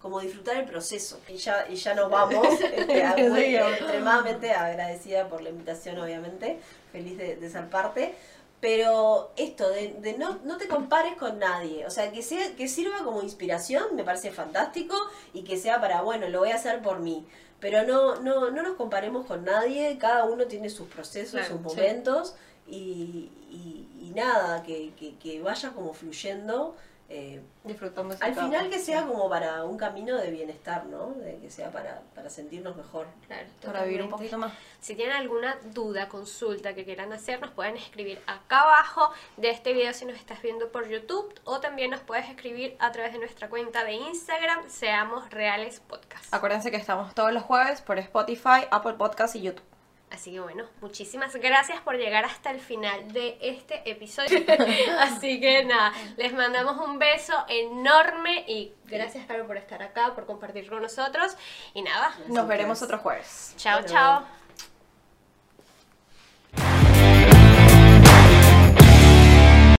como 0.07 0.21
disfrutar 0.21 0.57
el 0.57 0.65
proceso. 0.65 1.19
Y 1.27 1.35
ya, 1.37 1.65
y 1.69 1.75
ya 1.75 1.93
nos 1.93 2.09
vamos. 2.17 2.47
este, 2.61 3.03
a- 3.03 3.15
muy, 3.17 3.41
Sí, 3.43 3.55
extremadamente 3.55 4.51
agradecida 4.51 5.27
por 5.27 5.41
la 5.41 5.49
invitación, 5.49 5.99
obviamente. 5.99 6.59
Feliz 6.91 7.17
de, 7.17 7.35
de 7.35 7.49
ser 7.49 7.69
parte. 7.69 8.15
Pero 8.59 9.31
esto 9.37 9.69
de, 9.69 9.89
de 9.99 10.17
no, 10.17 10.39
no 10.43 10.57
te 10.57 10.67
compares 10.67 11.15
con 11.15 11.37
nadie, 11.37 11.85
o 11.85 11.91
sea, 11.91 12.11
que 12.11 12.23
sea 12.23 12.55
que 12.55 12.67
sirva 12.67 13.03
como 13.03 13.21
inspiración, 13.21 13.95
me 13.95 14.03
parece 14.03 14.31
fantástico 14.31 14.95
y 15.31 15.43
que 15.43 15.57
sea 15.57 15.79
para, 15.79 16.01
bueno, 16.01 16.27
lo 16.27 16.39
voy 16.39 16.49
a 16.49 16.55
hacer 16.55 16.81
por 16.81 16.97
mí. 16.99 17.23
Pero 17.59 17.83
no, 17.83 18.15
no, 18.21 18.49
no 18.49 18.63
nos 18.63 18.75
comparemos 18.75 19.27
con 19.27 19.45
nadie, 19.45 19.97
cada 19.99 20.25
uno 20.25 20.45
tiene 20.45 20.71
sus 20.71 20.87
procesos, 20.87 21.33
Claro, 21.39 21.47
sus 21.49 21.57
sí. 21.57 21.63
momentos 21.77 22.35
y, 22.67 23.29
y- 23.51 23.87
y 24.01 24.11
nada, 24.15 24.63
que, 24.63 24.91
que, 24.99 25.15
que 25.17 25.39
vaya 25.39 25.69
como 25.73 25.93
fluyendo. 25.93 26.75
Eh, 27.09 27.41
Disfrutando 27.63 28.13
ese 28.13 28.23
al 28.23 28.35
final 28.35 28.69
que 28.69 28.79
sea 28.79 29.05
como 29.05 29.29
para 29.29 29.63
un 29.63 29.77
camino 29.77 30.17
de 30.17 30.29
bienestar, 30.29 30.85
¿no? 30.85 31.11
De 31.11 31.37
que 31.37 31.49
sea 31.49 31.71
para, 31.71 32.01
para 32.13 32.29
sentirnos 32.29 32.75
mejor. 32.75 33.07
Claro, 33.27 33.47
Para 33.63 33.83
vivir 33.83 34.01
un 34.01 34.09
poquito 34.09 34.37
más. 34.37 34.53
Si 34.79 34.95
tienen 34.95 35.15
alguna 35.15 35.57
duda, 35.73 36.09
consulta 36.09 36.73
que 36.75 36.85
quieran 36.85 37.13
hacer, 37.13 37.39
nos 37.39 37.51
pueden 37.51 37.77
escribir 37.77 38.21
acá 38.27 38.61
abajo 38.61 39.11
de 39.37 39.49
este 39.49 39.73
video 39.73 39.93
si 39.93 40.05
nos 40.05 40.17
estás 40.17 40.41
viendo 40.41 40.71
por 40.71 40.87
YouTube 40.87 41.33
o 41.45 41.59
también 41.59 41.91
nos 41.91 42.01
puedes 42.01 42.29
escribir 42.29 42.75
a 42.79 42.91
través 42.91 43.13
de 43.13 43.19
nuestra 43.19 43.49
cuenta 43.49 43.83
de 43.83 43.93
Instagram, 43.93 44.69
Seamos 44.69 45.29
Reales 45.29 45.79
Podcast. 45.79 46.33
Acuérdense 46.33 46.71
que 46.71 46.77
estamos 46.77 47.13
todos 47.13 47.31
los 47.31 47.43
jueves 47.43 47.81
por 47.81 47.99
Spotify, 47.99 48.67
Apple 48.71 48.93
Podcast 48.93 49.35
y 49.35 49.41
YouTube. 49.41 49.66
Así 50.09 50.31
que 50.31 50.39
bueno, 50.39 50.63
muchísimas 50.79 51.35
gracias 51.35 51.81
por 51.81 51.97
llegar 51.97 52.23
hasta 52.23 52.51
el 52.51 52.61
final 52.61 53.11
de 53.11 53.37
este 53.41 53.89
episodio. 53.89 54.39
Así 54.99 55.39
que 55.41 55.65
nada, 55.65 55.93
les 56.15 56.33
mandamos 56.33 56.77
un 56.77 56.97
beso 56.97 57.33
enorme 57.49 58.45
y 58.47 58.73
gracias 58.85 59.25
Caro 59.25 59.45
por 59.45 59.57
estar 59.57 59.83
acá, 59.83 60.15
por 60.15 60.25
compartir 60.25 60.69
con 60.69 60.81
nosotros. 60.81 61.35
Y 61.73 61.81
nada, 61.81 62.15
Nos 62.27 62.47
veremos 62.47 62.81
otro 62.81 62.99
jueves. 62.99 63.53
chao, 63.57 63.83
chao. 63.83 64.46